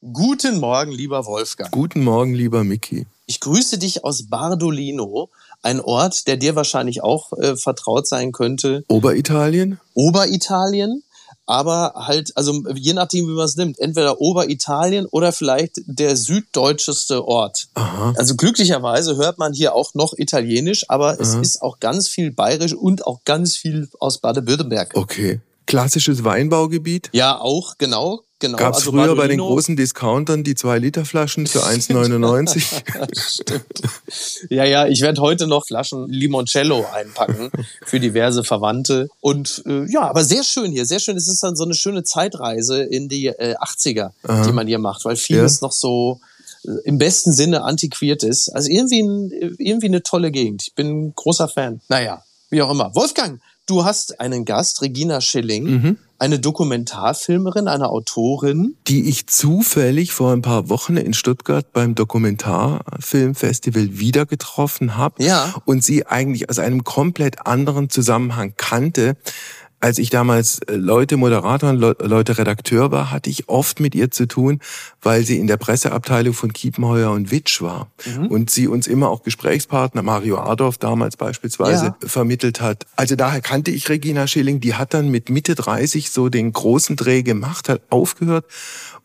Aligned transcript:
Guten 0.00 0.60
Morgen, 0.60 0.92
lieber 0.92 1.26
Wolfgang. 1.26 1.70
Guten 1.72 2.02
Morgen, 2.02 2.32
lieber 2.32 2.64
Mickey. 2.64 3.06
Ich 3.26 3.38
grüße 3.38 3.76
dich 3.76 4.02
aus 4.02 4.28
Bardolino, 4.30 5.28
ein 5.62 5.78
Ort, 5.78 6.26
der 6.26 6.38
dir 6.38 6.56
wahrscheinlich 6.56 7.02
auch 7.02 7.34
äh, 7.34 7.54
vertraut 7.54 8.06
sein 8.06 8.32
könnte. 8.32 8.82
Oberitalien? 8.88 9.78
Oberitalien, 9.92 11.02
aber 11.44 11.92
halt, 12.06 12.34
also 12.34 12.62
je 12.74 12.94
nachdem, 12.94 13.28
wie 13.28 13.32
man 13.32 13.44
es 13.44 13.56
nimmt, 13.56 13.78
entweder 13.78 14.22
Oberitalien 14.22 15.04
oder 15.04 15.32
vielleicht 15.32 15.82
der 15.84 16.16
süddeutscheste 16.16 17.28
Ort. 17.28 17.68
Aha. 17.74 18.14
Also 18.16 18.36
glücklicherweise 18.36 19.16
hört 19.16 19.36
man 19.36 19.52
hier 19.52 19.74
auch 19.74 19.92
noch 19.92 20.14
Italienisch, 20.16 20.88
aber 20.88 21.20
es 21.20 21.34
Aha. 21.34 21.40
ist 21.42 21.60
auch 21.60 21.78
ganz 21.78 22.08
viel 22.08 22.32
bayerisch 22.32 22.72
und 22.72 23.06
auch 23.06 23.20
ganz 23.26 23.54
viel 23.54 23.90
aus 23.98 24.16
Baden-Württemberg. 24.16 24.92
Okay. 24.94 25.40
Klassisches 25.70 26.24
Weinbaugebiet? 26.24 27.08
Ja, 27.12 27.38
auch, 27.38 27.78
genau. 27.78 28.22
Genau, 28.42 28.56
Gab 28.56 28.72
es 28.72 28.78
also 28.78 28.92
früher 28.92 29.14
bei 29.16 29.28
den 29.28 29.38
großen 29.38 29.76
Discountern 29.76 30.42
die 30.44 30.54
2-Liter-Flaschen 30.54 31.46
für 31.46 31.60
1,99? 31.66 32.64
Stimmt. 33.14 33.64
Ja, 34.48 34.64
ja, 34.64 34.86
ich 34.86 35.02
werde 35.02 35.20
heute 35.20 35.46
noch 35.46 35.66
Flaschen 35.66 36.08
Limoncello 36.08 36.86
einpacken 36.92 37.50
für 37.84 38.00
diverse 38.00 38.42
Verwandte. 38.42 39.08
Und 39.20 39.62
äh, 39.66 39.84
ja, 39.92 40.08
aber 40.08 40.24
sehr 40.24 40.42
schön 40.42 40.72
hier, 40.72 40.86
sehr 40.86 41.00
schön. 41.00 41.18
Es 41.18 41.28
ist 41.28 41.42
dann 41.42 41.54
so 41.54 41.64
eine 41.64 41.74
schöne 41.74 42.02
Zeitreise 42.02 42.82
in 42.82 43.08
die 43.10 43.26
äh, 43.26 43.56
80er, 43.56 44.12
Aha. 44.22 44.46
die 44.46 44.52
man 44.52 44.66
hier 44.66 44.78
macht, 44.78 45.04
weil 45.04 45.16
vieles 45.16 45.60
Ja. 45.60 45.66
noch 45.66 45.72
so 45.72 46.20
äh, 46.64 46.70
im 46.84 46.96
besten 46.96 47.32
Sinne 47.34 47.62
antiquiert 47.62 48.22
ist. 48.22 48.48
Also 48.48 48.70
irgendwie, 48.70 49.02
ein, 49.02 49.30
irgendwie 49.58 49.88
eine 49.88 50.02
tolle 50.02 50.30
Gegend. 50.30 50.62
Ich 50.66 50.74
bin 50.74 51.08
ein 51.08 51.12
großer 51.14 51.46
Fan. 51.48 51.82
Naja, 51.90 52.22
wie 52.48 52.62
auch 52.62 52.70
immer. 52.70 52.94
Wolfgang, 52.94 53.40
du 53.70 53.84
hast 53.84 54.20
einen 54.20 54.44
Gast, 54.44 54.82
Regina 54.82 55.20
Schilling, 55.20 55.64
Mhm. 55.64 55.96
eine 56.18 56.38
Dokumentarfilmerin, 56.38 57.68
eine 57.68 57.88
Autorin. 57.88 58.74
die 58.88 59.08
ich 59.08 59.26
zufällig 59.28 60.12
vor 60.12 60.32
ein 60.32 60.42
paar 60.42 60.68
Wochen 60.68 60.96
in 60.96 61.14
Stuttgart 61.14 61.72
beim 61.72 61.94
Dokumentarfilmfestival 61.94 63.98
wieder 63.98 64.26
getroffen 64.26 64.96
habe 64.96 65.22
Ja. 65.22 65.54
und 65.64 65.84
sie 65.84 66.06
eigentlich 66.06 66.50
aus 66.50 66.58
einem 66.58 66.84
komplett 66.84 67.46
anderen 67.46 67.88
Zusammenhang 67.90 68.54
kannte. 68.56 69.16
Als 69.82 69.98
ich 69.98 70.10
damals 70.10 70.58
äh, 70.60 70.74
Leute 70.76 71.16
Moderator 71.16 71.70
und 71.70 71.76
Le- 71.78 71.96
Leute 72.00 72.36
Redakteur 72.36 72.90
war, 72.92 73.10
hatte 73.10 73.30
ich 73.30 73.48
oft 73.48 73.80
mit 73.80 73.94
ihr 73.94 74.10
zu 74.10 74.26
tun, 74.26 74.60
weil 75.00 75.24
sie 75.24 75.38
in 75.38 75.46
der 75.46 75.56
Presseabteilung 75.56 76.34
von 76.34 76.52
Kiepenheuer 76.52 77.10
und 77.10 77.30
Witsch 77.30 77.62
war 77.62 77.90
und 78.28 78.50
sie 78.50 78.68
uns 78.68 78.86
immer 78.86 79.08
auch 79.08 79.22
Gesprächspartner, 79.22 80.02
Mario 80.02 80.38
Adorf 80.38 80.76
damals 80.76 81.16
beispielsweise, 81.16 81.86
Ja. 82.02 82.08
vermittelt 82.08 82.60
hat. 82.60 82.86
Also 82.96 83.16
daher 83.16 83.40
kannte 83.40 83.70
ich 83.70 83.88
Regina 83.88 84.26
Schilling, 84.26 84.60
die 84.60 84.74
hat 84.74 84.92
dann 84.92 85.08
mit 85.10 85.30
Mitte 85.30 85.54
30 85.54 86.10
so 86.10 86.28
den 86.28 86.52
großen 86.52 86.96
Dreh 86.96 87.22
gemacht, 87.22 87.68
hat 87.70 87.80
aufgehört 87.88 88.44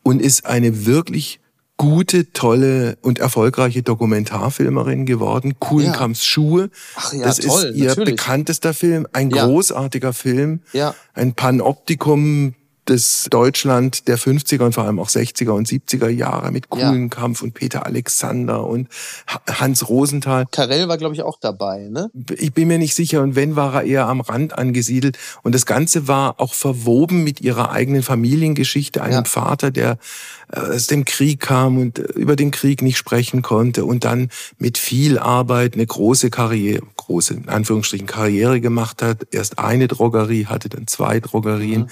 und 0.04 0.22
ist 0.22 0.46
eine 0.46 0.86
wirklich 0.86 1.40
gute, 1.78 2.32
tolle 2.32 2.98
und 3.02 3.20
erfolgreiche 3.20 3.84
Dokumentarfilmerin 3.84 5.06
geworden. 5.06 5.56
Kuhlenkamps 5.60 6.24
Schuhe. 6.26 6.70
Ach 6.96 7.14
ja, 7.14 7.24
das 7.24 7.38
toll, 7.38 7.66
ist 7.66 7.76
ihr 7.76 7.88
natürlich. 7.88 8.16
bekanntester 8.16 8.74
Film, 8.74 9.08
ein 9.14 9.30
Ja. 9.30 9.46
großartiger 9.46 10.14
Film, 10.14 10.62
Ja. 10.74 10.96
ein 11.14 11.34
Panoptikum 11.34 12.54
des 12.88 13.28
Deutschland 13.32 14.08
der 14.08 14.18
50er 14.20 14.62
und 14.64 14.74
vor 14.74 14.84
allem 14.84 15.00
auch 15.00 15.10
60er 15.10 15.50
und 15.52 15.68
70er 15.68 16.08
Jahre 16.10 16.52
mit 16.52 16.66
Ja. 16.74 16.90
Kuhlenkampf 16.90 17.42
und 17.42 17.54
Peter 17.54 17.86
Alexander 17.86 18.66
und 18.66 18.88
Ha- 19.28 19.42
Hans 19.60 19.90
Rosenthal. 19.90 20.46
Karel 20.52 20.88
war, 20.88 20.98
glaube 20.98 21.16
ich, 21.16 21.24
auch 21.24 21.40
dabei, 21.40 21.88
ne? 21.90 22.12
Ich 22.38 22.54
bin 22.54 22.68
mir 22.68 22.78
nicht 22.78 22.94
sicher. 22.96 23.22
Und 23.24 23.36
wenn, 23.36 23.56
war 23.56 23.74
er 23.74 23.84
eher 23.84 24.08
am 24.08 24.22
Rand 24.22 24.58
angesiedelt. 24.58 25.18
Und 25.44 25.56
das 25.56 25.66
Ganze 25.66 26.08
war 26.08 26.40
auch 26.40 26.54
verwoben 26.54 27.24
mit 27.24 27.42
ihrer 27.42 27.72
eigenen 27.72 28.04
Familiengeschichte, 28.04 29.02
einem 29.02 29.14
Ja. 29.14 29.24
Vater, 29.26 29.72
der 29.72 29.98
äh, 30.52 30.60
aus 30.60 30.88
dem 30.88 31.06
Krieg 31.06 31.40
kam 31.40 31.78
und 31.80 32.00
äh, 32.00 32.04
über 32.14 32.36
den 32.36 32.52
Krieg 32.52 32.82
nicht 32.82 32.98
sprechen 32.98 33.42
konnte 33.42 33.86
und 33.86 34.04
dann 34.06 34.30
mit 34.60 34.78
viel 34.78 35.18
Arbeit 35.18 35.74
eine 35.74 35.86
große 35.88 36.30
Karriere, 36.30 36.84
große, 36.98 37.34
in 37.34 37.50
Anführungsstrichen, 37.50 38.06
Karriere 38.08 38.62
gemacht 38.62 39.02
hat. 39.02 39.26
Erst 39.32 39.58
eine 39.60 39.88
Drogerie, 39.88 40.46
hatte 40.46 40.70
dann 40.70 40.86
zwei 40.88 41.20
Drogerien 41.20 41.82
Mhm. 41.84 41.88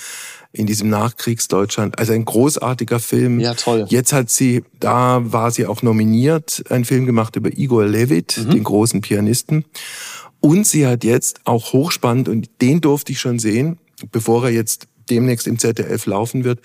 In 0.56 0.68
diesem 0.68 0.88
Nachkriegsdeutschland. 0.90 1.98
Also 1.98 2.14
ein 2.14 2.26
großartiger 2.26 3.00
Film. 3.00 3.40
Ja, 3.40 3.56
toll. 3.56 3.86
Jetzt 3.90 4.14
hat 4.14 4.30
sie, 4.30 4.64
da 4.80 5.20
war 5.34 5.50
sie 5.52 5.66
auch 5.66 5.82
nominiert, 5.82 6.64
einen 6.70 6.86
Film 6.86 7.06
gemacht 7.08 7.36
über 7.36 7.52
Igor 7.58 7.86
Levit, 7.86 8.38
Mhm. 8.46 8.52
den 8.52 8.64
großen 8.64 9.02
Pianisten. 9.02 9.66
Und 10.40 10.68
sie 10.68 10.86
hat 10.86 11.04
jetzt 11.04 11.40
auch 11.46 11.74
hochspannend, 11.74 12.30
und 12.30 12.50
den 12.62 12.82
durfte 12.82 13.12
ich 13.14 13.20
schon 13.20 13.40
sehen, 13.40 13.80
bevor 14.12 14.46
er 14.46 14.52
jetzt 14.52 14.88
demnächst 15.10 15.48
im 15.48 15.58
ZDF 15.58 16.06
laufen 16.06 16.44
wird, 16.44 16.60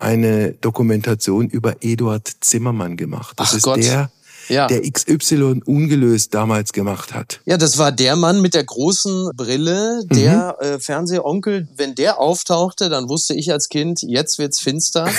eine 0.00 0.52
Dokumentation 0.60 1.48
über 1.48 1.76
Eduard 1.82 2.28
Zimmermann 2.40 2.96
gemacht. 2.96 3.34
Das 3.38 3.50
Ach 3.52 3.56
ist 3.56 3.62
Gott. 3.62 3.78
der, 3.82 4.10
Ja. 4.48 4.66
der 4.66 4.82
XY 4.90 5.60
ungelöst 5.64 6.34
damals 6.34 6.72
gemacht 6.72 7.14
hat. 7.14 7.40
Ja, 7.44 7.56
das 7.56 7.78
war 7.78 7.92
der 7.92 8.16
Mann 8.16 8.40
mit 8.40 8.54
der 8.54 8.64
großen 8.64 9.30
Brille, 9.36 10.02
Mhm. 10.10 10.14
der 10.16 10.56
äh, 10.60 10.78
Fernsehonkel. 10.78 11.68
Wenn 11.76 11.94
der 11.94 12.18
auftauchte, 12.20 12.88
dann 12.88 13.08
wusste 13.08 13.34
ich 13.34 13.52
als 13.52 13.68
Kind, 13.68 14.02
jetzt 14.02 14.38
wird's 14.38 14.60
finster. 14.60 15.08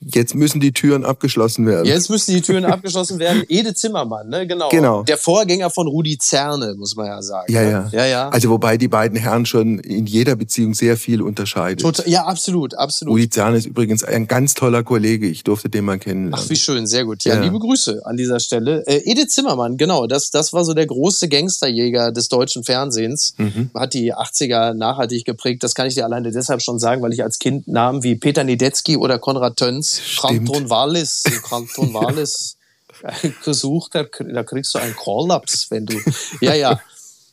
Jetzt 0.00 0.34
müssen 0.36 0.60
die 0.60 0.72
Türen 0.72 1.04
abgeschlossen 1.04 1.66
werden. 1.66 1.84
Jetzt 1.86 2.08
müssen 2.08 2.32
die 2.32 2.40
Türen 2.40 2.64
abgeschlossen 2.64 3.18
werden. 3.18 3.42
Ede 3.48 3.74
Zimmermann, 3.74 4.28
ne? 4.28 4.46
Genau. 4.46 4.68
Genau. 4.68 5.02
Der 5.02 5.18
Vorgänger 5.18 5.70
von 5.70 5.88
Rudi 5.88 6.18
Zerne, 6.18 6.74
muss 6.78 6.94
man 6.94 7.06
ja 7.06 7.20
sagen. 7.20 7.52
Ja, 7.52 7.62
ne? 7.62 7.70
ja. 7.70 7.88
Ja, 7.92 8.06
ja. 8.06 8.28
Also 8.28 8.48
wobei 8.50 8.76
die 8.76 8.86
beiden 8.86 9.18
Herren 9.18 9.44
schon 9.44 9.80
in 9.80 10.06
jeder 10.06 10.36
Beziehung 10.36 10.74
sehr 10.74 10.96
viel 10.96 11.20
unterscheiden. 11.20 11.78
Total, 11.78 12.08
ja, 12.08 12.24
absolut, 12.26 12.74
absolut. 12.74 13.14
Rudi 13.14 13.28
Zahn 13.28 13.54
ist 13.56 13.66
übrigens 13.66 14.04
ein 14.04 14.28
ganz 14.28 14.54
toller 14.54 14.84
Kollege. 14.84 15.26
Ich 15.26 15.42
durfte 15.42 15.68
den 15.68 15.84
mal 15.84 15.98
kennenlernen. 15.98 16.38
Ach, 16.40 16.48
wie 16.48 16.56
schön, 16.56 16.86
sehr 16.86 17.04
gut. 17.04 17.24
Ja, 17.24 17.34
Ja. 17.34 17.40
liebe 17.42 17.58
Grüße 17.58 18.02
an 18.04 18.16
dieser 18.16 18.38
Stelle. 18.38 18.84
Äh, 18.86 19.02
Edith 19.10 19.30
Zimmermann, 19.30 19.76
genau, 19.78 20.06
das, 20.06 20.30
das 20.30 20.52
war 20.52 20.64
so 20.64 20.74
der 20.74 20.86
große 20.86 21.28
Gangsterjäger 21.28 22.12
des 22.12 22.28
deutschen 22.28 22.62
Fernsehens. 22.62 23.34
Mhm. 23.36 23.70
Hat 23.74 23.94
die 23.94 24.14
80er 24.14 24.74
nachhaltig 24.74 25.24
geprägt. 25.24 25.64
Das 25.64 25.74
kann 25.74 25.88
ich 25.88 25.94
dir 25.94 26.04
alleine 26.04 26.30
deshalb 26.30 26.62
schon 26.62 26.78
sagen, 26.78 27.02
weil 27.02 27.12
ich 27.12 27.24
als 27.24 27.40
Kind 27.40 27.66
Namen 27.66 28.04
wie 28.04 28.14
Peter 28.14 28.44
Niedetzky 28.44 28.96
oder 28.96 29.18
Konrad 29.18 29.56
Töns, 29.56 29.87
Stimmt. 29.96 30.48
Kanton 30.48 30.70
Wallis, 30.70 31.24
Kanton 31.48 31.94
Wallis 31.94 32.56
gesucht 33.44 33.94
habe. 33.94 34.10
Da 34.32 34.42
kriegst 34.44 34.74
du 34.74 34.78
einen 34.78 34.94
Kollaps, 34.96 35.70
wenn 35.70 35.86
du. 35.86 35.98
Ja, 36.40 36.54
ja. 36.54 36.80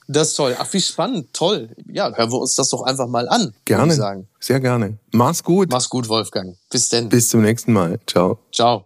Das 0.07 0.29
ist 0.29 0.35
toll. 0.35 0.55
Ach, 0.59 0.71
wie 0.71 0.81
spannend, 0.81 1.33
toll. 1.33 1.75
Ja, 1.91 2.13
hören 2.15 2.31
wir 2.31 2.39
uns 2.39 2.53
das 2.55 2.69
doch 2.69 2.83
einfach 2.83 3.07
mal 3.07 3.27
an. 3.27 3.53
Gerne. 3.65 3.93
Ich 3.93 3.97
sagen. 3.97 4.27
Sehr 4.39 4.59
gerne. 4.59 4.99
Mach's 5.11 5.43
gut. 5.43 5.69
Mach's 5.71 5.89
gut, 5.89 6.07
Wolfgang. 6.09 6.55
Bis 6.69 6.89
denn. 6.89 7.09
Bis 7.09 7.29
zum 7.29 7.41
nächsten 7.41 7.73
Mal. 7.73 7.99
Ciao. 8.05 8.37
Ciao. 8.53 8.85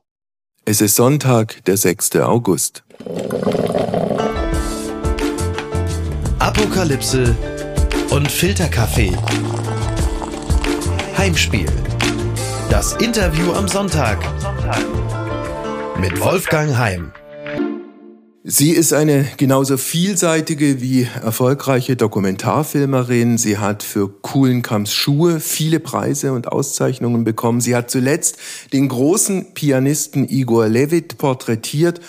Es 0.63 0.81
ist 0.81 0.95
Sonntag, 0.95 1.63
der 1.65 1.77
6. 1.77 2.15
August. 2.17 2.83
Apokalypse 6.39 7.35
und 8.11 8.31
Filterkaffee. 8.31 9.17
Heimspiel. 11.17 11.67
Das 12.69 12.93
Interview 12.93 13.51
am 13.53 13.67
Sonntag. 13.67 14.19
Mit 15.99 16.19
Wolfgang 16.21 16.77
Heim. 16.77 17.11
Sie 18.43 18.71
ist 18.71 18.93
eine 18.93 19.27
genauso 19.37 19.77
vielseitige 19.77 20.79
wie 20.79 21.07
erfolgreiche 21.23 21.95
Dokumentarfilmerin. 21.95 23.37
Sie 23.37 23.57
hat 23.57 23.81
für 23.81 24.09
Kuhlenkamps 24.09 24.93
Schuhe 24.93 25.39
viele 25.39 25.79
Preise 25.79 26.31
und 26.31 26.47
Auszeichnungen 26.47 27.23
bekommen. 27.23 27.59
Sie 27.59 27.75
hat 27.75 27.89
zuletzt 27.89 28.37
den 28.71 28.87
großen 28.87 29.53
Pianisten 29.55 30.29
Igor 30.29 30.67
Levit 30.67 31.17
porträtiert 31.17 31.99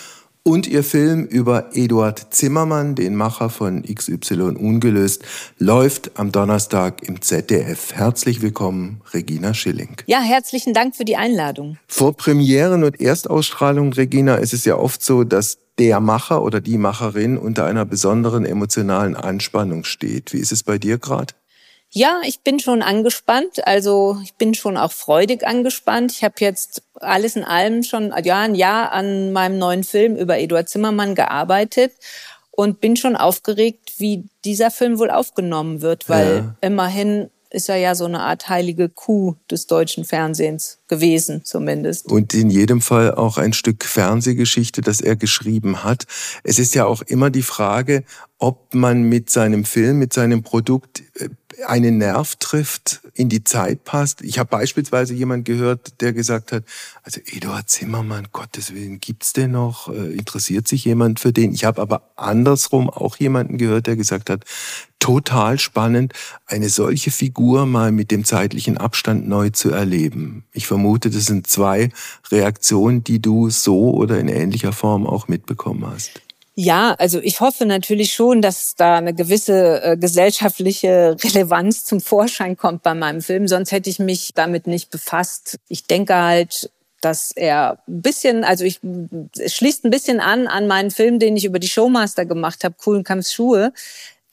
und 0.43 0.67
ihr 0.67 0.83
Film 0.83 1.25
über 1.25 1.75
Eduard 1.75 2.33
Zimmermann, 2.33 2.95
den 2.95 3.15
Macher 3.15 3.49
von 3.49 3.83
XY 3.83 4.55
Ungelöst, 4.57 5.23
läuft 5.59 6.11
am 6.19 6.31
Donnerstag 6.31 7.03
im 7.03 7.21
ZDF. 7.21 7.93
Herzlich 7.93 8.41
willkommen, 8.41 9.01
Regina 9.13 9.53
Schilling. 9.53 9.97
Ja, 10.07 10.19
herzlichen 10.21 10.73
Dank 10.73 10.95
für 10.95 11.05
die 11.05 11.15
Einladung. 11.15 11.77
Vor 11.87 12.17
Premieren 12.17 12.83
und 12.83 12.99
Erstausstrahlung, 12.99 13.93
Regina, 13.93 14.35
ist 14.35 14.53
es 14.53 14.65
ja 14.65 14.77
oft 14.77 15.03
so, 15.03 15.23
dass 15.23 15.59
der 15.77 15.99
Macher 15.99 16.41
oder 16.43 16.59
die 16.59 16.77
Macherin 16.77 17.37
unter 17.37 17.65
einer 17.65 17.85
besonderen 17.85 18.45
emotionalen 18.45 19.15
Anspannung 19.15 19.83
steht. 19.83 20.33
Wie 20.33 20.37
ist 20.37 20.51
es 20.51 20.63
bei 20.63 20.77
dir 20.77 20.97
gerade? 20.97 21.33
Ja, 21.93 22.21
ich 22.25 22.39
bin 22.39 22.59
schon 22.59 22.81
angespannt. 22.81 23.67
Also 23.67 24.17
ich 24.23 24.33
bin 24.35 24.53
schon 24.53 24.77
auch 24.77 24.91
freudig 24.91 25.45
angespannt. 25.45 26.11
Ich 26.13 26.23
habe 26.23 26.35
jetzt 26.39 26.83
alles 26.95 27.35
in 27.35 27.43
allem 27.43 27.83
schon 27.83 28.13
ja, 28.23 28.39
ein 28.39 28.55
Jahr 28.55 28.91
an 28.93 29.33
meinem 29.33 29.57
neuen 29.57 29.83
Film 29.83 30.15
über 30.15 30.39
Eduard 30.39 30.69
Zimmermann 30.69 31.15
gearbeitet 31.15 31.91
und 32.51 32.79
bin 32.79 32.95
schon 32.95 33.15
aufgeregt, 33.15 33.93
wie 33.97 34.23
dieser 34.45 34.71
Film 34.71 34.99
wohl 34.99 35.09
aufgenommen 35.09 35.81
wird, 35.81 36.07
weil 36.07 36.35
Ja. 36.37 36.55
immerhin 36.61 37.29
ist 37.49 37.67
er 37.67 37.75
ja 37.75 37.95
so 37.95 38.05
eine 38.05 38.21
Art 38.21 38.47
heilige 38.47 38.87
Kuh 38.87 39.35
des 39.49 39.67
deutschen 39.67 40.05
Fernsehens 40.05 40.79
gewesen, 40.87 41.43
zumindest. 41.43 42.09
Und 42.09 42.33
in 42.33 42.49
jedem 42.49 42.79
Fall 42.79 43.13
auch 43.13 43.37
ein 43.37 43.51
Stück 43.51 43.83
Fernsehgeschichte, 43.83 44.79
das 44.81 45.01
er 45.01 45.17
geschrieben 45.17 45.83
hat. 45.83 46.05
Es 46.43 46.59
ist 46.59 46.73
ja 46.75 46.85
auch 46.85 47.01
immer 47.01 47.29
die 47.29 47.41
Frage, 47.41 48.03
ob 48.41 48.73
man 48.73 49.03
mit 49.03 49.29
seinem 49.29 49.65
Film, 49.65 49.99
mit 49.99 50.13
seinem 50.13 50.41
Produkt 50.41 51.03
äh, 51.19 51.29
einen 51.67 51.99
Nerv 51.99 52.37
trifft, 52.37 53.01
in 53.13 53.29
die 53.29 53.43
Zeit 53.43 53.83
passt. 53.83 54.23
Ich 54.23 54.39
habe 54.39 54.49
beispielsweise 54.49 55.13
jemand 55.13 55.45
gehört, 55.45 56.01
der 56.01 56.11
gesagt 56.11 56.51
hat, 56.51 56.63
also 57.03 57.21
Eduard 57.23 57.69
Zimmermann, 57.69 58.29
Gottes 58.31 58.73
Willen, 58.73 58.99
gibt's 58.99 59.33
den 59.33 59.51
noch? 59.51 59.89
Äh, 59.89 60.13
interessiert 60.13 60.67
sich 60.67 60.85
jemand 60.85 61.19
für 61.19 61.31
den? 61.31 61.53
Ich 61.53 61.65
habe 61.65 61.79
aber 61.79 62.13
andersrum 62.15 62.89
auch 62.89 63.17
jemanden 63.17 63.59
gehört, 63.59 63.85
der 63.85 63.95
gesagt 63.95 64.31
hat, 64.31 64.43
total 64.97 65.59
spannend, 65.59 66.13
eine 66.47 66.69
solche 66.69 67.11
Figur 67.11 67.67
mal 67.67 67.91
mit 67.91 68.09
dem 68.09 68.25
zeitlichen 68.25 68.77
Abstand 68.77 69.27
neu 69.27 69.51
zu 69.51 69.69
erleben. 69.69 70.45
Ich 70.51 70.65
vermute, 70.65 71.11
das 71.11 71.25
sind 71.25 71.45
zwei 71.45 71.89
Reaktionen, 72.31 73.03
die 73.03 73.21
du 73.21 73.51
so 73.51 73.91
oder 73.91 74.19
in 74.19 74.29
ähnlicher 74.29 74.73
Form 74.73 75.05
auch 75.05 75.27
mitbekommen 75.27 75.85
hast. 75.85 76.21
Ja, 76.63 76.93
also 76.99 77.19
ich 77.19 77.41
hoffe 77.41 77.65
natürlich 77.65 78.13
schon, 78.13 78.43
dass 78.43 78.75
da 78.75 78.97
eine 78.97 79.15
gewisse 79.15 79.81
äh, 79.81 79.97
gesellschaftliche 79.97 81.15
Relevanz 81.23 81.85
zum 81.85 81.99
Vorschein 81.99 82.55
kommt 82.55 82.83
bei 82.83 82.93
meinem 82.93 83.21
Film. 83.21 83.47
Sonst 83.47 83.71
hätte 83.71 83.89
ich 83.89 83.97
mich 83.97 84.33
damit 84.35 84.67
nicht 84.67 84.91
befasst. 84.91 85.57
Ich 85.69 85.87
denke 85.87 86.13
halt, 86.13 86.69
dass 87.01 87.31
er 87.31 87.79
ein 87.87 88.03
bisschen, 88.03 88.43
also 88.43 88.63
ich, 88.63 88.79
schließt 89.43 89.85
ein 89.85 89.89
bisschen 89.89 90.19
an 90.19 90.45
an 90.45 90.67
meinen 90.67 90.91
Film, 90.91 91.17
den 91.17 91.35
ich 91.35 91.45
über 91.45 91.57
die 91.57 91.67
Showmaster 91.67 92.27
gemacht 92.27 92.63
habe, 92.63 92.75
Coolen 92.77 93.03
Kampfs 93.03 93.33
Schuhe 93.33 93.73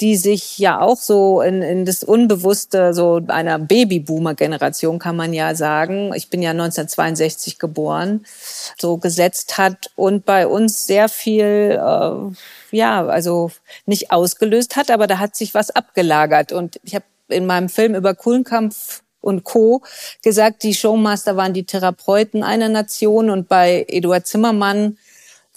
die 0.01 0.17
sich 0.17 0.59
ja 0.59 0.81
auch 0.81 0.97
so 0.97 1.41
in, 1.41 1.61
in 1.61 1.85
das 1.85 2.05
Unbewusste 2.05 2.95
so 2.95 3.21
einer 3.27 3.59
Babyboomer-Generation, 3.59 4.99
kann 4.99 5.17
man 5.17 5.33
ja 5.33 5.55
sagen, 5.57 6.13
ich 6.15 6.31
bin 6.31 6.41
ja 6.41 6.51
1962 6.51 7.59
geboren, 7.59 8.25
so 8.79 8.99
gesetzt 8.99 9.59
hat 9.59 9.91
und 9.97 10.25
bei 10.25 10.47
uns 10.47 10.87
sehr 10.87 11.09
viel, 11.09 11.81
äh, 11.81 12.77
ja, 12.77 13.07
also 13.07 13.51
nicht 13.87 14.13
ausgelöst 14.13 14.77
hat, 14.77 14.91
aber 14.91 15.09
da 15.09 15.19
hat 15.19 15.35
sich 15.35 15.55
was 15.55 15.71
abgelagert. 15.71 16.53
Und 16.53 16.79
ich 16.85 16.95
habe 16.95 17.05
in 17.29 17.47
meinem 17.47 17.69
Film 17.69 17.97
über 17.97 18.15
Kuhlenkampf 18.15 19.03
und 19.21 19.43
Co. 19.43 19.83
gesagt, 20.23 20.63
die 20.63 20.75
Showmaster 20.75 21.37
waren 21.37 21.55
die 21.55 21.65
Therapeuten 21.65 22.45
einer 22.45 22.69
Nation 22.69 23.31
und 23.31 23.49
bei 23.49 23.85
Eduard 23.89 24.29
Zimmermann 24.29 24.97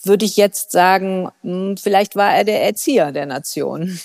würde 0.03 0.25
ich 0.25 0.35
jetzt 0.35 0.71
sagen, 0.71 1.29
hm, 1.43 1.77
vielleicht 1.77 2.15
war 2.15 2.33
er 2.33 2.43
der 2.43 2.63
Erzieher 2.63 3.11
der 3.11 3.27
Nation. 3.27 3.99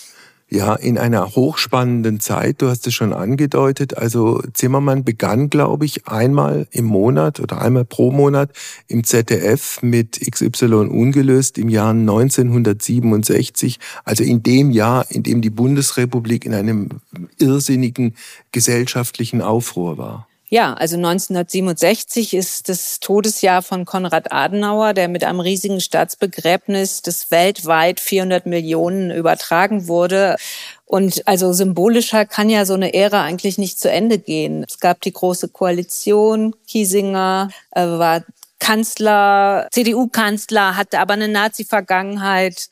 Ja, 0.48 0.76
in 0.76 0.96
einer 0.96 1.34
hochspannenden 1.34 2.20
Zeit, 2.20 2.62
du 2.62 2.68
hast 2.68 2.86
es 2.86 2.94
schon 2.94 3.12
angedeutet. 3.12 3.98
Also 3.98 4.40
Zimmermann 4.52 5.02
begann, 5.02 5.50
glaube 5.50 5.84
ich, 5.84 6.06
einmal 6.06 6.68
im 6.70 6.84
Monat 6.84 7.40
oder 7.40 7.60
einmal 7.60 7.84
pro 7.84 8.12
Monat 8.12 8.52
im 8.86 9.02
ZDF 9.02 9.82
mit 9.82 10.20
XY 10.20 10.86
ungelöst 10.86 11.58
im 11.58 11.68
Jahr 11.68 11.90
1967. 11.90 13.80
Also 14.04 14.22
in 14.22 14.44
dem 14.44 14.70
Jahr, 14.70 15.10
in 15.10 15.24
dem 15.24 15.40
die 15.40 15.50
Bundesrepublik 15.50 16.44
in 16.44 16.54
einem 16.54 16.90
irrsinnigen 17.38 18.14
gesellschaftlichen 18.52 19.42
Aufruhr 19.42 19.98
war. 19.98 20.28
Ja, 20.48 20.74
also 20.74 20.94
1967 20.96 22.32
ist 22.32 22.68
das 22.68 23.00
Todesjahr 23.00 23.62
von 23.62 23.84
Konrad 23.84 24.30
Adenauer, 24.30 24.94
der 24.94 25.08
mit 25.08 25.24
einem 25.24 25.40
riesigen 25.40 25.80
Staatsbegräbnis, 25.80 27.02
das 27.02 27.32
weltweit 27.32 27.98
400 27.98 28.46
Millionen 28.46 29.10
übertragen 29.10 29.88
wurde. 29.88 30.36
Und 30.84 31.26
also 31.26 31.52
symbolischer 31.52 32.26
kann 32.26 32.48
ja 32.48 32.64
so 32.64 32.74
eine 32.74 32.94
Ära 32.94 33.24
eigentlich 33.24 33.58
nicht 33.58 33.80
zu 33.80 33.90
Ende 33.90 34.20
gehen. 34.20 34.64
Es 34.68 34.78
gab 34.78 35.00
die 35.00 35.12
große 35.12 35.48
Koalition, 35.48 36.54
Kiesinger 36.68 37.48
äh, 37.72 37.84
war 37.84 38.22
Kanzler, 38.58 39.68
CDU-Kanzler, 39.70 40.76
hatte 40.76 40.98
aber 40.98 41.14
eine 41.14 41.28
Nazi-Vergangenheit. 41.28 42.68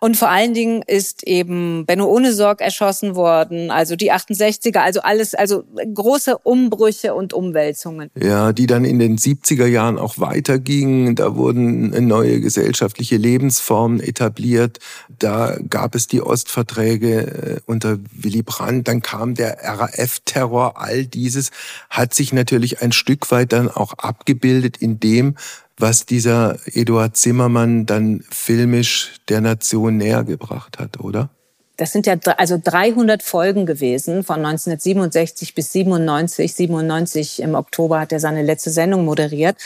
Und 0.00 0.16
vor 0.16 0.28
allen 0.28 0.54
Dingen 0.54 0.82
ist 0.86 1.24
eben 1.24 1.84
Benno 1.86 2.06
Ohnesorg 2.06 2.60
erschossen 2.60 3.14
worden, 3.14 3.70
also 3.70 3.96
die 3.96 4.12
68er, 4.12 4.78
also 4.78 5.00
alles, 5.00 5.34
also 5.34 5.64
große 5.94 6.38
Umbrüche 6.38 7.14
und 7.14 7.32
Umwälzungen. 7.32 8.10
Ja, 8.20 8.52
die 8.52 8.66
dann 8.66 8.84
in 8.84 8.98
den 8.98 9.18
70er 9.18 9.66
Jahren 9.66 9.98
auch 9.98 10.18
weitergingen. 10.18 11.14
Da 11.14 11.36
wurden 11.36 12.06
neue 12.06 12.40
gesellschaftliche 12.40 13.16
Lebensformen 13.16 14.00
etabliert. 14.00 14.78
Da 15.18 15.58
gab 15.68 15.94
es 15.94 16.06
die 16.06 16.22
Ostverträge 16.22 17.20
äh, 17.20 17.60
unter 17.66 17.98
Willy 18.12 18.42
Brandt. 18.42 18.88
Dann 18.88 19.02
kam 19.02 19.34
der 19.34 19.58
RAF-Terror. 19.62 20.80
All 20.80 21.06
dieses 21.06 21.50
hat 21.90 22.14
sich 22.14 22.32
natürlich 22.32 22.82
ein 22.82 22.92
Stück 22.92 23.30
weit 23.30 23.52
dann 23.52 23.70
auch 23.70 23.94
abgebildet 23.94 24.76
in 24.78 25.00
dem, 25.00 25.25
dem, 25.26 25.36
was 25.78 26.06
dieser 26.06 26.58
Eduard 26.66 27.16
Zimmermann 27.16 27.86
dann 27.86 28.24
filmisch 28.30 29.20
der 29.28 29.40
Nation 29.40 29.96
näher 29.96 30.24
gebracht 30.24 30.78
hat, 30.78 31.00
oder? 31.00 31.28
Das 31.76 31.92
sind 31.92 32.06
ja 32.06 32.16
also 32.38 32.58
300 32.62 33.22
Folgen 33.22 33.66
gewesen 33.66 34.24
von 34.24 34.36
1967 34.36 35.54
bis 35.54 35.72
97. 35.72 36.54
97 36.54 37.42
im 37.42 37.54
Oktober 37.54 38.00
hat 38.00 38.12
er 38.12 38.20
seine 38.20 38.42
letzte 38.42 38.70
Sendung 38.70 39.04
moderiert. 39.04 39.56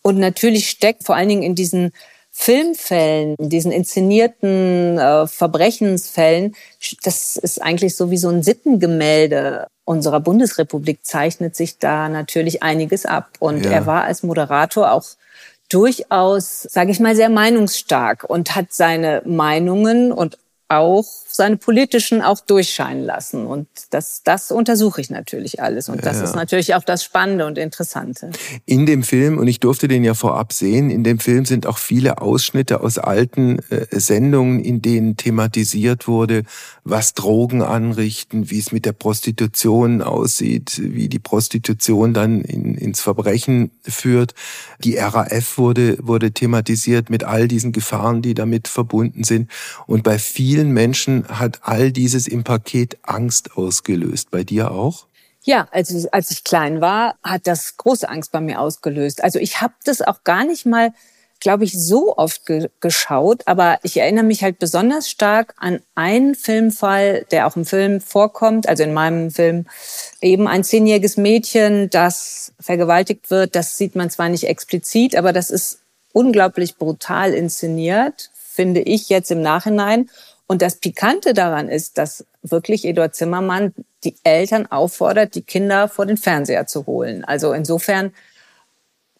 Und 0.00 0.18
natürlich 0.18 0.70
steckt 0.70 1.04
vor 1.04 1.16
allen 1.16 1.28
Dingen 1.28 1.42
in 1.42 1.54
diesen 1.54 1.92
Filmfällen, 2.40 3.34
diesen 3.40 3.72
inszenierten 3.72 4.96
äh, 4.96 5.26
Verbrechensfällen, 5.26 6.54
das 7.02 7.36
ist 7.36 7.60
eigentlich 7.60 7.96
so 7.96 8.12
wie 8.12 8.16
so 8.16 8.28
ein 8.28 8.44
Sittengemälde 8.44 9.66
unserer 9.84 10.20
Bundesrepublik 10.20 11.00
zeichnet 11.04 11.56
sich 11.56 11.78
da 11.78 12.08
natürlich 12.08 12.62
einiges 12.62 13.06
ab. 13.06 13.30
Und 13.40 13.64
ja. 13.64 13.72
er 13.72 13.86
war 13.86 14.04
als 14.04 14.22
Moderator 14.22 14.92
auch 14.92 15.04
durchaus, 15.68 16.62
sage 16.62 16.92
ich 16.92 17.00
mal, 17.00 17.16
sehr 17.16 17.28
meinungsstark 17.28 18.22
und 18.22 18.54
hat 18.54 18.66
seine 18.70 19.20
Meinungen 19.26 20.12
und 20.12 20.38
auch 20.68 21.06
seine 21.38 21.56
politischen 21.56 22.20
auch 22.20 22.40
durchscheinen 22.40 23.02
lassen. 23.02 23.46
Und 23.46 23.66
das, 23.90 24.22
das 24.22 24.50
untersuche 24.50 25.00
ich 25.00 25.08
natürlich 25.08 25.62
alles. 25.62 25.88
Und 25.88 26.04
das 26.04 26.18
ja. 26.18 26.24
ist 26.24 26.34
natürlich 26.34 26.74
auch 26.74 26.84
das 26.84 27.02
Spannende 27.02 27.46
und 27.46 27.56
Interessante. 27.56 28.30
In 28.66 28.84
dem 28.84 29.02
Film, 29.02 29.38
und 29.38 29.48
ich 29.48 29.60
durfte 29.60 29.88
den 29.88 30.04
ja 30.04 30.12
vorab 30.12 30.52
sehen, 30.52 30.90
in 30.90 31.04
dem 31.04 31.18
Film 31.18 31.46
sind 31.46 31.66
auch 31.66 31.78
viele 31.78 32.20
Ausschnitte 32.20 32.80
aus 32.80 32.98
alten 32.98 33.60
äh, 33.70 33.86
Sendungen, 33.92 34.60
in 34.60 34.82
denen 34.82 35.16
thematisiert 35.16 36.06
wurde, 36.06 36.42
was 36.84 37.14
Drogen 37.14 37.62
anrichten, 37.62 38.50
wie 38.50 38.58
es 38.58 38.72
mit 38.72 38.84
der 38.84 38.92
Prostitution 38.92 40.02
aussieht, 40.02 40.80
wie 40.82 41.08
die 41.08 41.18
Prostitution 41.18 42.12
dann 42.12 42.42
in, 42.42 42.74
ins 42.74 43.00
Verbrechen 43.00 43.70
führt. 43.82 44.34
Die 44.80 44.96
RAF 44.96 45.56
wurde, 45.56 45.96
wurde 46.00 46.32
thematisiert 46.32 47.10
mit 47.10 47.24
all 47.24 47.48
diesen 47.48 47.72
Gefahren, 47.72 48.22
die 48.22 48.34
damit 48.34 48.68
verbunden 48.68 49.24
sind. 49.24 49.50
Und 49.86 50.02
bei 50.02 50.18
vielen 50.18 50.58
vielen 50.58 50.72
Menschen 50.72 51.27
hat 51.28 51.60
all 51.62 51.92
dieses 51.92 52.26
im 52.26 52.44
Paket 52.44 52.98
Angst 53.02 53.56
ausgelöst. 53.56 54.30
Bei 54.30 54.44
dir 54.44 54.70
auch? 54.70 55.06
Ja, 55.42 55.68
also 55.70 56.08
als 56.12 56.30
ich 56.30 56.44
klein 56.44 56.80
war, 56.80 57.14
hat 57.22 57.46
das 57.46 57.76
große 57.76 58.08
Angst 58.08 58.32
bei 58.32 58.40
mir 58.40 58.60
ausgelöst. 58.60 59.24
Also 59.24 59.38
ich 59.38 59.60
habe 59.60 59.74
das 59.84 60.02
auch 60.02 60.24
gar 60.24 60.44
nicht 60.44 60.66
mal, 60.66 60.92
glaube 61.40 61.64
ich, 61.64 61.72
so 61.72 62.16
oft 62.16 62.44
ge 62.44 62.68
geschaut, 62.80 63.44
aber 63.46 63.78
ich 63.82 63.96
erinnere 63.96 64.24
mich 64.24 64.42
halt 64.42 64.58
besonders 64.58 65.08
stark 65.08 65.54
an 65.56 65.80
einen 65.94 66.34
Filmfall, 66.34 67.24
der 67.30 67.46
auch 67.46 67.56
im 67.56 67.64
Film 67.64 68.00
vorkommt, 68.00 68.68
also 68.68 68.82
in 68.82 68.92
meinem 68.92 69.30
Film 69.30 69.66
eben 70.20 70.48
ein 70.48 70.64
zehnjähriges 70.64 71.16
Mädchen, 71.16 71.88
das 71.90 72.52
vergewaltigt 72.60 73.30
wird. 73.30 73.54
Das 73.54 73.78
sieht 73.78 73.94
man 73.94 74.10
zwar 74.10 74.28
nicht 74.28 74.44
explizit, 74.44 75.16
aber 75.16 75.32
das 75.32 75.48
ist 75.48 75.80
unglaublich 76.12 76.76
brutal 76.76 77.32
inszeniert, 77.32 78.30
finde 78.34 78.80
ich 78.80 79.08
jetzt 79.08 79.30
im 79.30 79.40
Nachhinein. 79.40 80.10
Und 80.48 80.62
das 80.62 80.76
Pikante 80.76 81.34
daran 81.34 81.68
ist, 81.68 81.98
dass 81.98 82.24
wirklich 82.42 82.84
Eduard 82.86 83.14
Zimmermann 83.14 83.74
die 84.02 84.16
Eltern 84.24 84.66
auffordert, 84.66 85.34
die 85.34 85.42
Kinder 85.42 85.88
vor 85.88 86.06
den 86.06 86.16
Fernseher 86.16 86.66
zu 86.66 86.86
holen. 86.86 87.24
Also 87.24 87.52
insofern 87.52 88.12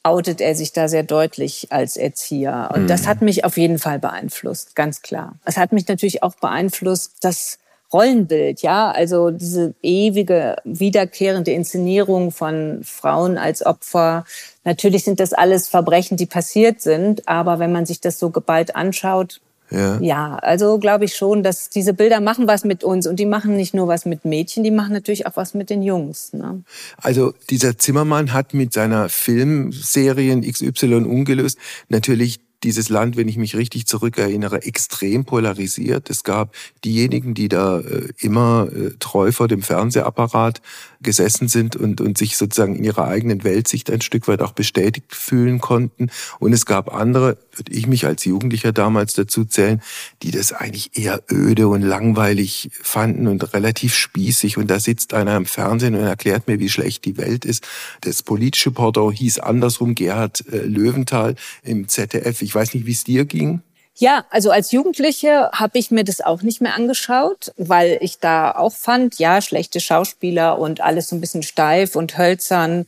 outet 0.02 0.40
er 0.40 0.54
sich 0.54 0.73
da 0.73 0.88
sehr 0.88 1.02
deutlich 1.02 1.68
als 1.70 1.99
Erzieher. 1.99 2.70
Und 2.75 2.85
mhm. 2.85 2.87
das 2.88 3.06
hat 3.06 3.20
mich 3.20 3.44
auf 3.44 3.58
jeden 3.58 3.78
Fall 3.78 3.99
beeinflusst, 3.99 4.75
ganz 4.75 5.02
klar. 5.02 5.35
Es 5.44 5.58
hat 5.58 5.73
mich 5.73 5.87
natürlich 5.87 6.23
auch 6.23 6.35
beeinflusst, 6.37 7.16
das 7.20 7.58
Rollenbild, 7.92 8.62
ja, 8.62 8.90
also 8.90 9.30
diese 9.30 9.75
ewige, 9.82 10.56
wiederkehrende 10.64 11.52
Inszenierung 11.52 12.32
von 12.32 12.80
Frauen 12.85 13.38
als 13.38 13.64
Opfer. 13.64 14.25
Natürlich 14.64 15.04
sind 15.04 15.20
das 15.20 15.32
alles 15.32 15.68
Verbrechen, 15.68 16.16
die 16.16 16.26
passiert 16.26 16.80
sind, 16.80 17.28
aber 17.28 17.58
wenn 17.58 17.73
man 17.73 17.87
sich 17.87 18.00
das 18.00 18.18
so 18.18 18.30
geballt 18.30 18.76
anschaut, 18.76 19.40
ja. 19.70 20.00
ja, 20.00 20.37
also 20.37 20.78
glaube 20.78 21.04
ich 21.04 21.14
schon, 21.14 21.42
dass 21.42 21.68
diese 21.68 21.92
Bilder 21.94 22.20
machen 22.20 22.46
was 22.46 22.64
mit 22.64 22.84
uns 22.84 23.06
und 23.06 23.16
die 23.16 23.26
machen 23.26 23.56
nicht 23.56 23.75
nur 23.75 23.88
was 23.88 24.06
mit 24.06 24.25
Mädchen, 24.25 24.64
die 24.64 24.70
machen 24.70 24.92
natürlich 24.92 25.26
auch 25.26 25.37
was 25.37 25.54
mit 25.54 25.70
den 25.70 25.82
Jungs. 25.82 26.32
Ne? 26.32 26.62
Also 26.96 27.34
dieser 27.50 27.78
Zimmermann 27.78 28.32
hat 28.32 28.54
mit 28.54 28.72
seiner 28.72 29.08
Filmserien 29.08 30.42
XY 30.42 31.04
ungelöst 31.04 31.58
natürlich 31.88 32.40
dieses 32.62 32.88
Land, 32.88 33.16
wenn 33.16 33.28
ich 33.28 33.37
mich 33.37 33.56
richtig 33.56 33.87
zurückerinnere, 33.87 34.62
extrem 34.64 35.25
polarisiert. 35.25 36.10
Es 36.10 36.25
gab 36.25 36.54
diejenigen, 36.84 37.34
die 37.34 37.48
da 37.48 37.78
äh, 37.80 38.08
immer 38.18 38.68
äh, 38.75 38.90
treu 38.98 39.30
vor 39.32 39.48
dem 39.48 39.62
Fernsehapparat 39.62 40.60
gesessen 41.00 41.48
sind 41.48 41.76
und, 41.76 42.00
und 42.00 42.18
sich 42.18 42.37
sozusagen 42.37 42.75
in 42.75 42.84
ihrer 42.84 43.06
eigenen 43.06 43.44
Weltsicht 43.44 43.90
ein 43.90 44.00
Stück 44.00 44.26
weit 44.26 44.42
auch 44.42 44.52
bestätigt 44.52 45.14
fühlen 45.14 45.60
konnten. 45.60 46.10
Und 46.40 46.52
es 46.52 46.66
gab 46.66 46.92
andere, 46.92 47.38
würde 47.58 47.72
ich 47.72 47.86
mich 47.86 48.06
als 48.06 48.24
Jugendlicher 48.24 48.72
damals 48.72 49.14
dazu 49.14 49.44
zählen, 49.44 49.82
die 50.22 50.30
das 50.30 50.52
eigentlich 50.52 50.96
eher 50.96 51.20
öde 51.30 51.68
und 51.68 51.82
langweilig 51.82 52.70
fanden 52.72 53.26
und 53.26 53.52
relativ 53.54 53.94
spießig. 53.94 54.56
Und 54.56 54.68
da 54.68 54.80
sitzt 54.80 55.14
einer 55.14 55.36
im 55.36 55.46
Fernsehen 55.46 55.94
und 55.94 56.02
erklärt 56.02 56.48
mir, 56.48 56.58
wie 56.58 56.68
schlecht 56.68 57.04
die 57.04 57.16
Welt 57.16 57.44
ist. 57.44 57.66
Das 58.00 58.22
politische 58.22 58.70
Pendant 58.70 59.16
hieß 59.16 59.40
andersrum 59.40 59.94
Gerhard 59.94 60.44
äh, 60.52 60.58
Löwenthal 60.58 61.34
im 61.62 61.88
ZDF. 61.88 62.42
Ich 62.42 62.54
weiß 62.54 62.74
nicht, 62.74 62.86
wie 62.86 62.92
es 62.92 63.04
dir 63.04 63.24
ging. 63.24 63.62
Ja, 64.00 64.24
also 64.30 64.52
als 64.52 64.70
Jugendliche 64.70 65.50
habe 65.52 65.76
ich 65.76 65.90
mir 65.90 66.04
das 66.04 66.20
auch 66.20 66.42
nicht 66.42 66.60
mehr 66.60 66.76
angeschaut, 66.76 67.52
weil 67.56 67.98
ich 68.00 68.20
da 68.20 68.52
auch 68.52 68.72
fand, 68.72 69.18
ja, 69.18 69.42
schlechte 69.42 69.80
Schauspieler 69.80 70.56
und 70.60 70.80
alles 70.80 71.08
so 71.08 71.16
ein 71.16 71.20
bisschen 71.20 71.42
steif 71.42 71.96
und 71.96 72.16
hölzern. 72.16 72.86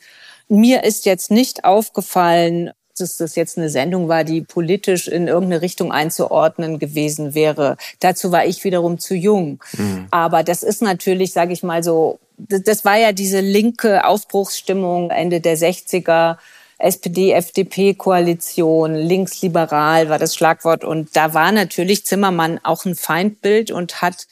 Mir 0.48 0.84
ist 0.84 1.06
jetzt 1.06 1.32
nicht 1.32 1.64
aufgefallen, 1.64 2.70
dass 3.00 3.16
das 3.16 3.36
jetzt 3.36 3.58
eine 3.58 3.70
Sendung 3.70 4.08
war, 4.08 4.24
die 4.24 4.42
politisch 4.42 5.08
in 5.08 5.28
irgendeine 5.28 5.62
Richtung 5.62 5.92
einzuordnen 5.92 6.78
gewesen 6.78 7.34
wäre. 7.34 7.76
Dazu 8.00 8.32
war 8.32 8.46
ich 8.46 8.64
wiederum 8.64 8.98
zu 8.98 9.14
jung. 9.14 9.62
Mhm. 9.76 10.06
Aber 10.10 10.42
das 10.42 10.62
ist 10.62 10.82
natürlich, 10.82 11.32
sage 11.32 11.52
ich 11.52 11.62
mal 11.62 11.82
so, 11.82 12.18
das 12.38 12.84
war 12.84 12.96
ja 12.96 13.12
diese 13.12 13.40
linke 13.40 14.04
Aufbruchsstimmung 14.04 15.10
Ende 15.10 15.40
der 15.40 15.58
60er 15.58 16.38
SPD-FDP-Koalition, 16.80 18.94
linksliberal 18.94 20.08
war 20.08 20.18
das 20.18 20.34
Schlagwort. 20.34 20.84
Und 20.84 21.14
da 21.14 21.34
war 21.34 21.52
natürlich 21.52 22.06
Zimmermann 22.06 22.58
auch 22.62 22.86
ein 22.86 22.96
Feindbild 22.96 23.70
und 23.70 24.02
hat 24.02 24.26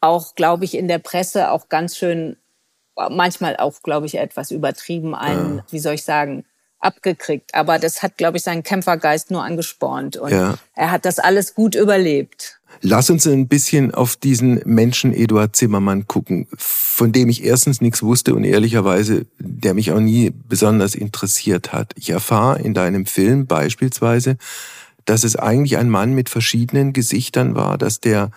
auch, 0.00 0.34
glaube 0.34 0.64
ich, 0.64 0.76
in 0.76 0.88
der 0.88 0.98
Presse 0.98 1.50
auch 1.50 1.68
ganz 1.68 1.96
schön, 1.96 2.36
manchmal 3.10 3.56
auch, 3.56 3.82
glaube 3.82 4.06
ich, 4.06 4.16
etwas 4.16 4.50
übertrieben 4.50 5.14
einen, 5.14 5.58
ja. 5.58 5.64
wie 5.70 5.78
soll 5.78 5.94
ich 5.94 6.04
sagen, 6.04 6.44
abgekriegt. 6.80 7.54
Aber 7.54 7.78
das 7.78 8.02
hat, 8.02 8.16
glaube 8.16 8.38
ich, 8.38 8.42
seinen 8.42 8.62
Kämpfergeist 8.62 9.30
nur 9.30 9.42
angespornt. 9.42 10.16
Und 10.16 10.30
ja. 10.30 10.56
er 10.74 10.90
hat 10.90 11.04
das 11.04 11.18
alles 11.18 11.54
gut 11.54 11.74
überlebt. 11.74 12.58
Lass 12.80 13.10
uns 13.10 13.26
ein 13.26 13.48
bisschen 13.48 13.92
auf 13.92 14.16
diesen 14.16 14.60
Menschen 14.64 15.12
Eduard 15.12 15.56
Zimmermann 15.56 16.06
gucken, 16.06 16.46
von 16.56 17.12
dem 17.12 17.28
ich 17.28 17.44
erstens 17.44 17.80
nichts 17.80 18.02
wusste 18.02 18.34
und 18.34 18.44
ehrlicherweise, 18.44 19.26
der 19.38 19.74
mich 19.74 19.90
auch 19.90 20.00
nie 20.00 20.32
besonders 20.48 20.94
interessiert 20.94 21.72
hat. 21.72 21.92
Ich 21.96 22.10
erfahre 22.10 22.60
in 22.60 22.74
deinem 22.74 23.06
Film 23.06 23.46
beispielsweise, 23.46 24.36
dass 25.06 25.24
es 25.24 25.34
eigentlich 25.36 25.78
ein 25.78 25.88
Mann 25.88 26.14
mit 26.14 26.28
verschiedenen 26.28 26.92
Gesichtern 26.92 27.54
war, 27.56 27.78
dass 27.78 28.00
der 28.00 28.30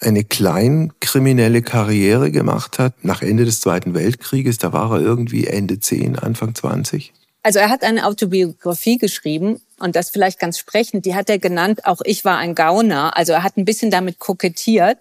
eine 0.00 0.24
kleinkriminelle 0.24 1.62
Karriere 1.62 2.30
gemacht 2.30 2.78
hat 2.78 3.04
nach 3.04 3.22
Ende 3.22 3.44
des 3.44 3.60
Zweiten 3.60 3.94
Weltkrieges. 3.94 4.58
Da 4.58 4.72
war 4.72 4.92
er 4.92 5.00
irgendwie 5.00 5.46
Ende 5.46 5.78
10, 5.78 6.18
Anfang 6.18 6.54
20. 6.54 7.12
Also 7.46 7.60
er 7.60 7.70
hat 7.70 7.84
eine 7.84 8.06
Autobiografie 8.06 8.98
geschrieben 8.98 9.60
und 9.78 9.94
das 9.94 10.10
vielleicht 10.10 10.40
ganz 10.40 10.58
sprechend, 10.58 11.06
die 11.06 11.14
hat 11.14 11.30
er 11.30 11.38
genannt, 11.38 11.84
auch 11.84 12.00
ich 12.02 12.24
war 12.24 12.38
ein 12.38 12.56
Gauner. 12.56 13.16
Also 13.16 13.34
er 13.34 13.44
hat 13.44 13.56
ein 13.56 13.64
bisschen 13.64 13.92
damit 13.92 14.18
kokettiert. 14.18 14.98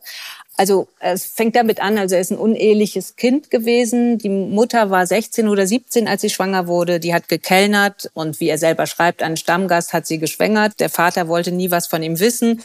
Also 0.55 0.87
es 0.99 1.25
fängt 1.25 1.55
damit 1.55 1.79
an, 1.79 1.97
also 1.97 2.13
er 2.13 2.21
ist 2.21 2.29
ein 2.29 2.37
uneheliches 2.37 3.15
Kind 3.15 3.49
gewesen. 3.49 4.19
Die 4.19 4.29
Mutter 4.29 4.91
war 4.91 5.07
16 5.07 5.47
oder 5.47 5.65
17, 5.65 6.07
als 6.07 6.21
sie 6.21 6.29
schwanger 6.29 6.67
wurde. 6.67 6.99
Die 6.99 7.15
hat 7.15 7.29
gekellnert 7.29 8.11
und 8.13 8.39
wie 8.39 8.49
er 8.49 8.59
selber 8.59 8.85
schreibt, 8.85 9.23
einen 9.23 9.37
Stammgast 9.37 9.93
hat 9.93 10.05
sie 10.05 10.19
geschwängert. 10.19 10.79
Der 10.79 10.91
Vater 10.91 11.27
wollte 11.27 11.51
nie 11.51 11.71
was 11.71 11.87
von 11.87 12.03
ihm 12.03 12.19
wissen. 12.19 12.61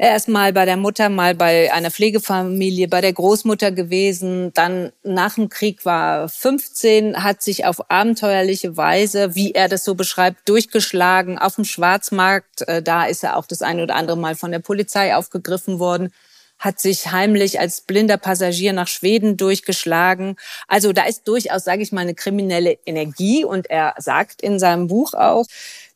Er 0.00 0.14
ist 0.14 0.28
mal 0.28 0.52
bei 0.52 0.64
der 0.64 0.76
Mutter, 0.76 1.08
mal 1.08 1.34
bei 1.34 1.72
einer 1.72 1.90
Pflegefamilie, 1.90 2.86
bei 2.86 3.00
der 3.00 3.12
Großmutter 3.12 3.72
gewesen. 3.72 4.52
Dann 4.54 4.92
nach 5.02 5.34
dem 5.34 5.48
Krieg 5.48 5.84
war 5.84 6.28
15, 6.28 7.24
hat 7.24 7.42
sich 7.42 7.64
auf 7.64 7.90
abenteuerliche 7.90 8.76
Weise, 8.76 9.34
wie 9.34 9.52
er 9.52 9.68
das 9.68 9.84
so 9.84 9.96
beschreibt, 9.96 10.48
durchgeschlagen 10.48 11.36
auf 11.36 11.56
dem 11.56 11.64
Schwarzmarkt. 11.64 12.62
Äh, 12.68 12.80
da 12.80 13.06
ist 13.06 13.24
er 13.24 13.36
auch 13.36 13.46
das 13.46 13.60
eine 13.60 13.82
oder 13.82 13.96
andere 13.96 14.16
Mal 14.16 14.36
von 14.36 14.52
der 14.52 14.60
Polizei 14.60 15.16
aufgegriffen 15.16 15.80
worden 15.80 16.12
hat 16.58 16.80
sich 16.80 17.12
heimlich 17.12 17.60
als 17.60 17.82
blinder 17.82 18.16
Passagier 18.16 18.72
nach 18.72 18.88
Schweden 18.88 19.36
durchgeschlagen. 19.36 20.36
Also 20.66 20.92
da 20.92 21.04
ist 21.04 21.28
durchaus, 21.28 21.64
sage 21.64 21.82
ich 21.82 21.92
mal, 21.92 22.00
eine 22.00 22.14
kriminelle 22.14 22.78
Energie. 22.84 23.44
Und 23.44 23.70
er 23.70 23.94
sagt 23.98 24.42
in 24.42 24.58
seinem 24.58 24.88
Buch 24.88 25.14
auch, 25.14 25.46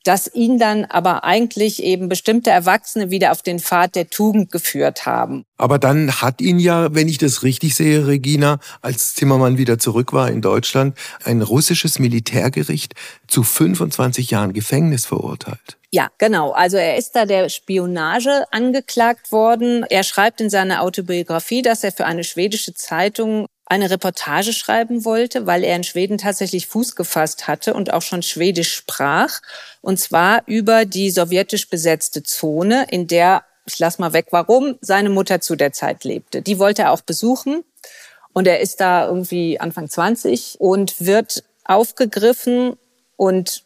dass 0.05 0.33
ihn 0.33 0.59
dann 0.59 0.85
aber 0.85 1.25
eigentlich 1.25 1.83
eben 1.83 2.09
bestimmte 2.09 2.51
Erwachsene 2.51 3.11
wieder 3.11 3.33
auf 3.33 3.43
den 3.43 3.59
Pfad 3.59 3.95
der 3.95 4.09
Tugend 4.09 4.51
geführt 4.51 5.07
haben. 5.07 5.45
Aber 5.57 5.79
dann 5.79 6.21
hat 6.21 6.41
ihn 6.41 6.59
ja, 6.59 6.95
wenn 6.95 7.09
ich 7.09 7.19
das 7.19 7.43
richtig 7.43 7.75
sehe, 7.75 8.07
Regina, 8.07 8.59
als 8.81 9.15
Zimmermann 9.15 9.59
wieder 9.59 9.79
zurück 9.79 10.13
war 10.13 10.31
in 10.31 10.43
Deutschland, 10.43 10.99
ein 11.25 11.43
russisches 11.43 11.99
Militärgericht 11.99 12.95
zu 13.29 13.43
25 13.43 14.31
Jahren 14.31 14.53
Gefängnis 14.53 15.07
verurteilt. 15.07 15.79
Ja, 15.95 16.09
genau. 16.17 16.53
Also 16.53 16.79
er 16.79 16.97
ist 16.97 17.13
da 17.13 17.27
der 17.27 17.51
Spionage 17.51 18.45
angeklagt 18.51 19.31
worden. 19.31 19.85
Er 19.91 20.05
schreibt 20.05 20.41
in 20.41 20.49
seiner 20.49 20.81
Autobiografie, 20.81 21.61
dass 21.61 21.85
er 21.85 21.93
für 21.93 22.07
eine 22.07 22.25
schwedische 22.25 22.73
Zeitung 22.73 23.47
eine 23.67 23.91
Reportage 23.91 24.53
schreiben 24.53 25.05
wollte, 25.05 25.47
weil 25.47 25.65
er 25.65 25.77
in 25.77 25.85
Schweden 25.85 26.19
tatsächlich 26.19 26.67
Fuß 26.67 26.95
gefasst 26.95 27.49
hatte 27.49 27.75
und 27.75 27.93
auch 27.93 28.03
schon 28.03 28.23
Schwedisch 28.23 28.75
sprach. 28.75 29.41
Und 29.81 29.99
zwar 29.99 30.43
über 30.47 30.85
die 30.85 31.11
sowjetisch 31.11 31.69
besetzte 31.69 32.23
Zone, 32.23 32.87
in 32.91 33.07
der, 33.07 33.45
ich 33.67 33.79
lass 33.79 33.99
mal 33.99 34.13
weg, 34.13 34.27
warum, 34.31 34.77
seine 34.81 35.11
Mutter 35.11 35.41
zu 35.41 35.57
der 35.57 35.73
Zeit 35.73 36.05
lebte. 36.05 36.43
Die 36.43 36.59
wollte 36.59 36.83
er 36.83 36.93
auch 36.93 37.01
besuchen. 37.01 37.65
Und 38.35 38.47
er 38.47 38.61
ist 38.61 38.81
da 38.81 39.07
irgendwie 39.07 39.61
Anfang 39.61 39.89
20 39.89 40.57
und 40.59 41.05
wird 41.05 41.45
aufgegriffen 41.65 42.77
und 43.17 43.65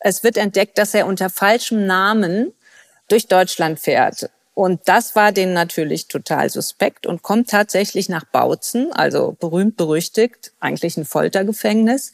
es 0.00 0.22
wird 0.22 0.36
entdeckt, 0.36 0.78
dass 0.78 0.94
er 0.94 1.06
unter 1.06 1.30
falschem 1.30 1.86
Namen 1.86 2.52
durch 3.08 3.26
Deutschland 3.26 3.80
fährt. 3.80 4.30
Und 4.54 4.82
das 4.84 5.16
war 5.16 5.32
denen 5.32 5.52
natürlich 5.52 6.06
total 6.06 6.48
suspekt 6.48 7.06
und 7.06 7.22
kommt 7.22 7.50
tatsächlich 7.50 8.08
nach 8.08 8.24
Bautzen, 8.24 8.92
also 8.92 9.36
berühmt 9.38 9.76
berüchtigt, 9.76 10.52
eigentlich 10.60 10.96
ein 10.96 11.04
Foltergefängnis 11.04 12.12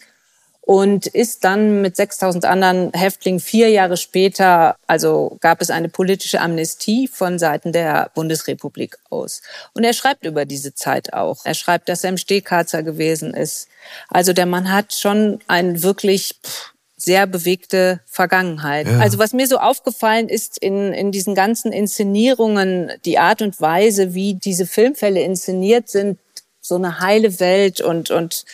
und 0.63 1.07
ist 1.07 1.45
dann 1.45 1.83
mit 1.83 1.97
6000 1.97 2.45
anderen 2.45 2.93
Häftlingen 2.93 3.41
vier 3.41 3.71
Jahre 3.71 3.97
später, 3.97 4.77
also 4.87 5.37
gab 5.41 5.61
es 5.61 5.69
eine 5.71 5.89
politische 5.89 6.41
Amnestie 6.41 7.09
von 7.09 7.39
Seiten 7.39 7.73
der 7.73 8.11
Bundesrepublik 8.15 8.97
aus. 9.11 9.43
Und 9.75 9.85
er 9.85 9.95
schreibt 9.95 10.25
über 10.25 10.45
diese 10.45 10.75
Zeit 10.75 11.13
auch. 11.13 11.45
Er 11.45 11.55
schreibt, 11.55 11.89
dass 11.89 12.05
er 12.05 12.11
im 12.11 12.19
Stehkarzer 12.19 12.83
gewesen 12.83 13.35
ist. 13.35 13.69
Also 14.09 14.33
der 14.33 14.47
Mann 14.47 14.73
hat 14.73 14.93
schon 14.93 15.41
ein 15.49 15.83
wirklich 15.83 16.39
pff, 16.41 16.70
sehr 17.01 17.27
bewegte 17.27 18.01
Vergangenheit. 18.07 18.87
Ja. 18.87 18.99
Also 18.99 19.19
was 19.19 19.33
mir 19.33 19.47
so 19.47 19.59
aufgefallen 19.59 20.29
ist 20.29 20.59
in, 20.59 20.93
in 20.93 21.13
diesen 21.13 21.35
ganzen 21.35 21.73
Inszenierungen, 21.73 22.93
die 23.05 23.19
Art 23.19 23.43
und 23.43 23.61
Weise, 23.61 24.15
wie 24.15 24.35
diese 24.35 24.67
Filmfälle 24.67 25.23
inszeniert 25.23 25.89
sind, 25.89 26.19
so 26.61 26.75
eine 26.75 27.01
heile 27.01 27.41
Welt 27.41 27.81
und, 27.81 28.11
und 28.11 28.45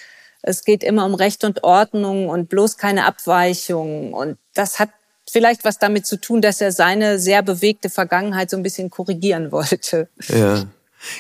es 0.42 0.64
geht 0.64 0.84
immer 0.84 1.04
um 1.04 1.14
Recht 1.14 1.42
und 1.42 1.64
Ordnung 1.64 2.28
und 2.28 2.48
bloß 2.48 2.76
keine 2.78 3.04
Abweichung. 3.04 4.12
Und 4.12 4.38
das 4.54 4.78
hat 4.78 4.90
vielleicht 5.28 5.64
was 5.64 5.78
damit 5.78 6.06
zu 6.06 6.16
tun, 6.16 6.40
dass 6.40 6.60
er 6.60 6.70
seine 6.70 7.18
sehr 7.18 7.42
bewegte 7.42 7.90
Vergangenheit 7.90 8.48
so 8.48 8.56
ein 8.56 8.62
bisschen 8.62 8.90
korrigieren 8.90 9.50
wollte. 9.52 10.08
Ja. 10.28 10.66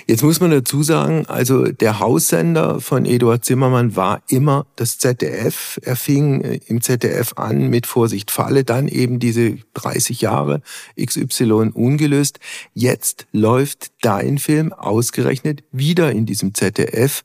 Jetzt 0.06 0.22
muss 0.22 0.40
man 0.40 0.50
dazu 0.50 0.82
sagen, 0.82 1.26
also 1.26 1.64
der 1.64 2.00
Haussender 2.00 2.80
von 2.80 3.04
Eduard 3.04 3.44
Zimmermann 3.44 3.96
war 3.96 4.22
immer 4.28 4.66
das 4.76 4.98
ZDF. 4.98 5.78
Er 5.82 5.96
fing 5.96 6.42
äh, 6.42 6.60
im 6.66 6.80
ZDF 6.80 7.34
an 7.36 7.68
mit 7.68 7.86
Vorsicht 7.86 8.30
Falle, 8.30 8.64
dann 8.64 8.88
eben 8.88 9.18
diese 9.18 9.56
30 9.74 10.20
Jahre 10.20 10.62
XY 11.00 11.70
ungelöst. 11.74 12.40
Jetzt 12.74 13.26
läuft 13.32 13.92
dein 14.00 14.38
Film 14.38 14.72
ausgerechnet 14.72 15.62
wieder 15.72 16.12
in 16.12 16.26
diesem 16.26 16.54
ZDF 16.54 17.22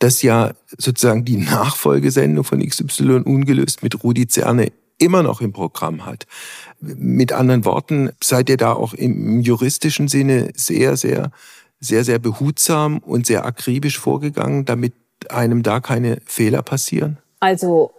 das 0.00 0.22
ja 0.22 0.52
sozusagen 0.76 1.24
die 1.24 1.38
Nachfolgesendung 1.38 2.44
von 2.44 2.64
XY 2.64 3.22
ungelöst 3.24 3.82
mit 3.82 4.04
Rudi 4.04 4.28
Zerne 4.28 4.70
immer 4.98 5.22
noch 5.22 5.40
im 5.40 5.52
Programm 5.52 6.04
hat. 6.04 6.26
Mit 6.80 7.32
anderen 7.32 7.64
Worten, 7.64 8.10
seid 8.22 8.48
ihr 8.48 8.56
da 8.56 8.72
auch 8.72 8.94
im 8.94 9.40
juristischen 9.40 10.08
Sinne 10.08 10.50
sehr, 10.54 10.96
sehr 10.96 11.30
sehr, 11.80 12.04
sehr 12.04 12.18
behutsam 12.18 12.98
und 12.98 13.26
sehr 13.26 13.44
akribisch 13.44 13.98
vorgegangen, 13.98 14.64
damit 14.64 14.94
einem 15.28 15.62
da 15.62 15.80
keine 15.80 16.18
Fehler 16.24 16.62
passieren? 16.62 17.18
Also 17.40 17.92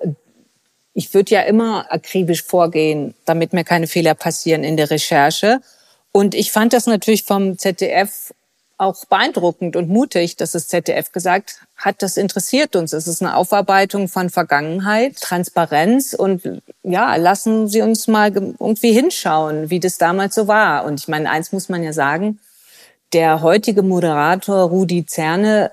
ich 0.93 1.13
würde 1.13 1.33
ja 1.33 1.41
immer 1.41 1.91
akribisch 1.91 2.43
vorgehen, 2.43 3.13
damit 3.25 3.53
mir 3.53 3.63
keine 3.63 3.87
Fehler 3.87 4.15
passieren 4.15 4.63
in 4.63 4.77
der 4.77 4.91
Recherche. 4.91 5.61
Und 6.11 6.35
ich 6.35 6.51
fand 6.51 6.73
das 6.73 6.87
natürlich 6.87 7.23
vom 7.23 7.57
ZDF 7.57 8.33
auch 8.79 9.05
beeindruckend 9.05 9.75
und 9.75 9.89
mutig, 9.89 10.37
dass 10.37 10.51
das 10.53 10.69
ZDF 10.69 11.11
gesagt 11.11 11.59
hat, 11.75 12.01
das 12.01 12.15
interessiert 12.15 12.77
uns. 12.77 12.93
Es 12.93 13.07
ist 13.07 13.21
eine 13.21 13.35
Aufarbeitung 13.35 14.07
von 14.07 14.29
Vergangenheit, 14.29 15.17
Transparenz 15.19 16.13
und 16.13 16.61
ja, 16.83 17.15
lassen 17.17 17.67
Sie 17.67 17.81
uns 17.81 18.07
mal 18.07 18.33
irgendwie 18.33 18.93
hinschauen, 18.93 19.69
wie 19.69 19.81
das 19.81 19.97
damals 19.97 20.33
so 20.33 20.47
war. 20.47 20.85
Und 20.85 21.01
ich 21.01 21.09
meine, 21.09 21.29
eins 21.29 21.51
muss 21.51 21.67
man 21.67 21.83
ja 21.83 21.91
sagen, 21.91 22.39
der 23.13 23.41
heutige 23.41 23.81
Moderator 23.81 24.69
Rudi 24.69 25.05
Zerne 25.05 25.71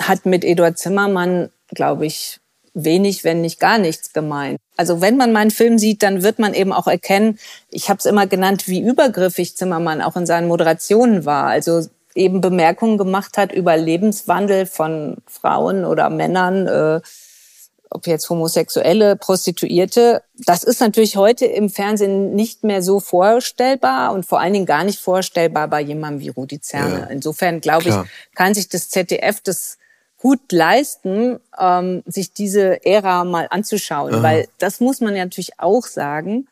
hat 0.00 0.26
mit 0.26 0.44
Eduard 0.44 0.78
Zimmermann, 0.78 1.50
glaube 1.68 2.06
ich, 2.06 2.40
wenig, 2.72 3.24
wenn 3.24 3.40
nicht 3.40 3.60
gar 3.60 3.78
nichts 3.78 4.12
gemeint. 4.12 4.58
Also 4.76 5.00
wenn 5.00 5.16
man 5.16 5.32
meinen 5.32 5.50
Film 5.50 5.78
sieht, 5.78 6.02
dann 6.02 6.22
wird 6.22 6.38
man 6.38 6.54
eben 6.54 6.72
auch 6.72 6.86
erkennen, 6.86 7.38
ich 7.68 7.88
habe 7.88 7.98
es 7.98 8.06
immer 8.06 8.26
genannt, 8.26 8.68
wie 8.68 8.80
übergriffig 8.80 9.56
Zimmermann 9.56 10.00
auch 10.00 10.16
in 10.16 10.26
seinen 10.26 10.48
Moderationen 10.48 11.24
war. 11.24 11.46
Also 11.46 11.86
eben 12.14 12.40
Bemerkungen 12.40 12.98
gemacht 12.98 13.36
hat 13.36 13.52
über 13.52 13.76
Lebenswandel 13.76 14.66
von 14.66 15.18
Frauen 15.26 15.84
oder 15.84 16.10
Männern, 16.10 16.66
äh, 16.66 17.00
ob 17.90 18.06
jetzt 18.06 18.30
Homosexuelle, 18.30 19.16
Prostituierte. 19.16 20.22
Das 20.46 20.62
ist 20.62 20.80
natürlich 20.80 21.16
heute 21.16 21.44
im 21.44 21.68
Fernsehen 21.68 22.34
nicht 22.34 22.64
mehr 22.64 22.82
so 22.82 23.00
vorstellbar 23.00 24.12
und 24.12 24.24
vor 24.24 24.40
allen 24.40 24.52
Dingen 24.52 24.66
gar 24.66 24.84
nicht 24.84 25.00
vorstellbar 25.00 25.68
bei 25.68 25.80
jemandem 25.80 26.20
wie 26.20 26.28
Rudi 26.28 26.60
Zerne. 26.60 27.00
Ja, 27.00 27.06
Insofern 27.06 27.60
glaube 27.60 27.88
ich, 27.88 27.94
kann 28.34 28.54
sich 28.54 28.68
das 28.68 28.88
ZDF 28.88 29.40
das 29.40 29.78
gut 30.18 30.52
leisten, 30.52 31.40
ähm, 31.58 32.02
sich 32.06 32.32
diese 32.32 32.84
Ära 32.84 33.24
mal 33.24 33.48
anzuschauen, 33.50 34.14
Aha. 34.14 34.22
weil 34.22 34.48
das 34.58 34.80
muss 34.80 35.00
man 35.00 35.16
ja 35.16 35.24
natürlich 35.24 35.58
auch 35.58 35.84
sagen. 35.84 36.46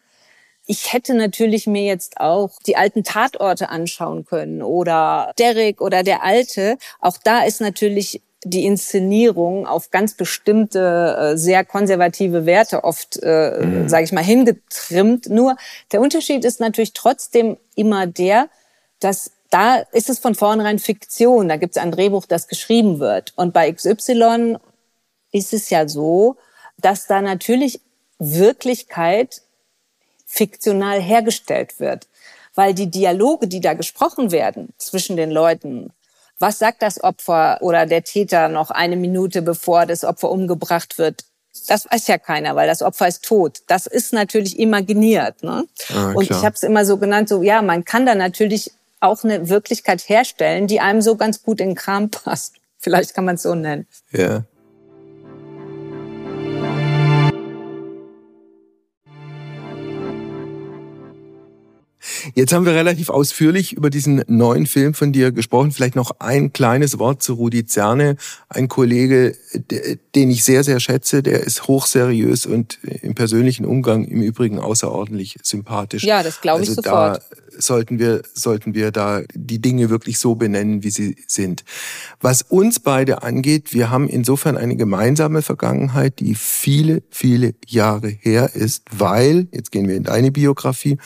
Ich 0.67 0.93
hätte 0.93 1.15
natürlich 1.15 1.67
mir 1.67 1.85
jetzt 1.85 2.21
auch 2.21 2.51
die 2.67 2.77
alten 2.77 3.05
Tatorte 3.05 3.69
anschauen 3.69 4.25
können 4.27 4.63
oder 4.63 5.33
Derek 5.39 5.81
oder 5.81 6.03
der 6.03 6.23
Alte. 6.23 6.77
Auch 7.01 7.17
da 7.23 7.45
ist 7.45 7.61
natürlich 7.61 8.23
die 8.45 8.65
Inszenierung 8.65 9.67
auf 9.67 9.91
ganz 9.91 10.15
bestimmte, 10.15 11.33
äh, 11.35 11.37
sehr 11.37 11.65
konservative 11.65 12.47
Werte 12.47 12.85
oft, 12.85 13.19
äh, 13.23 13.65
mhm. 13.65 13.89
sage 13.89 14.05
ich 14.05 14.13
mal, 14.13 14.23
hingetrimmt. 14.23 15.29
Nur 15.29 15.57
der 15.93 16.01
Unterschied 16.01 16.45
ist 16.45 16.61
natürlich 16.61 16.93
trotzdem 16.93 17.57
immer 17.75 18.07
der, 18.07 18.49
dass 19.01 19.33
da 19.51 19.77
ist 19.93 20.11
es 20.11 20.19
von 20.19 20.35
vornherein 20.35 20.79
Fiktion. 20.79 21.49
Da 21.49 21.57
gibt 21.57 21.77
es 21.77 21.83
ein 21.83 21.91
Drehbuch, 21.91 22.27
das 22.27 22.49
geschrieben 22.49 23.01
wird. 23.01 23.33
Und 23.37 23.55
bei 23.55 23.73
XY 23.73 24.59
ist 25.33 25.53
es 25.53 25.71
ja 25.71 25.89
so, 25.89 26.37
dass 26.77 27.07
da 27.07 27.23
natürlich 27.23 27.81
Wirklichkeit 28.19 29.43
fiktional 30.27 31.01
hergestellt 31.01 31.81
wird. 31.81 32.07
Weil 32.55 32.75
die 32.75 32.91
Dialoge, 32.91 33.49
die 33.49 33.61
da 33.61 33.75
gesprochen 33.75 34.33
werden 34.33 34.69
zwischen 34.77 35.17
den 35.17 35.31
Leuten, 35.31 35.91
was 36.39 36.59
sagt 36.59 36.83
das 36.83 37.03
Opfer 37.03 37.59
oder 37.61 37.87
der 37.87 38.05
Täter 38.05 38.49
noch 38.49 38.71
eine 38.71 38.97
Minute 38.97 39.43
bevor 39.43 39.87
das 39.87 40.05
Opfer 40.05 40.31
umgebracht 40.31 40.99
wird? 40.99 41.25
Das 41.67 41.87
weiß 41.91 42.07
ja 42.07 42.19
keiner, 42.19 42.55
weil 42.55 42.69
das 42.69 42.83
Opfer 42.83 43.09
ist 43.09 43.25
tot. 43.25 43.59
Das 43.67 43.87
ist 43.87 44.13
natürlich 44.13 44.59
imaginiert. 44.59 45.43
Ne? 45.43 45.65
Ah, 45.93 46.13
und 46.13 46.23
ich 46.31 46.45
habe 46.45 46.55
es 46.55 46.63
immer 46.63 46.85
so 46.85 46.99
genannt, 46.99 47.29
so 47.29 47.43
ja, 47.43 47.63
man 47.63 47.85
kann 47.85 48.07
da 48.07 48.15
natürlich 48.15 48.71
auch 49.01 49.25
eine 49.25 49.49
Wirklichkeit 49.49 50.09
herstellen, 50.09 50.67
die 50.67 50.81
einem 50.81 51.03
so 51.03 51.17
ganz 51.17 51.43
gut 51.43 51.61
in 51.61 51.71
den 51.71 51.75
Kram 51.75 52.11
passt. 52.11 52.55
Vielleicht 52.79 53.15
kann 53.15 53.25
man 53.25 53.35
es 53.35 53.43
so 53.43 53.55
nennen. 53.55 53.87
Ja. 54.13 54.45
Jetzt 62.39 62.53
haben 62.53 62.67
wir 62.67 62.73
relativ 62.73 63.11
ausführlich 63.11 63.73
über 63.73 63.91
diesen 63.91 64.23
neuen 64.29 64.67
Film 64.67 64.95
von 64.95 65.13
dir 65.13 65.33
gesprochen. 65.33 65.73
Vielleicht 65.73 65.97
noch 65.97 66.21
ein 66.21 66.53
kleines 66.53 67.01
Wort 67.01 67.21
zu 67.21 67.35
Rudi 67.35 67.67
Zerne, 67.67 68.15
ein 68.49 68.69
Kollege, 68.69 69.35
den 70.15 70.31
ich 70.31 70.45
sehr, 70.45 70.63
sehr 70.63 70.79
schätze. 70.79 71.25
Der 71.25 71.41
ist 71.41 71.67
hochseriös 71.67 72.47
und 72.47 72.79
im 73.03 73.17
persönlichen 73.17 73.67
Umgang 73.67 74.05
im 74.05 74.23
Übrigen 74.23 74.61
außerordentlich 74.61 75.35
sympathisch. 75.43 76.05
Ja, 76.05 76.23
das 76.23 76.41
glaube 76.41 76.63
ich 76.63 76.69
also 76.69 76.81
sofort. 76.81 77.19
Da 77.19 77.37
sollten 77.59 77.99
wir, 77.99 78.23
sollten 78.35 78.73
wir 78.73 78.93
da 78.93 79.23
die 79.35 79.61
Dinge 79.61 79.91
wirklich 79.91 80.21
so 80.21 80.37
benennen, 80.37 80.85
wie 80.85 80.91
sie 80.91 81.17
sind. 81.27 81.65
Was 82.21 82.43
uns 82.43 82.79
beide 82.79 83.25
angeht, 83.25 83.75
wir 83.75 83.91
haben 83.91 84.09
insofern 84.09 84.57
eine 84.57 84.77
gemeinsame 84.77 85.43
Vergangenheit, 85.43 86.21
die 86.21 86.37
viele, 86.37 87.03
viele 87.11 87.55
Jahre 87.67 88.11
her 88.11 88.55
ist, 88.55 88.85
weil, 88.93 89.49
jetzt 89.51 89.73
gehen 89.73 89.89
wir 89.89 89.97
in 89.97 90.05
deine 90.05 90.31
Biografie, 90.31 90.99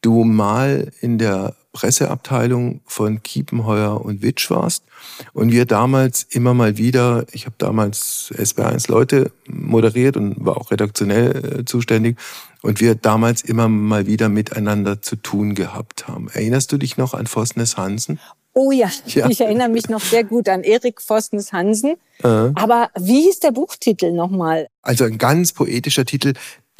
du 0.00 0.24
mal 0.24 0.90
in 1.00 1.18
der 1.18 1.54
Presseabteilung 1.72 2.80
von 2.84 3.22
Kiepenheuer 3.22 4.04
und 4.04 4.22
Witsch 4.22 4.50
warst 4.50 4.82
und 5.32 5.52
wir 5.52 5.66
damals 5.66 6.24
immer 6.24 6.52
mal 6.52 6.78
wieder, 6.78 7.26
ich 7.32 7.46
habe 7.46 7.54
damals 7.58 8.32
SB1 8.34 8.90
Leute 8.90 9.30
moderiert 9.46 10.16
und 10.16 10.44
war 10.44 10.56
auch 10.56 10.72
redaktionell 10.72 11.60
äh, 11.60 11.64
zuständig 11.64 12.18
und 12.62 12.80
wir 12.80 12.96
damals 12.96 13.42
immer 13.42 13.68
mal 13.68 14.06
wieder 14.06 14.28
miteinander 14.28 15.00
zu 15.00 15.16
tun 15.16 15.54
gehabt 15.54 16.08
haben. 16.08 16.28
Erinnerst 16.32 16.72
du 16.72 16.76
dich 16.76 16.96
noch 16.96 17.14
an 17.14 17.26
Vosnes 17.26 17.76
Hansen? 17.76 18.18
Oh 18.52 18.72
ja, 18.72 18.90
ja, 19.06 19.28
ich 19.28 19.40
erinnere 19.40 19.68
mich 19.68 19.88
noch 19.88 20.00
sehr 20.00 20.24
gut 20.24 20.48
an 20.48 20.64
Erik 20.64 21.00
Vosnes 21.00 21.52
Hansen. 21.52 21.94
Äh. 22.22 22.26
Aber 22.26 22.90
wie 22.98 23.22
hieß 23.22 23.40
der 23.40 23.52
Buchtitel 23.52 24.12
nochmal? 24.12 24.66
Also 24.82 25.04
ein 25.04 25.18
ganz 25.18 25.52
poetischer 25.52 26.04
Titel, 26.04 26.34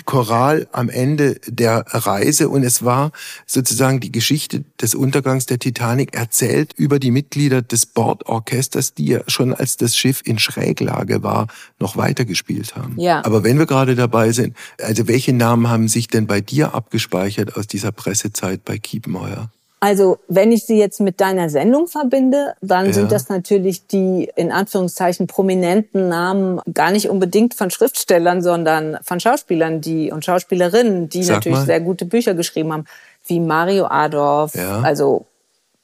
Choral 0.06 0.66
am 0.72 0.88
Ende 0.88 1.40
der 1.46 1.84
Reise 1.86 2.48
und 2.48 2.64
es 2.64 2.84
war 2.84 3.12
sozusagen 3.46 4.00
die 4.00 4.10
Geschichte 4.10 4.64
des 4.80 4.94
Untergangs 4.94 5.46
der 5.46 5.58
Titanic 5.58 6.16
erzählt 6.16 6.72
über 6.76 6.98
die 6.98 7.10
Mitglieder 7.10 7.62
des 7.62 7.86
Bordorchesters, 7.86 8.94
die 8.94 9.06
ja 9.06 9.20
schon 9.26 9.54
als 9.54 9.76
das 9.76 9.96
Schiff 9.96 10.22
in 10.24 10.38
Schräglage 10.38 11.22
war, 11.22 11.46
noch 11.78 11.96
weitergespielt 11.96 12.76
haben. 12.76 12.98
Ja. 12.98 13.24
Aber 13.24 13.44
wenn 13.44 13.58
wir 13.58 13.66
gerade 13.66 13.94
dabei 13.94 14.32
sind, 14.32 14.56
also 14.80 15.06
welche 15.06 15.32
Namen 15.32 15.68
haben 15.68 15.88
sich 15.88 16.08
denn 16.08 16.26
bei 16.26 16.40
dir 16.40 16.74
abgespeichert 16.74 17.56
aus 17.56 17.66
dieser 17.66 17.92
Pressezeit 17.92 18.64
bei 18.64 18.78
Kiepenheuer? 18.78 19.50
Also 19.82 20.18
wenn 20.28 20.52
ich 20.52 20.66
sie 20.66 20.78
jetzt 20.78 21.00
mit 21.00 21.22
deiner 21.22 21.48
Sendung 21.48 21.88
verbinde, 21.88 22.54
dann 22.60 22.86
ja. 22.86 22.92
sind 22.92 23.10
das 23.10 23.30
natürlich 23.30 23.86
die 23.86 24.30
in 24.36 24.52
Anführungszeichen 24.52 25.26
prominenten 25.26 26.08
Namen 26.08 26.60
gar 26.74 26.90
nicht 26.90 27.08
unbedingt 27.08 27.54
von 27.54 27.70
Schriftstellern, 27.70 28.42
sondern 28.42 28.98
von 29.02 29.20
Schauspielern, 29.20 29.80
die 29.80 30.12
und 30.12 30.22
Schauspielerinnen, 30.22 31.08
die 31.08 31.22
Sag 31.22 31.36
natürlich 31.36 31.58
mal. 31.58 31.64
sehr 31.66 31.80
gute 31.80 32.04
Bücher 32.04 32.34
geschrieben 32.34 32.74
haben, 32.74 32.84
wie 33.26 33.40
Mario 33.40 33.86
Adorf. 33.86 34.54
Ja. 34.54 34.82
Also 34.82 35.24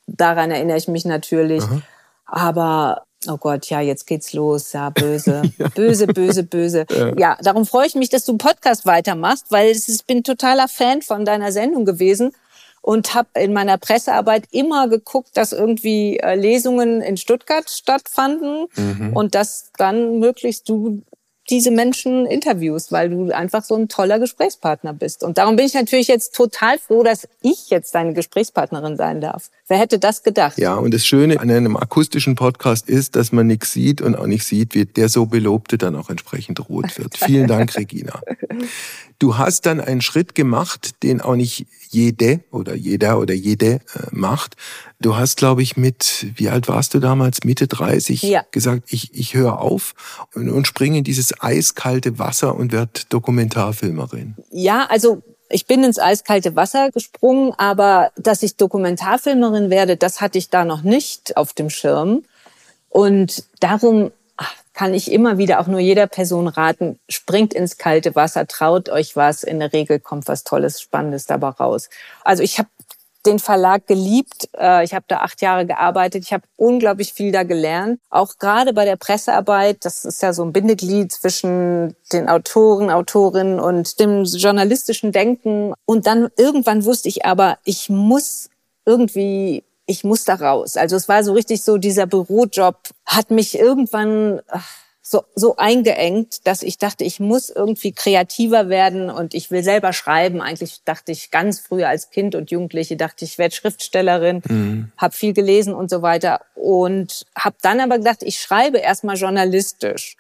daran 0.07 0.51
erinnere 0.51 0.77
ich 0.77 0.89
mich 0.89 1.07
natürlich. 1.07 1.63
Aha. 1.63 1.81
Aber 2.27 3.03
Oh 3.29 3.39
Gott, 3.39 3.67
ja, 3.71 3.81
jetzt 3.81 4.07
geht's 4.07 4.35
los. 4.35 4.73
Ja, 4.73 4.91
böse, 4.91 5.43
ja. 5.59 5.69
böse, 5.75 6.07
böse, 6.07 6.45
böse. 6.45 6.87
Ja. 6.91 7.13
ja. 7.17 7.39
darum 7.41 7.67
freue 7.67 7.87
ich 7.87 7.95
mich, 7.95 8.09
dass 8.09 8.25
du 8.25 8.33
einen 8.33 8.39
Podcast 8.39 8.87
weitermachst, 8.87 9.47
weil 9.51 9.71
ich 9.71 10.07
bin 10.07 10.23
totaler 10.23 10.69
Fan 10.69 11.03
von 11.03 11.25
deiner 11.25 11.51
Sendung 11.51 11.85
gewesen 11.85 12.33
und 12.87 13.17
habe 13.17 13.29
in 13.35 13.53
meiner 13.53 13.79
Pressearbeit 13.79 14.45
immer 14.53 14.89
geguckt, 14.89 15.31
dass 15.35 15.51
irgendwie 15.53 16.21
äh, 16.21 16.37
Lesungen 16.37 17.03
in 17.03 17.17
Stuttgart 17.17 17.69
stattfanden 17.69 18.69
mhm. 18.77 19.13
und 19.13 19.35
dass 19.35 19.73
dann 19.77 20.21
möglichst 20.21 20.69
du 20.69 21.03
diese 21.51 21.73
Menschen 21.73 22.27
interviewst, 22.27 22.93
weil 22.93 23.11
du 23.11 23.35
einfach 23.35 23.65
so 23.65 23.75
ein 23.75 23.89
toller 23.89 24.19
Gesprächspartner 24.19 24.93
bist. 24.93 25.25
Und 25.25 25.39
darum 25.39 25.57
bin 25.57 25.67
ich 25.67 25.75
natürlich 25.75 26.09
jetzt 26.09 26.35
total 26.35 26.79
froh, 26.79 27.03
dass 27.03 27.29
ich 27.43 27.71
jetzt 27.71 27.95
deine 27.95 28.15
Gesprächspartnerin 28.15 28.97
sein 28.97 29.21
darf. 29.21 29.51
Wer 29.69 29.79
hätte 29.79 29.99
das 29.99 30.23
gedacht? 30.23 30.59
Ja, 30.59 30.75
und 30.75 30.95
das 30.95 31.05
Schöne 31.07 31.41
an 31.41 31.51
einem 31.51 31.77
akustischen 31.77 32.37
Podcast 32.37 32.89
ist, 32.89 33.17
dass 33.17 33.33
man 33.33 33.49
nichts 33.49 33.73
sieht 33.73 34.01
und 34.01 34.17
auch 34.17 34.27
nicht 34.27 34.45
sieht, 34.45 34.75
wie 34.75 34.87
der 34.87 35.09
so 35.09 35.27
Belobte 35.27 35.79
dann 35.79 35.97
auch 35.97 36.11
entsprechend 36.11 36.69
rot 36.69 36.99
wird. 36.99 37.17
Vielen 37.17 37.49
Dank, 37.49 37.77
Regina. 37.77 38.21
Du 39.19 39.39
hast 39.39 39.67
dann 39.67 39.81
einen 39.81 40.01
Schritt 40.01 40.35
gemacht, 40.35 41.03
den 41.03 41.21
auch 41.21 41.37
nicht 41.37 41.67
jede 41.89 42.41
oder 42.51 42.75
jeder 42.75 43.19
oder 43.19 43.35
jede 43.35 43.75
äh, 43.75 43.81
macht. 44.11 44.57
Du 45.01 45.17
hast, 45.17 45.37
glaube 45.37 45.63
ich, 45.63 45.77
mit, 45.77 46.27
wie 46.37 46.49
alt 46.49 46.69
warst 46.69 46.95
du 46.95 46.99
damals? 46.99 47.45
Mitte 47.45 47.67
30 47.67 48.23
ja. 48.23 48.45
gesagt, 48.51 48.85
ich, 48.89 49.15
ich 49.15 49.35
höre 49.35 49.61
auf 49.61 49.95
und, 50.35 50.51
und 50.51 50.67
springe 50.67 50.99
in 50.99 51.05
dieses 51.05 51.41
eiskalte 51.41 52.19
Wasser 52.19 52.55
und 52.55 52.73
werde 52.73 53.01
Dokumentarfilmerin. 53.09 54.35
Ja, 54.51 54.87
also 54.87 55.23
ich 55.49 55.67
bin 55.67 55.85
ins 55.85 55.99
eiskalte 55.99 56.57
Wasser 56.57 56.91
gesprungen, 56.91 57.53
aber 57.57 58.11
dass 58.17 58.43
ich 58.43 58.57
Dokumentarfilmerin 58.57 59.71
werde, 59.71 59.97
das 59.97 60.21
hatte 60.21 60.39
ich 60.39 60.51
da 60.51 60.65
noch 60.65 60.83
nicht 60.83 61.37
auf 61.37 61.53
dem 61.53 61.71
Schirm. 61.71 62.25
Und 62.89 63.45
darum 63.61 64.11
kann 64.77 64.93
ich 64.93 65.11
immer 65.11 65.39
wieder 65.39 65.59
auch 65.59 65.69
nur 65.69 65.81
jeder 65.81 66.07
Person 66.07 66.49
raten, 66.49 66.99
springt 67.09 67.55
ins 67.55 67.79
kalte 67.79 68.15
Wasser, 68.15 68.47
traut 68.47 68.91
euch 68.91 69.17
was. 69.17 69.43
In 69.43 69.59
der 69.59 69.73
Regel 69.73 69.99
kommt 69.99 70.29
was 70.29 70.45
Tolles, 70.45 70.83
Spannendes 70.83 71.25
dabei 71.25 71.49
raus. 71.49 71.89
Also 72.25 72.43
ich 72.43 72.59
habe 72.59 72.69
den 73.25 73.39
Verlag 73.39 73.87
geliebt. 73.87 74.51
Äh, 74.55 74.85
ich 74.85 74.93
habe 74.93 75.07
da 75.09 75.21
acht 75.21 75.41
Jahre 75.41 75.65
gearbeitet. 75.65 76.25
Ich 76.25 76.33
habe 76.35 76.45
unglaublich 76.57 77.15
viel 77.15 77.33
da 77.33 77.43
gelernt. 77.43 78.01
Auch 78.11 78.35
gerade 78.39 78.75
bei 78.75 78.85
der 78.85 78.97
Pressearbeit, 78.97 79.79
das 79.87 80.05
ist 80.05 80.21
ja 80.21 80.35
so 80.35 80.45
ein 80.45 80.53
Bindeglied 80.53 81.11
zwischen 81.11 81.97
den 82.13 82.29
Autoren, 82.29 82.91
Autorinnen 82.91 83.59
und 83.59 83.99
dem 83.99 84.25
journalistischen 84.25 85.11
Denken. 85.11 85.73
Und 85.87 86.07
dann 86.07 86.29
irgendwann 86.37 86.85
wusste 86.85 87.09
ich 87.09 87.25
aber, 87.25 87.57
ich 87.65 87.89
muss 87.89 88.51
irgendwie 88.85 89.65
ich 89.87 90.05
muss 90.05 90.25
da 90.25 90.35
raus. 90.35 90.77
Also 90.77 90.97
es 90.97 91.09
war 91.09 91.23
so 91.25 91.33
richtig 91.33 91.63
so, 91.63 91.79
dieser 91.79 92.07
Bürojob 92.07 92.77
hat 93.05 93.31
mich 93.31 93.59
irgendwann 93.59 94.41
so, 95.01 95.23
so 95.37 95.55
eingeengt, 95.57 96.49
dass 96.49 96.65
ich 96.65 96.79
dachte, 96.79 97.05
ich 97.05 97.21
muss 97.21 97.49
irgendwie 97.49 97.93
kreativer 97.93 98.69
werden 98.69 99.09
und 99.09 99.35
ich 99.35 99.53
will 99.53 99.63
selber 99.63 99.93
schreiben. 99.93 100.43
Eigentlich 100.43 100.83
dachte 100.85 101.13
ich 101.13 101.31
ganz 101.31 101.61
früh 101.61 101.85
als 101.85 102.11
Kind 102.11 102.35
und 102.35 102.51
Jugendliche, 102.51 102.97
dachte 102.97 103.25
ich, 103.25 103.39
werde 103.39 103.55
Schriftstellerin, 103.55 104.43
mhm. 104.49 104.93
habe 104.97 105.15
viel 105.15 105.33
gelesen 105.33 105.75
und 105.75 105.91
so 105.91 106.03
weiter. 106.03 106.41
Und 106.57 107.25
habe 107.39 107.57
dann 107.63 107.79
aber 107.79 107.99
gedacht, 107.99 108.25
ich 108.25 108.41
schreibe 108.41 108.79
erstmal 108.79 109.17
journalistisch. 109.17 110.17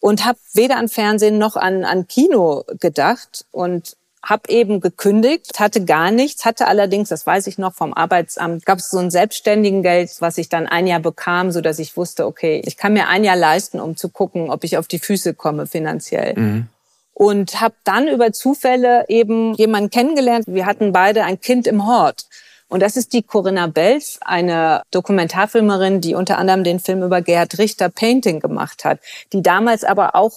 und 0.00 0.26
habe 0.26 0.38
weder 0.52 0.76
an 0.76 0.88
Fernsehen 0.88 1.38
noch 1.38 1.56
an, 1.56 1.84
an 1.84 2.06
Kino 2.06 2.64
gedacht 2.78 3.46
und 3.50 3.96
habe 4.26 4.48
eben 4.48 4.80
gekündigt, 4.80 5.60
hatte 5.60 5.84
gar 5.84 6.10
nichts, 6.10 6.44
hatte 6.44 6.66
allerdings, 6.66 7.08
das 7.08 7.26
weiß 7.26 7.46
ich 7.46 7.58
noch 7.58 7.72
vom 7.72 7.94
Arbeitsamt, 7.94 8.66
gab 8.66 8.80
es 8.80 8.90
so 8.90 8.98
ein 8.98 9.10
selbstständigen 9.10 9.84
Geld, 9.84 10.10
was 10.18 10.36
ich 10.36 10.48
dann 10.48 10.66
ein 10.66 10.88
Jahr 10.88 10.98
bekam, 10.98 11.52
so 11.52 11.60
dass 11.60 11.78
ich 11.78 11.96
wusste, 11.96 12.26
okay, 12.26 12.60
ich 12.66 12.76
kann 12.76 12.92
mir 12.92 13.06
ein 13.06 13.22
Jahr 13.22 13.36
leisten, 13.36 13.80
um 13.80 13.96
zu 13.96 14.08
gucken, 14.08 14.50
ob 14.50 14.64
ich 14.64 14.78
auf 14.78 14.88
die 14.88 14.98
Füße 14.98 15.34
komme 15.34 15.68
finanziell. 15.68 16.34
Mhm. 16.36 16.66
Und 17.14 17.60
habe 17.60 17.76
dann 17.84 18.08
über 18.08 18.32
Zufälle 18.32 19.04
eben 19.08 19.54
jemanden 19.54 19.90
kennengelernt. 19.90 20.44
Wir 20.48 20.66
hatten 20.66 20.92
beide 20.92 21.24
ein 21.24 21.40
Kind 21.40 21.66
im 21.66 21.86
Hort. 21.86 22.26
Und 22.68 22.82
das 22.82 22.96
ist 22.96 23.12
die 23.12 23.22
Corinna 23.22 23.68
Belz, 23.68 24.18
eine 24.22 24.82
Dokumentarfilmerin, 24.90 26.00
die 26.00 26.14
unter 26.14 26.36
anderem 26.36 26.64
den 26.64 26.80
Film 26.80 27.04
über 27.04 27.22
Gerhard 27.22 27.58
Richter 27.58 27.88
Painting 27.88 28.40
gemacht 28.40 28.84
hat, 28.84 28.98
die 29.32 29.40
damals 29.40 29.84
aber 29.84 30.16
auch 30.16 30.32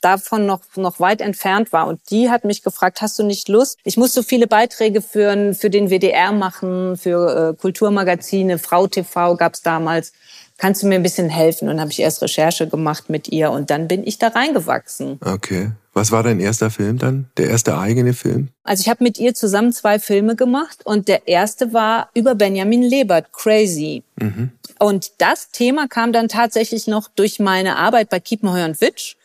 davon 0.00 0.46
noch, 0.46 0.60
noch 0.76 1.00
weit 1.00 1.20
entfernt 1.20 1.72
war. 1.72 1.86
Und 1.86 2.00
die 2.10 2.30
hat 2.30 2.44
mich 2.44 2.62
gefragt, 2.62 3.02
hast 3.02 3.18
du 3.18 3.22
nicht 3.22 3.48
Lust? 3.48 3.78
Ich 3.84 3.96
muss 3.96 4.12
so 4.12 4.22
viele 4.22 4.46
Beiträge 4.46 5.02
für, 5.02 5.54
für 5.54 5.70
den 5.70 5.90
WDR 5.90 6.32
machen, 6.32 6.96
für 6.96 7.50
äh, 7.50 7.60
Kulturmagazine, 7.60 8.58
Frau 8.58 8.86
TV 8.86 9.36
gab's 9.36 9.62
damals. 9.62 10.12
Kannst 10.58 10.82
du 10.82 10.88
mir 10.88 10.96
ein 10.96 11.02
bisschen 11.02 11.30
helfen? 11.30 11.68
Und 11.68 11.76
dann 11.76 11.80
habe 11.80 11.90
ich 11.90 12.00
erst 12.00 12.22
Recherche 12.22 12.68
gemacht 12.68 13.08
mit 13.08 13.28
ihr 13.28 13.50
und 13.50 13.70
dann 13.70 13.88
bin 13.88 14.06
ich 14.06 14.18
da 14.18 14.28
reingewachsen. 14.28 15.18
Okay. 15.24 15.70
Was 15.92 16.12
war 16.12 16.22
dein 16.22 16.38
erster 16.38 16.70
Film 16.70 16.98
dann? 16.98 17.30
Der 17.36 17.48
erste 17.48 17.76
eigene 17.76 18.12
Film? 18.12 18.48
Also 18.62 18.82
ich 18.82 18.88
habe 18.88 19.02
mit 19.02 19.18
ihr 19.18 19.34
zusammen 19.34 19.72
zwei 19.72 19.98
Filme 19.98 20.36
gemacht 20.36 20.80
und 20.84 21.08
der 21.08 21.26
erste 21.26 21.72
war 21.72 22.10
über 22.14 22.34
Benjamin 22.34 22.82
Lebert, 22.82 23.32
Crazy. 23.32 24.04
Mhm. 24.16 24.50
Und 24.78 25.12
das 25.18 25.50
Thema 25.50 25.88
kam 25.88 26.12
dann 26.12 26.28
tatsächlich 26.28 26.86
noch 26.86 27.08
durch 27.08 27.40
meine 27.40 27.76
Arbeit 27.76 28.08
bei 28.08 28.20
Kiepenheuer 28.20 28.66
und 28.66 28.80
Witsch, 28.80 29.16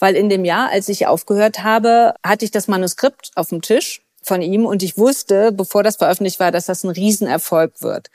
weil 0.00 0.16
in 0.16 0.28
dem 0.28 0.44
Jahr, 0.44 0.70
als 0.70 0.88
ich 0.88 1.06
aufgehört 1.06 1.62
habe, 1.62 2.14
hatte 2.24 2.44
ich 2.44 2.50
das 2.50 2.66
Manuskript 2.66 3.30
auf 3.36 3.50
dem 3.50 3.62
Tisch 3.62 4.02
von 4.22 4.42
ihm 4.42 4.66
und 4.66 4.82
ich 4.82 4.98
wusste, 4.98 5.52
bevor 5.52 5.82
das 5.82 5.96
veröffentlicht 5.96 6.40
war, 6.40 6.50
dass 6.50 6.66
das 6.66 6.82
ein 6.82 6.90
Riesenerfolg 6.90 7.82
wird. 7.82 8.10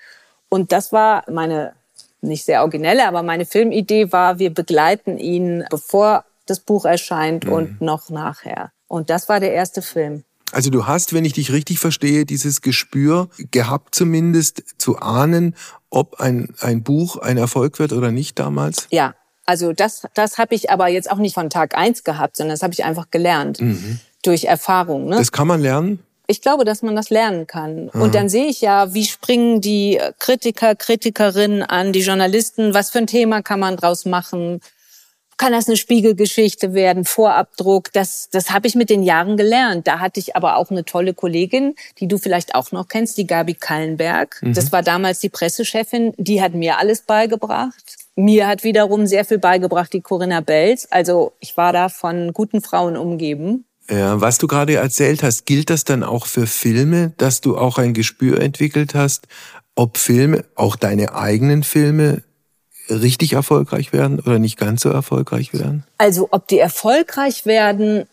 Und 0.49 0.71
das 0.71 0.91
war 0.91 1.23
meine 1.31 1.73
nicht 2.21 2.43
sehr 2.43 2.61
originelle, 2.61 3.07
aber 3.07 3.23
meine 3.23 3.45
Filmidee 3.45 4.11
war, 4.11 4.39
wir 4.39 4.53
begleiten 4.53 5.17
ihn, 5.17 5.63
bevor 5.69 6.25
das 6.45 6.59
Buch 6.59 6.85
erscheint 6.85 7.45
mhm. 7.45 7.53
und 7.53 7.81
noch 7.81 8.09
nachher. 8.09 8.71
Und 8.87 9.09
das 9.09 9.29
war 9.29 9.39
der 9.39 9.53
erste 9.53 9.81
Film. 9.81 10.23
Also 10.51 10.69
du 10.69 10.85
hast, 10.85 11.13
wenn 11.13 11.25
ich 11.25 11.33
dich 11.33 11.51
richtig 11.51 11.79
verstehe, 11.79 12.25
dieses 12.25 12.61
Gespür 12.61 13.29
gehabt 13.51 13.95
zumindest 13.95 14.63
zu 14.77 14.97
ahnen, 14.97 15.55
ob 15.89 16.19
ein, 16.19 16.53
ein 16.59 16.83
Buch 16.83 17.17
ein 17.17 17.37
Erfolg 17.37 17.79
wird 17.79 17.93
oder 17.93 18.11
nicht 18.11 18.39
damals? 18.39 18.87
Ja, 18.91 19.15
also 19.45 19.73
das, 19.73 20.07
das 20.13 20.37
habe 20.37 20.55
ich 20.55 20.69
aber 20.69 20.87
jetzt 20.87 21.09
auch 21.09 21.17
nicht 21.17 21.35
von 21.35 21.49
Tag 21.49 21.77
eins 21.77 22.03
gehabt, 22.03 22.37
sondern 22.37 22.55
das 22.55 22.63
habe 22.63 22.73
ich 22.73 22.83
einfach 22.83 23.11
gelernt 23.11 23.61
mhm. 23.61 23.99
durch 24.23 24.45
Erfahrung. 24.45 25.05
Ne? 25.05 25.17
Das 25.17 25.31
kann 25.31 25.47
man 25.47 25.61
lernen? 25.61 25.99
Ich 26.27 26.41
glaube, 26.41 26.65
dass 26.65 26.81
man 26.81 26.95
das 26.95 27.11
lernen 27.11 27.45
kann. 27.45 27.91
Mhm. 27.93 28.01
Und 28.01 28.15
dann 28.15 28.29
sehe 28.29 28.47
ich 28.47 28.61
ja, 28.61 28.93
wie 28.93 29.05
springen 29.05 29.61
die 29.61 29.99
Kritiker, 30.19 30.75
Kritikerinnen 30.75 31.61
an, 31.61 31.93
die 31.93 32.01
Journalisten, 32.01 32.73
was 32.73 32.89
für 32.89 32.99
ein 32.99 33.07
Thema 33.07 33.43
kann 33.43 33.59
man 33.59 33.77
draus 33.77 34.05
machen, 34.05 34.61
kann 35.37 35.51
das 35.51 35.67
eine 35.67 35.77
Spiegelgeschichte 35.77 36.73
werden, 36.73 37.03
Vorabdruck. 37.03 37.91
Das, 37.91 38.29
das 38.31 38.51
habe 38.51 38.67
ich 38.67 38.75
mit 38.75 38.89
den 38.89 39.03
Jahren 39.03 39.37
gelernt. 39.37 39.85
Da 39.85 39.99
hatte 39.99 40.19
ich 40.19 40.35
aber 40.35 40.55
auch 40.55 40.71
eine 40.71 40.85
tolle 40.85 41.13
Kollegin, 41.13 41.75
die 41.99 42.07
du 42.07 42.17
vielleicht 42.17 42.55
auch 42.55 42.71
noch 42.71 42.87
kennst, 42.87 43.17
die 43.17 43.27
Gabi 43.27 43.53
Kallenberg. 43.53 44.41
Mhm. 44.41 44.53
Das 44.53 44.71
war 44.71 44.81
damals 44.81 45.19
die 45.19 45.29
Pressechefin. 45.29 46.13
Die 46.17 46.41
hat 46.41 46.53
mir 46.53 46.77
alles 46.77 47.01
beigebracht. 47.01 47.94
Mir 48.15 48.47
hat 48.47 48.63
wiederum 48.63 49.07
sehr 49.07 49.25
viel 49.25 49.39
beigebracht 49.39 49.91
die 49.91 50.01
Corinna 50.01 50.41
Belz. 50.41 50.87
Also 50.89 51.33
ich 51.39 51.57
war 51.57 51.73
da 51.73 51.89
von 51.89 52.31
guten 52.33 52.61
Frauen 52.61 52.95
umgeben. 52.95 53.65
Ja, 53.89 54.19
was 54.19 54.37
du 54.37 54.47
gerade 54.47 54.75
erzählt 54.75 55.21
hast, 55.21 55.45
gilt 55.45 55.69
das 55.69 55.83
dann 55.83 56.03
auch 56.03 56.25
für 56.25 56.47
Filme, 56.47 57.13
dass 57.17 57.41
du 57.41 57.57
auch 57.57 57.77
ein 57.77 57.93
Gespür 57.93 58.41
entwickelt 58.41 58.95
hast, 58.95 59.27
ob 59.75 59.97
Filme, 59.97 60.45
auch 60.55 60.75
deine 60.75 61.13
eigenen 61.13 61.63
Filme, 61.63 62.23
richtig 62.89 63.33
erfolgreich 63.33 63.93
werden 63.93 64.19
oder 64.19 64.39
nicht 64.39 64.57
ganz 64.57 64.81
so 64.81 64.89
erfolgreich 64.89 65.53
werden? 65.53 65.83
Also 65.97 66.29
ob 66.31 66.47
die 66.47 66.59
erfolgreich 66.59 67.45
werden, 67.45 68.05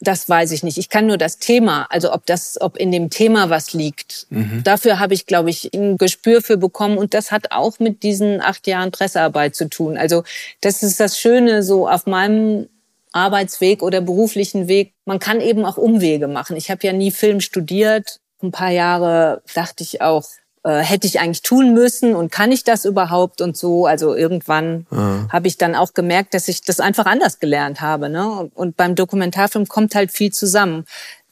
das 0.00 0.28
weiß 0.28 0.52
ich 0.52 0.62
nicht. 0.62 0.78
Ich 0.78 0.88
kann 0.88 1.06
nur 1.06 1.18
das 1.18 1.38
Thema, 1.38 1.86
also 1.90 2.12
ob 2.12 2.24
das, 2.24 2.58
ob 2.60 2.78
in 2.78 2.90
dem 2.90 3.10
Thema 3.10 3.50
was 3.50 3.74
liegt. 3.74 4.26
Mhm. 4.30 4.62
Dafür 4.64 4.98
habe 4.98 5.12
ich, 5.12 5.26
glaube 5.26 5.50
ich, 5.50 5.72
ein 5.74 5.98
Gespür 5.98 6.40
für 6.40 6.56
bekommen. 6.56 6.96
Und 6.96 7.12
das 7.12 7.30
hat 7.30 7.52
auch 7.52 7.78
mit 7.78 8.02
diesen 8.02 8.40
acht 8.40 8.66
Jahren 8.66 8.90
Pressearbeit 8.90 9.54
zu 9.54 9.68
tun. 9.68 9.98
Also 9.98 10.24
das 10.62 10.82
ist 10.82 11.00
das 11.00 11.18
Schöne 11.18 11.62
so 11.62 11.86
auf 11.86 12.06
meinem 12.06 12.68
Arbeitsweg 13.12 13.82
oder 13.82 14.00
beruflichen 14.00 14.68
Weg. 14.68 14.94
Man 15.04 15.18
kann 15.18 15.40
eben 15.40 15.66
auch 15.66 15.76
Umwege 15.76 16.28
machen. 16.28 16.56
Ich 16.56 16.70
habe 16.70 16.86
ja 16.86 16.92
nie 16.92 17.10
Film 17.10 17.40
studiert. 17.40 18.20
Ein 18.42 18.52
paar 18.52 18.70
Jahre 18.70 19.42
dachte 19.54 19.82
ich 19.82 20.00
auch, 20.00 20.24
äh, 20.62 20.80
hätte 20.80 21.06
ich 21.06 21.20
eigentlich 21.20 21.42
tun 21.42 21.72
müssen 21.72 22.14
und 22.14 22.30
kann 22.30 22.52
ich 22.52 22.64
das 22.64 22.84
überhaupt 22.84 23.40
und 23.40 23.56
so. 23.56 23.86
Also 23.86 24.14
irgendwann 24.14 24.86
ja. 24.90 25.26
habe 25.30 25.48
ich 25.48 25.56
dann 25.56 25.74
auch 25.74 25.94
gemerkt, 25.94 26.34
dass 26.34 26.48
ich 26.48 26.62
das 26.62 26.80
einfach 26.80 27.06
anders 27.06 27.38
gelernt 27.38 27.80
habe. 27.80 28.08
Ne? 28.08 28.50
Und 28.54 28.76
beim 28.76 28.94
Dokumentarfilm 28.94 29.68
kommt 29.68 29.94
halt 29.94 30.12
viel 30.12 30.32
zusammen. 30.32 30.84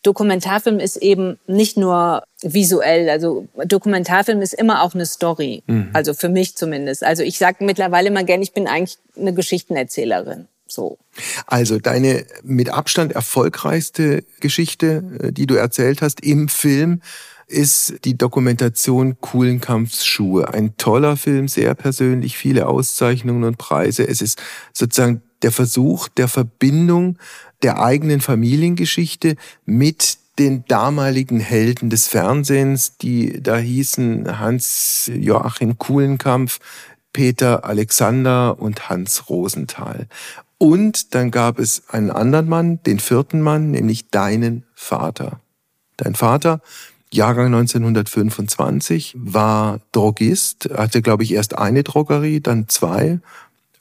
Dokumentarfilm 0.03 0.79
ist 0.79 0.97
eben 0.97 1.39
nicht 1.47 1.77
nur 1.77 2.23
visuell, 2.41 3.11
also 3.11 3.49
Dokumentarfilm 3.67 4.41
ist 4.41 4.55
immer 4.55 4.83
auch 4.83 4.95
eine 4.95 5.07
Story, 5.07 5.63
mhm. 5.67 5.91
also 5.93 6.15
für 6.15 6.29
mich 6.29 6.57
zumindest. 6.57 7.05
Also 7.05 7.23
ich 7.23 7.37
sage 7.37 7.65
mittlerweile 7.65 8.09
immer 8.09 8.25
gern, 8.25 8.41
ich 8.41 8.53
bin 8.53 8.69
eigentlich 8.69 8.99
eine 9.17 9.35
Geschichtenerzählerin. 9.35 10.47
So. 10.67 10.99
Also 11.47 11.79
deine 11.79 12.25
mit 12.43 12.71
Abstand 12.71 13.13
erfolgreichste 13.13 14.25
Geschichte, 14.41 15.03
äh, 15.21 15.33
die 15.33 15.47
du 15.47 15.55
erzählt 15.57 16.03
hast 16.03 16.21
im 16.21 16.49
Film, 16.49 17.03
ist 17.49 18.05
die 18.05 18.17
Dokumentation 18.17 19.21
Kuhlenkampfs 19.21 20.05
Schuhe. 20.05 20.53
Ein 20.53 20.77
toller 20.77 21.17
Film, 21.17 21.49
sehr 21.49 21.75
persönlich, 21.75 22.37
viele 22.37 22.67
Auszeichnungen 22.69 23.45
und 23.45 23.57
Preise. 23.59 24.07
Es 24.07 24.21
ist 24.21 24.41
sozusagen 24.73 25.23
der 25.43 25.53
Versuch 25.53 26.09
der 26.09 26.29
Verbindung 26.29 27.19
der 27.63 27.81
eigenen 27.83 28.21
Familiengeschichte 28.21 29.37
mit 29.65 30.19
den 30.39 30.65
damaligen 30.67 31.41
Helden 31.41 31.91
des 31.91 32.07
Fernsehens, 32.07 32.97
die 32.99 33.43
da 33.43 33.57
hießen 33.57 34.39
Hans 34.39 35.11
Joachim 35.13 35.79
Kuhlenkampf, 35.79 36.61
Peter 37.13 37.65
Alexander 37.65 38.61
und 38.61 38.89
Hans 38.89 39.29
Rosenthal. 39.29 40.07
Und 40.59 41.15
dann 41.15 41.31
gab 41.31 41.59
es 41.59 41.89
einen 41.89 42.11
anderen 42.11 42.49
Mann, 42.49 42.83
den 42.83 42.99
vierten 42.99 43.41
Mann, 43.41 43.71
nämlich 43.71 44.11
deinen 44.11 44.65
Vater. 44.75 45.41
Dein 45.97 46.15
Vater 46.15 46.61
Jahrgang 47.13 47.47
1925, 47.47 49.15
war 49.19 49.81
Drogist, 49.93 50.69
hatte, 50.75 51.03
glaube 51.03 51.23
ich, 51.23 51.33
erst 51.33 51.57
eine 51.57 51.83
Drogerie, 51.83 52.41
dann 52.41 52.69
zwei. 52.69 53.21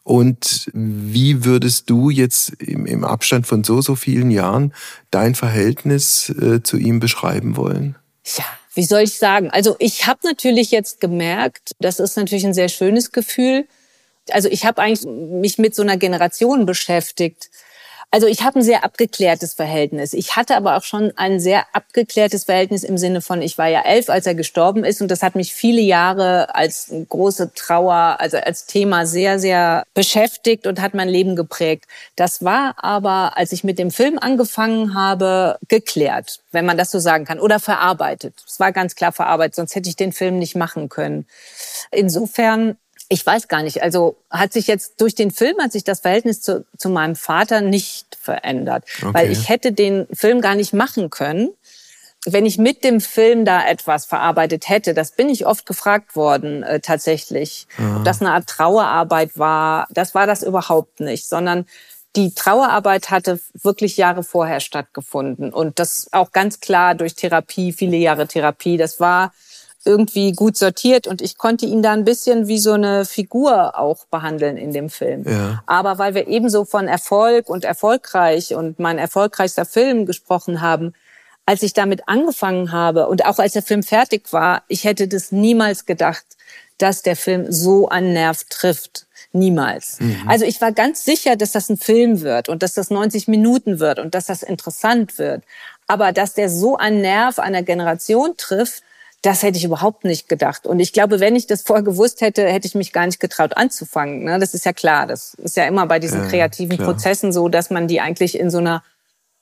Und 0.03 0.71
wie 0.73 1.43
würdest 1.43 1.89
du 1.89 2.09
jetzt 2.09 2.53
im, 2.61 3.03
Abstand 3.03 3.45
von 3.45 3.65
so, 3.65 3.81
so 3.81 3.95
vielen 3.95 4.31
Jahren 4.31 4.73
dein 5.11 5.35
Verhältnis 5.35 6.29
äh, 6.29 6.63
zu 6.63 6.77
ihm 6.77 7.01
beschreiben 7.01 7.57
wollen? 7.57 7.97
Ja, 8.23 8.45
wie 8.73 8.85
soll 8.85 9.01
ich 9.01 9.17
sagen? 9.17 9.49
Also 9.49 9.75
ich 9.79 10.07
habe 10.07 10.19
natürlich 10.23 10.71
jetzt 10.71 11.01
gemerkt, 11.01 11.75
das 11.79 11.99
ist 11.99 12.15
natürlich 12.15 12.45
ein 12.45 12.53
sehr 12.53 12.69
schönes 12.69 13.11
Gefühl. 13.11 13.67
Also 14.29 14.47
ich 14.47 14.65
habe 14.65 14.81
eigentlich 14.81 15.05
mich 15.05 15.57
mit 15.57 15.75
so 15.75 15.81
einer 15.81 15.97
Generation 15.97 16.65
beschäftigt, 16.65 17.49
also 18.09 18.25
ich 18.25 18.41
habe 18.41 18.59
ein 18.59 18.63
sehr 18.63 18.85
abgeklärtes 18.85 19.53
Verhältnis. 19.53 20.13
Ich 20.13 20.37
hatte 20.37 20.55
aber 20.55 20.77
auch 20.77 20.83
schon 20.83 21.11
ein 21.17 21.39
sehr 21.41 21.65
abgeklärtes 21.73 22.45
Verhältnis 22.45 22.83
im 22.83 22.97
Sinne 22.97 23.21
von, 23.21 23.41
ich 23.41 23.57
war 23.57 23.67
ja 23.67 23.81
elf, 23.81 24.09
als 24.09 24.25
er 24.25 24.33
gestorben 24.33 24.85
ist 24.85 25.01
und 25.01 25.11
das 25.11 25.23
hat 25.23 25.35
mich 25.35 25.53
viele 25.53 25.81
Jahre 25.81 26.55
als 26.55 26.91
große 27.09 27.51
Trauer, 27.53 28.15
also 28.19 28.37
als 28.37 28.65
Thema 28.65 29.05
sehr, 29.05 29.39
sehr 29.39 29.83
beschäftigt 29.93 30.67
und 30.67 30.79
hat 30.79 30.93
mein 30.93 31.09
Leben 31.09 31.35
geprägt. 31.35 31.85
Das 32.15 32.43
war 32.45 32.75
aber, 32.77 33.35
als 33.35 33.51
ich 33.51 33.65
mit 33.65 33.77
dem 33.77 33.91
Film 33.91 34.17
angefangen 34.19 34.93
habe, 34.93 35.57
geklärt, 35.67 36.39
wenn 36.51 36.65
man 36.65 36.77
das 36.77 36.91
so 36.91 36.99
sagen 36.99 37.25
kann, 37.25 37.39
oder 37.39 37.59
verarbeitet. 37.59 38.35
Es 38.47 38.59
war 38.59 38.71
ganz 38.71 38.95
klar 38.95 39.11
verarbeitet, 39.11 39.55
sonst 39.55 39.75
hätte 39.75 39.89
ich 39.89 39.97
den 39.97 40.13
Film 40.13 40.39
nicht 40.39 40.55
machen 40.55 40.87
können. 40.87 41.27
Insofern 41.91 42.77
ich 43.09 43.25
weiß 43.25 43.47
gar 43.47 43.63
nicht. 43.63 43.81
Also 43.81 44.17
hat 44.29 44.53
sich 44.53 44.67
jetzt 44.67 44.99
durch 44.99 45.15
den 45.15 45.31
Film 45.31 45.55
hat 45.61 45.71
sich 45.71 45.83
das 45.83 46.01
Verhältnis 46.01 46.41
zu, 46.41 46.65
zu 46.77 46.89
meinem 46.89 47.15
Vater 47.15 47.61
nicht 47.61 48.17
verändert, 48.19 48.83
okay. 49.01 49.13
weil 49.13 49.31
ich 49.31 49.49
hätte 49.49 49.71
den 49.71 50.07
Film 50.11 50.41
gar 50.41 50.55
nicht 50.55 50.73
machen 50.73 51.09
können, 51.09 51.49
wenn 52.25 52.45
ich 52.45 52.57
mit 52.57 52.83
dem 52.83 52.99
Film 52.99 53.45
da 53.45 53.65
etwas 53.65 54.05
verarbeitet 54.05 54.67
hätte. 54.67 54.93
Das 54.93 55.11
bin 55.11 55.29
ich 55.29 55.45
oft 55.45 55.65
gefragt 55.65 56.15
worden 56.15 56.63
äh, 56.63 56.79
tatsächlich, 56.81 57.67
ah. 57.77 57.97
ob 57.97 58.05
das 58.05 58.21
eine 58.21 58.31
Art 58.31 58.47
Trauerarbeit 58.47 59.37
war. 59.37 59.87
Das 59.91 60.13
war 60.13 60.27
das 60.27 60.43
überhaupt 60.43 60.99
nicht, 60.99 61.27
sondern 61.27 61.65
die 62.15 62.33
Trauerarbeit 62.33 63.11
hatte 63.11 63.39
wirklich 63.53 63.95
Jahre 63.95 64.23
vorher 64.23 64.59
stattgefunden 64.59 65.53
und 65.53 65.77
das 65.79 66.07
auch 66.11 66.31
ganz 66.31 66.59
klar 66.59 66.95
durch 66.95 67.15
Therapie, 67.15 67.71
viele 67.71 67.97
Jahre 67.97 68.27
Therapie. 68.27 68.75
Das 68.75 68.99
war 68.99 69.33
irgendwie 69.87 70.33
gut 70.33 70.57
sortiert 70.57 71.07
und 71.07 71.21
ich 71.21 71.37
konnte 71.37 71.65
ihn 71.65 71.81
da 71.81 71.93
ein 71.93 72.03
bisschen 72.03 72.47
wie 72.47 72.59
so 72.59 72.73
eine 72.73 73.05
Figur 73.05 73.79
auch 73.79 74.05
behandeln 74.05 74.57
in 74.57 74.73
dem 74.73 74.89
Film. 74.89 75.23
Ja. 75.25 75.63
Aber 75.65 75.97
weil 75.97 76.13
wir 76.13 76.27
ebenso 76.27 76.65
von 76.65 76.87
Erfolg 76.87 77.49
und 77.49 77.63
erfolgreich 77.63 78.53
und 78.53 78.77
mein 78.77 78.97
erfolgreichster 78.97 79.65
Film 79.65 80.05
gesprochen 80.05 80.61
haben, 80.61 80.93
als 81.45 81.63
ich 81.63 81.73
damit 81.73 82.07
angefangen 82.09 82.73
habe 82.73 83.07
und 83.07 83.25
auch 83.25 83.39
als 83.39 83.53
der 83.53 83.63
Film 83.63 83.81
fertig 83.81 84.33
war, 84.33 84.63
ich 84.67 84.83
hätte 84.83 85.07
das 85.07 85.31
niemals 85.31 85.85
gedacht, 85.85 86.25
dass 86.77 87.01
der 87.01 87.15
Film 87.15 87.51
so 87.51 87.87
an 87.87 88.13
Nerv 88.13 88.43
trifft. 88.49 89.05
Niemals. 89.33 89.99
Mhm. 89.99 90.23
Also 90.27 90.45
ich 90.45 90.61
war 90.61 90.71
ganz 90.71 91.03
sicher, 91.03 91.35
dass 91.35 91.51
das 91.51 91.69
ein 91.69 91.77
Film 91.77 92.21
wird 92.21 92.49
und 92.49 92.63
dass 92.63 92.73
das 92.73 92.89
90 92.89 93.27
Minuten 93.27 93.79
wird 93.79 93.99
und 93.99 94.15
dass 94.15 94.25
das 94.25 94.41
interessant 94.41 95.17
wird. 95.17 95.43
Aber 95.85 96.11
dass 96.11 96.33
der 96.33 96.49
so 96.49 96.77
einen 96.77 97.01
Nerv 97.01 97.37
einer 97.39 97.61
Generation 97.61 98.35
trifft, 98.37 98.83
das 99.21 99.43
hätte 99.43 99.57
ich 99.57 99.63
überhaupt 99.63 100.03
nicht 100.03 100.29
gedacht. 100.29 100.67
Und 100.67 100.79
ich 100.79 100.93
glaube, 100.93 101.19
wenn 101.19 101.35
ich 101.35 101.47
das 101.47 101.63
vorher 101.63 101.83
gewusst 101.83 102.21
hätte, 102.21 102.47
hätte 102.47 102.67
ich 102.67 102.75
mich 102.75 102.93
gar 102.93 103.05
nicht 103.05 103.19
getraut 103.19 103.57
anzufangen. 103.57 104.23
Ne? 104.23 104.39
Das 104.39 104.53
ist 104.53 104.65
ja 104.65 104.73
klar. 104.73 105.07
Das 105.07 105.33
ist 105.35 105.57
ja 105.57 105.65
immer 105.65 105.87
bei 105.87 105.99
diesen 105.99 106.23
ja, 106.23 106.29
kreativen 106.29 106.77
klar. 106.77 106.93
Prozessen 106.93 107.33
so, 107.33 107.49
dass 107.49 107.69
man 107.69 107.87
die 107.87 107.99
eigentlich 107.99 108.39
in 108.39 108.51
so 108.51 108.59
einer, 108.59 108.83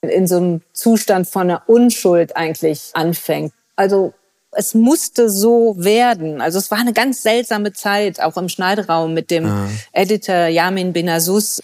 in 0.00 0.26
so 0.26 0.36
einem 0.36 0.62
Zustand 0.72 1.28
von 1.28 1.42
einer 1.42 1.62
Unschuld 1.68 2.36
eigentlich 2.36 2.90
anfängt. 2.94 3.52
Also 3.76 4.14
es 4.52 4.74
musste 4.74 5.28
so 5.28 5.74
werden. 5.78 6.40
Also 6.40 6.58
es 6.58 6.70
war 6.70 6.78
eine 6.78 6.94
ganz 6.94 7.22
seltsame 7.22 7.74
Zeit, 7.74 8.20
auch 8.20 8.38
im 8.38 8.48
Schneideraum 8.48 9.12
mit 9.12 9.30
dem 9.30 9.44
ja. 9.44 9.68
Editor 9.92 10.46
Yamin 10.46 10.94
Benasus 10.94 11.60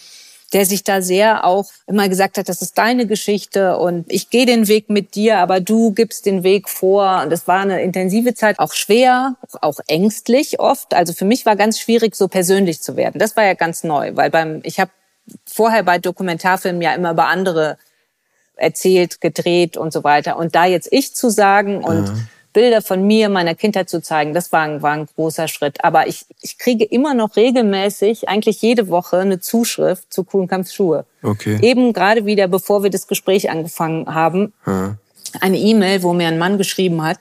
der 0.53 0.65
sich 0.65 0.83
da 0.83 1.01
sehr 1.01 1.45
auch 1.45 1.65
immer 1.87 2.07
gesagt 2.07 2.37
hat, 2.37 2.47
das 2.47 2.61
ist 2.61 2.77
deine 2.77 3.07
Geschichte 3.07 3.77
und 3.77 4.05
ich 4.07 4.29
gehe 4.29 4.45
den 4.45 4.67
Weg 4.67 4.89
mit 4.89 5.15
dir, 5.15 5.39
aber 5.39 5.59
du 5.59 5.91
gibst 5.91 6.25
den 6.25 6.43
Weg 6.43 6.69
vor. 6.69 7.21
Und 7.23 7.33
es 7.33 7.47
war 7.47 7.61
eine 7.61 7.81
intensive 7.81 8.35
Zeit, 8.35 8.59
auch 8.59 8.73
schwer, 8.73 9.35
auch 9.61 9.79
ängstlich 9.87 10.59
oft. 10.59 10.93
Also 10.93 11.13
für 11.13 11.25
mich 11.25 11.45
war 11.45 11.55
ganz 11.55 11.79
schwierig, 11.79 12.15
so 12.15 12.27
persönlich 12.27 12.81
zu 12.81 12.95
werden. 12.95 13.17
Das 13.17 13.35
war 13.35 13.43
ja 13.43 13.55
ganz 13.55 13.83
neu, 13.83 14.15
weil 14.15 14.29
beim 14.29 14.61
ich 14.63 14.79
habe 14.79 14.91
vorher 15.45 15.83
bei 15.83 15.97
Dokumentarfilmen 15.97 16.81
ja 16.81 16.93
immer 16.93 17.11
über 17.11 17.27
andere 17.27 17.77
erzählt, 18.55 19.21
gedreht 19.21 19.77
und 19.77 19.91
so 19.91 20.03
weiter. 20.03 20.37
Und 20.37 20.53
da 20.55 20.65
jetzt 20.65 20.89
ich 20.91 21.15
zu 21.15 21.29
sagen 21.29 21.83
und 21.83 22.07
ja. 22.07 22.15
Bilder 22.53 22.81
von 22.81 23.05
mir, 23.05 23.29
meiner 23.29 23.55
Kindheit 23.55 23.89
zu 23.89 24.01
zeigen, 24.01 24.33
das 24.33 24.51
war 24.51 24.61
ein, 24.61 24.81
war 24.81 24.93
ein 24.93 25.07
großer 25.15 25.47
Schritt. 25.47 25.83
Aber 25.83 26.07
ich, 26.07 26.25
ich 26.41 26.57
kriege 26.57 26.85
immer 26.85 27.13
noch 27.13 27.35
regelmäßig, 27.35 28.29
eigentlich 28.29 28.61
jede 28.61 28.87
Woche, 28.87 29.17
eine 29.17 29.39
Zuschrift 29.39 30.13
zu 30.13 30.23
Kuhlenkampfs 30.23 30.73
Schuhe. 30.73 31.05
Okay. 31.21 31.59
Eben 31.61 31.93
gerade 31.93 32.25
wieder, 32.25 32.47
bevor 32.47 32.83
wir 32.83 32.89
das 32.89 33.07
Gespräch 33.07 33.49
angefangen 33.49 34.13
haben, 34.13 34.53
ja. 34.65 34.95
eine 35.41 35.57
E-Mail, 35.57 36.03
wo 36.03 36.13
mir 36.13 36.27
ein 36.27 36.37
Mann 36.37 36.57
geschrieben 36.57 37.03
hat, 37.03 37.17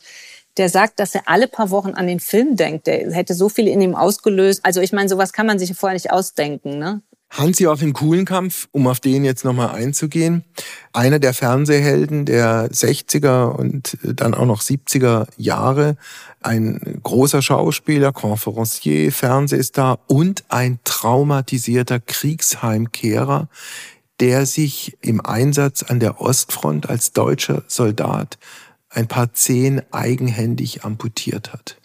der 0.59 0.69
sagt, 0.69 1.01
dass 1.01 1.15
er 1.15 1.23
alle 1.27 1.49
paar 1.49 1.71
Wochen 1.71 1.91
an 1.91 2.07
den 2.07 2.21
Film 2.21 2.57
denkt. 2.57 2.87
Der 2.87 3.11
hätte 3.13 3.35
so 3.35 3.49
viel 3.49 3.69
in 3.69 3.81
ihm 3.81 3.95
ausgelöst. 3.95 4.61
Also 4.65 4.81
ich 4.81 4.93
meine, 4.93 5.09
sowas 5.09 5.33
kann 5.33 5.47
man 5.47 5.59
sich 5.59 5.73
vorher 5.75 5.95
nicht 5.95 6.11
ausdenken. 6.11 6.79
Ne? 6.79 7.01
Hans-Joachim 7.33 7.95
Kuhlenkampf, 7.95 8.69
um 8.73 8.87
auf 8.87 9.01
den 9.01 9.25
jetzt 9.25 9.43
nochmal 9.45 9.71
einzugehen, 9.71 10.45
einer 10.93 11.19
der 11.19 11.33
Fernsehhelden 11.33 12.27
der 12.27 12.71
60er 12.71 13.47
und 13.47 13.97
dann 14.03 14.35
auch 14.35 14.45
noch 14.45 14.61
70er 14.61 15.27
Jahre, 15.39 15.97
ein 16.43 17.01
großer 17.03 17.41
Schauspieler, 17.41 18.13
Conferencier, 18.13 19.11
Fernsehstar 19.11 20.01
und 20.09 20.45
ein 20.51 20.79
traumatisierter 20.85 22.01
Kriegsheimkehrer, 22.01 23.49
der 24.21 24.45
sich 24.45 24.99
im 25.01 25.25
Einsatz 25.25 25.83
an 25.83 26.01
der 26.01 26.21
Ostfront 26.21 26.91
als 26.91 27.13
deutscher 27.13 27.63
Soldat 27.67 28.39
ein 28.91 29.09
paar 29.09 29.33
Zehen 29.33 29.81
eigenhändig 29.91 30.85
amputiert 30.85 31.55
hat. 31.55 31.79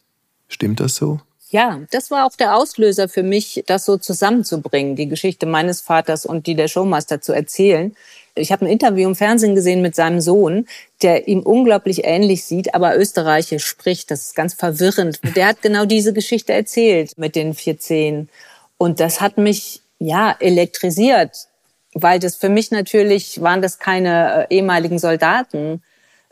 Stimmt 0.50 0.82
das 0.82 0.96
so? 0.96 1.22
Ja, 1.50 1.80
das 1.92 2.12
war 2.12 2.26
auch 2.26 2.36
der 2.36 2.56
Auslöser 2.56 3.08
für 3.08 3.24
mich, 3.24 3.64
das 3.68 3.86
so 3.86 3.98
zusammenzubringen, 3.98 4.98
die 4.98 5.08
Geschichte 5.08 5.46
meines 5.46 5.80
Vaters 5.80 6.26
und 6.26 6.46
die 6.46 6.56
der 6.56 6.68
Showmaster 6.68 7.22
zu 7.22 7.32
erzählen. 7.32 7.96
Ich 8.36 8.52
habe 8.52 8.66
ein 8.66 8.72
Interview 8.72 9.08
im 9.08 9.16
Fernsehen 9.16 9.56
gesehen 9.56 9.82
mit 9.82 9.96
seinem 9.96 10.20
Sohn, 10.20 10.68
der 11.02 11.28
ihm 11.28 11.40
unglaublich 11.40 12.04
ähnlich 12.04 12.44
sieht, 12.44 12.76
aber 12.76 12.98
österreichisch 12.98 13.66
spricht. 13.66 14.12
Das 14.12 14.24
ist 14.24 14.36
ganz 14.36 14.54
verwirrend. 14.54 15.22
Der 15.36 15.48
hat 15.48 15.62
genau 15.62 15.86
diese 15.86 16.14
Geschichte 16.14 16.54
erzählt 16.54 17.18
mit 17.18 17.36
den 17.36 17.54
vier 17.54 17.80
Zehen. 17.80 18.30
Und 18.78 19.00
das 19.00 19.22
hat 19.22 19.38
mich, 19.38 19.82
ja, 20.00 20.36
elektrisiert, 20.40 21.48
weil 21.94 22.20
das 22.20 22.36
für 22.36 22.50
mich 22.50 22.72
natürlich 22.72 23.42
waren 23.42 23.62
das 23.62 23.80
keine 23.80 24.48
äh, 24.50 24.56
ehemaligen 24.56 25.00
Soldaten, 25.00 25.82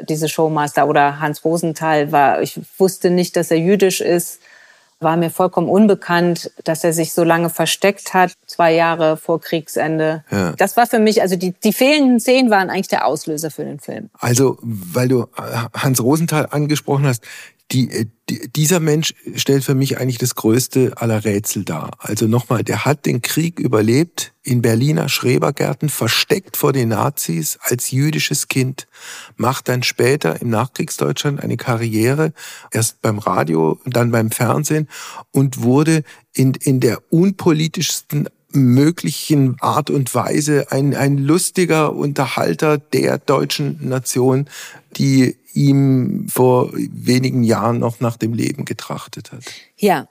diese 0.02 0.28
Showmaster 0.28 0.88
oder 0.88 1.22
Hans 1.22 1.46
Rosenthal 1.46 2.12
war, 2.12 2.42
ich 2.42 2.60
wusste 2.78 3.10
nicht, 3.10 3.38
dass 3.38 3.50
er 3.50 3.58
jüdisch 3.58 4.02
ist 4.02 4.42
war 5.00 5.18
mir 5.18 5.30
vollkommen 5.30 5.70
unbekannt, 5.70 6.52
dass 6.64 6.84
er 6.84 6.94
sich 6.94 7.14
so 7.14 7.24
lange 7.24 7.50
versteckt 7.50 8.14
hat, 8.14 8.34
zwei 8.48 8.74
Jahre 8.74 9.18
vor 9.18 9.42
Kriegsende. 9.42 10.24
Ja. 10.32 10.54
Das 10.54 10.78
war 10.78 10.88
für 10.88 11.00
mich, 11.00 11.22
also 11.22 11.36
die, 11.36 11.54
die 11.54 11.74
fehlenden 11.74 12.20
Szenen 12.20 12.50
waren 12.50 12.70
eigentlich 12.70 12.88
der 12.88 13.06
Auslöser 13.06 13.52
für 13.52 13.66
den 13.66 13.80
Film. 13.80 14.10
Also, 14.20 14.58
weil 14.62 15.08
du 15.08 15.28
Hans 15.74 16.02
Rosenthal 16.02 16.48
angesprochen 16.50 17.06
hast, 17.06 17.24
die, 17.72 17.90
äh, 17.90 18.06
die, 18.30 18.50
dieser 18.56 18.80
Mensch 18.80 19.14
stellt 19.36 19.64
für 19.64 19.76
mich 19.76 19.98
eigentlich 20.00 20.18
das 20.18 20.36
größte 20.36 20.94
aller 20.98 21.26
Rätsel 21.26 21.64
dar. 21.64 21.92
Also 22.00 22.28
nochmal, 22.28 22.64
der 22.64 22.86
hat 22.86 23.06
den 23.06 23.22
Krieg 23.22 23.60
überlebt, 23.60 24.34
in 24.44 24.62
Berliner 24.62 25.10
Schrebergärten, 25.10 25.90
versteckt 25.90 26.58
vor 26.58 26.74
den 26.74 26.90
Nazis 26.90 27.58
als 27.62 27.92
jüdisches 27.92 28.48
Kind, 28.48 28.88
macht 29.38 29.68
dann 29.68 29.84
später 29.84 30.42
im 30.42 30.50
Nachkriegsdeutschland 30.50 31.42
eine 31.42 31.58
Karriere, 31.58 32.34
erst 32.72 33.02
beim 33.02 33.18
Radio, 33.18 33.80
dann 33.86 34.12
beim 34.12 34.30
Fernsehen 34.32 34.88
und 35.32 35.64
wurde 35.64 36.04
in, 36.34 36.54
in 36.54 36.80
der 36.80 37.02
unpolitischsten 37.12 38.30
möglichen 38.52 39.58
Art 39.60 39.90
und 39.90 40.14
Weise 40.16 40.72
ein, 40.72 40.96
ein 40.96 41.18
lustiger 41.18 41.94
Unterhalter 41.94 42.78
der 42.78 43.18
deutschen 43.18 43.88
Nation, 43.88 44.48
die 44.98 45.38
ihm 45.56 46.28
vor 46.30 46.70
wenigen 46.74 47.44
Jahren 47.44 47.80
noch 47.80 48.00
nach 48.00 48.18
dem 48.18 48.34
Leben 48.34 48.66
getrachtet 48.66 49.32
hat. 49.32 49.44
Ja, 49.78 50.08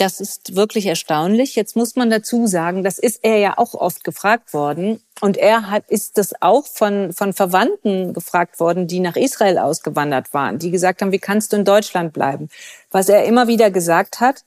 das 0.00 0.18
ist 0.18 0.56
wirklich 0.56 0.86
erstaunlich. 0.86 1.56
Jetzt 1.56 1.76
muss 1.76 1.94
man 1.94 2.08
dazu 2.08 2.46
sagen, 2.46 2.82
das 2.82 2.98
ist 2.98 3.20
er 3.22 3.36
ja 3.36 3.58
auch 3.58 3.74
oft 3.74 4.02
gefragt 4.02 4.54
worden. 4.54 5.00
Und 5.20 5.36
er 5.36 5.70
hat, 5.70 5.84
ist 5.88 6.16
das 6.16 6.32
auch 6.40 6.66
von, 6.66 7.12
von 7.12 7.34
Verwandten 7.34 8.14
gefragt 8.14 8.60
worden, 8.60 8.86
die 8.86 9.00
nach 9.00 9.16
Israel 9.16 9.58
ausgewandert 9.58 10.32
waren, 10.32 10.58
die 10.58 10.70
gesagt 10.70 11.02
haben, 11.02 11.12
wie 11.12 11.18
kannst 11.18 11.52
du 11.52 11.58
in 11.58 11.66
Deutschland 11.66 12.14
bleiben? 12.14 12.48
Was 12.90 13.10
er 13.10 13.24
immer 13.24 13.46
wieder 13.46 13.70
gesagt 13.70 14.20
hat, 14.20 14.44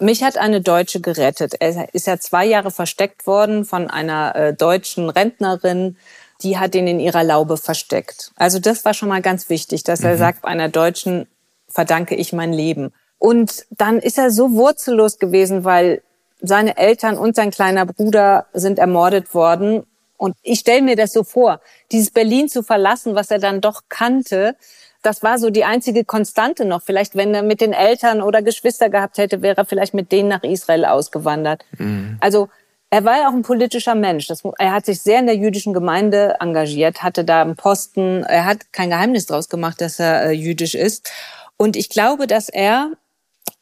mich 0.00 0.24
hat 0.24 0.36
eine 0.36 0.60
Deutsche 0.60 1.00
gerettet. 1.00 1.54
Er 1.60 1.94
ist 1.94 2.06
ja 2.08 2.18
zwei 2.18 2.44
Jahre 2.44 2.72
versteckt 2.72 3.26
worden 3.26 3.64
von 3.64 3.88
einer 3.88 4.34
äh, 4.34 4.54
deutschen 4.54 5.10
Rentnerin, 5.10 5.96
die 6.42 6.58
hat 6.58 6.74
ihn 6.74 6.86
in 6.86 7.00
ihrer 7.00 7.24
Laube 7.24 7.56
versteckt. 7.56 8.32
Also 8.36 8.58
das 8.58 8.84
war 8.84 8.94
schon 8.94 9.08
mal 9.08 9.22
ganz 9.22 9.48
wichtig, 9.48 9.84
dass 9.84 10.00
er 10.02 10.14
mhm. 10.14 10.18
sagt, 10.18 10.44
einer 10.44 10.68
Deutschen 10.68 11.26
verdanke 11.68 12.14
ich 12.14 12.32
mein 12.32 12.52
Leben. 12.52 12.92
Und 13.18 13.66
dann 13.70 13.98
ist 13.98 14.18
er 14.18 14.30
so 14.30 14.52
wurzellos 14.52 15.18
gewesen, 15.18 15.64
weil 15.64 16.02
seine 16.40 16.76
Eltern 16.76 17.16
und 17.16 17.36
sein 17.36 17.50
kleiner 17.50 17.86
Bruder 17.86 18.46
sind 18.52 18.78
ermordet 18.78 19.32
worden. 19.34 19.84
Und 20.16 20.36
ich 20.42 20.60
stelle 20.60 20.82
mir 20.82 20.96
das 20.96 21.12
so 21.12 21.22
vor, 21.22 21.60
dieses 21.92 22.10
Berlin 22.10 22.48
zu 22.48 22.62
verlassen, 22.62 23.14
was 23.14 23.30
er 23.30 23.38
dann 23.38 23.60
doch 23.60 23.82
kannte, 23.88 24.56
das 25.02 25.22
war 25.22 25.38
so 25.38 25.50
die 25.50 25.64
einzige 25.64 26.04
Konstante 26.04 26.64
noch. 26.64 26.82
Vielleicht, 26.82 27.16
wenn 27.16 27.34
er 27.34 27.42
mit 27.42 27.60
den 27.60 27.72
Eltern 27.72 28.22
oder 28.22 28.40
Geschwister 28.40 28.88
gehabt 28.88 29.18
hätte, 29.18 29.42
wäre 29.42 29.56
er 29.56 29.64
vielleicht 29.64 29.94
mit 29.94 30.12
denen 30.12 30.28
nach 30.28 30.44
Israel 30.44 30.84
ausgewandert. 30.84 31.64
Mhm. 31.76 32.16
Also 32.20 32.48
er 32.92 33.06
war 33.06 33.16
ja 33.16 33.30
auch 33.30 33.32
ein 33.32 33.40
politischer 33.40 33.94
Mensch. 33.94 34.26
Das, 34.26 34.42
er 34.58 34.72
hat 34.72 34.84
sich 34.84 35.00
sehr 35.00 35.18
in 35.18 35.24
der 35.24 35.36
jüdischen 35.36 35.72
Gemeinde 35.72 36.36
engagiert, 36.40 37.02
hatte 37.02 37.24
da 37.24 37.40
einen 37.40 37.56
Posten. 37.56 38.22
Er 38.24 38.44
hat 38.44 38.70
kein 38.70 38.90
Geheimnis 38.90 39.24
draus 39.24 39.48
gemacht, 39.48 39.80
dass 39.80 39.98
er 39.98 40.26
äh, 40.26 40.32
jüdisch 40.32 40.74
ist. 40.74 41.10
Und 41.56 41.74
ich 41.74 41.88
glaube, 41.88 42.26
dass 42.26 42.50
er 42.50 42.90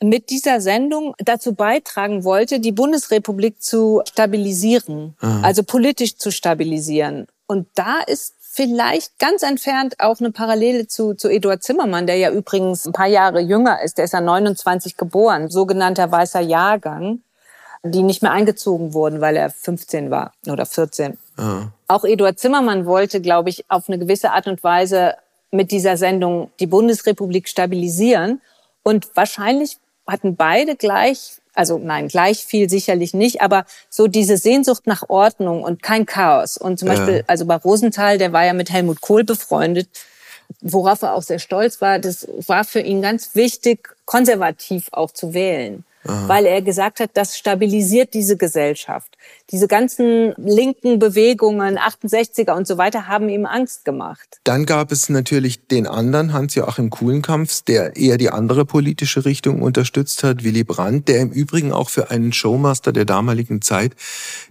mit 0.03 0.31
dieser 0.31 0.61
Sendung 0.61 1.15
dazu 1.19 1.55
beitragen 1.55 2.25
wollte, 2.25 2.59
die 2.59 2.73
Bundesrepublik 2.73 3.63
zu 3.63 4.03
stabilisieren, 4.11 5.15
mhm. 5.21 5.45
also 5.45 5.63
politisch 5.63 6.17
zu 6.17 6.33
stabilisieren. 6.33 7.29
Und 7.47 7.69
da 7.77 8.01
ist 8.01 8.35
vielleicht 8.41 9.17
ganz 9.21 9.45
entfernt 9.45 9.95
auch 10.01 10.19
eine 10.19 10.33
Parallele 10.33 10.89
zu, 10.89 11.15
zu 11.15 11.29
Eduard 11.29 11.63
Zimmermann, 11.63 12.09
der 12.09 12.17
ja 12.17 12.33
übrigens 12.33 12.85
ein 12.85 12.93
paar 12.93 13.07
Jahre 13.07 13.39
jünger 13.39 13.81
ist. 13.81 13.97
Der 13.97 14.07
ist 14.07 14.13
ja 14.13 14.21
29 14.21 14.97
geboren, 14.97 15.49
sogenannter 15.51 16.11
weißer 16.11 16.41
Jahrgang 16.41 17.23
die 17.83 18.03
nicht 18.03 18.23
mehr 18.23 18.33
eingezogen 18.33 18.93
wurden, 18.93 19.21
weil 19.21 19.37
er 19.37 19.51
15 19.51 20.11
war 20.11 20.33
oder 20.47 20.67
14. 20.67 21.17
Ah. 21.37 21.69
Auch 21.89 22.05
Eduard 22.05 22.39
Zimmermann 22.39 22.85
wollte, 22.85 23.21
glaube 23.21 23.49
ich, 23.49 23.65
auf 23.69 23.89
eine 23.89 23.99
gewisse 23.99 24.33
Art 24.33 24.47
und 24.47 24.63
Weise 24.63 25.15
mit 25.51 25.71
dieser 25.71 25.97
Sendung 25.97 26.51
die 26.61 26.67
Bundesrepublik 26.67 27.49
stabilisieren. 27.49 28.41
Und 28.83 29.09
wahrscheinlich 29.15 29.79
hatten 30.07 30.37
beide 30.37 30.77
gleich, 30.77 31.41
also 31.55 31.79
nein, 31.79 32.09
gleich 32.09 32.45
viel 32.45 32.69
sicherlich 32.69 33.15
nicht, 33.15 33.41
aber 33.41 33.65
so 33.89 34.07
diese 34.07 34.37
Sehnsucht 34.37 34.87
nach 34.87 35.09
Ordnung 35.09 35.63
und 35.63 35.83
kein 35.83 36.07
Chaos. 36.07 36.57
Und 36.57 36.79
zum 36.79 36.89
ja. 36.89 36.95
Beispiel, 36.95 37.25
also 37.27 37.47
bei 37.47 37.57
Rosenthal, 37.57 38.19
der 38.19 38.33
war 38.33 38.45
ja 38.45 38.53
mit 38.53 38.71
Helmut 38.71 39.01
Kohl 39.01 39.25
befreundet. 39.25 39.89
worauf 40.61 41.03
er 41.03 41.15
auch 41.15 41.23
sehr 41.23 41.39
stolz 41.39 41.81
war, 41.81 41.99
das 42.01 42.27
war 42.47 42.65
für 42.65 42.81
ihn 42.81 43.01
ganz 43.01 43.35
wichtig, 43.35 43.95
konservativ 44.05 44.89
auch 44.93 45.13
zu 45.13 45.33
wählen. 45.33 45.85
Aha. 46.07 46.29
weil 46.29 46.47
er 46.47 46.63
gesagt 46.63 47.01
hat, 47.01 47.11
das 47.15 47.37
stabilisiert 47.37 48.15
diese 48.15 48.39
Gesellschaft. 48.39 49.19
Diese 49.51 49.69
ganzen 49.69 50.33
linken 50.39 50.99
Bewegungen, 50.99 51.79
68er 51.79 52.53
und 52.53 52.67
so 52.67 52.79
weiter, 52.79 53.07
haben 53.07 53.29
ihm 53.29 53.45
Angst 53.45 53.85
gemacht. 53.85 54.41
Dann 54.45 54.65
gab 54.65 54.93
es 54.93 55.11
natürlich 55.11 55.67
den 55.67 55.87
anderen, 55.87 56.33
Hans-Joachim 56.33 56.89
Kuhlenkampf, 56.89 57.63
der 57.63 57.97
eher 57.97 58.17
die 58.17 58.31
andere 58.31 58.65
politische 58.65 59.27
Richtung 59.27 59.61
unterstützt 59.61 60.23
hat, 60.25 60.43
Willy 60.43 60.65
Brandt, 60.65 61.09
der 61.09 61.21
im 61.21 61.33
Übrigen 61.33 61.73
auch 61.73 61.91
für 61.91 62.11
einen 62.11 62.33
Showmaster 62.33 62.93
der 62.93 63.05
damaligen 63.05 63.61
Zeit 63.61 63.93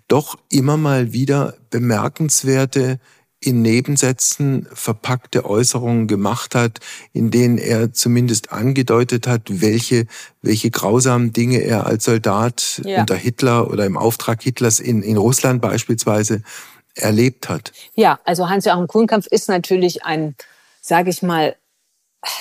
doch 0.08 0.38
immer 0.50 0.78
mal 0.78 1.14
wieder 1.14 1.56
bemerkenswerte 1.72 3.00
in 3.42 3.62
Nebensätzen 3.62 4.68
verpackte 4.74 5.46
Äußerungen 5.46 6.08
gemacht 6.08 6.56
hat, 6.56 6.80
in 7.14 7.32
denen 7.32 7.58
er 7.58 7.94
zumindest 7.94 8.52
angedeutet 8.52 9.28
hat, 9.28 9.44
welche, 9.48 10.08
welche 10.42 10.72
grausamen 10.72 11.32
Dinge 11.32 11.60
er 11.62 11.86
als 11.86 12.04
Soldat 12.04 12.82
ja. 12.84 13.00
unter 13.00 13.16
Hitler 13.16 13.70
oder 13.70 13.86
im 13.86 13.98
Auftrag 13.98 14.42
Hitlers 14.42 14.80
in, 14.80 15.04
in 15.04 15.16
Russland 15.16 15.62
beispielsweise 15.62 16.42
erlebt 16.96 17.48
hat. 17.48 17.72
Ja, 17.96 18.20
also 18.26 18.50
Hans-Joachim 18.50 18.88
Kuhnkampf 18.88 19.28
ist 19.28 19.48
natürlich 19.48 20.04
ein, 20.04 20.36
sage 20.82 21.10
ich 21.10 21.22
mal, 21.22 21.56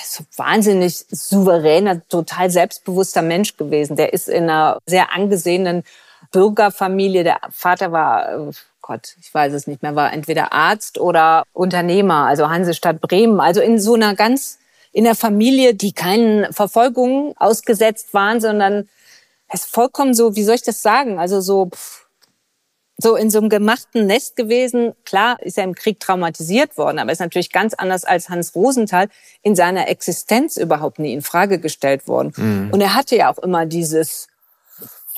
so 0.03 0.25
wahnsinnig 0.35 1.05
souveräner, 1.09 2.05
total 2.09 2.49
selbstbewusster 2.49 3.21
Mensch 3.21 3.55
gewesen. 3.55 3.95
Der 3.95 4.11
ist 4.11 4.27
in 4.27 4.43
einer 4.43 4.79
sehr 4.85 5.13
angesehenen 5.13 5.83
Bürgerfamilie. 6.31 7.23
Der 7.23 7.39
Vater 7.51 7.93
war 7.93 8.49
äh, 8.49 8.51
Gott, 8.89 9.15
ich 9.21 9.31
weiß 9.31 9.53
es 9.53 9.67
nicht 9.67 9.83
mehr, 9.83 9.95
war 9.95 10.11
entweder 10.11 10.51
Arzt 10.51 10.97
oder 10.97 11.43
Unternehmer, 11.53 12.25
also 12.25 12.49
Hansestadt 12.49 12.99
Bremen. 13.01 13.39
Also 13.39 13.61
in 13.61 13.79
so 13.79 13.93
einer 13.93 14.15
ganz, 14.15 14.57
in 14.91 15.03
der 15.03 15.13
Familie, 15.13 15.75
die 15.75 15.93
keinen 15.93 16.51
Verfolgungen 16.51 17.35
ausgesetzt 17.37 18.15
waren, 18.15 18.41
sondern 18.41 18.89
es 19.47 19.65
ist 19.65 19.69
vollkommen 19.69 20.15
so, 20.15 20.35
wie 20.35 20.43
soll 20.43 20.55
ich 20.55 20.63
das 20.63 20.81
sagen? 20.81 21.19
Also 21.19 21.39
so, 21.39 21.69
so 22.97 23.15
in 23.15 23.29
so 23.29 23.37
einem 23.37 23.49
gemachten 23.49 24.07
Nest 24.07 24.35
gewesen. 24.35 24.93
Klar 25.05 25.39
ist 25.43 25.59
er 25.59 25.65
im 25.65 25.75
Krieg 25.75 25.99
traumatisiert 25.99 26.75
worden, 26.75 26.97
aber 26.97 27.11
ist 27.11 27.19
natürlich 27.19 27.51
ganz 27.51 27.75
anders 27.75 28.05
als 28.05 28.29
Hans 28.29 28.55
Rosenthal 28.55 29.07
in 29.43 29.55
seiner 29.55 29.87
Existenz 29.87 30.57
überhaupt 30.57 30.97
nie 30.97 31.13
in 31.13 31.21
Frage 31.21 31.59
gestellt 31.59 32.07
worden. 32.07 32.33
Mhm. 32.35 32.69
Und 32.71 32.81
er 32.81 32.95
hatte 32.95 33.15
ja 33.15 33.31
auch 33.31 33.37
immer 33.37 33.67
dieses, 33.67 34.28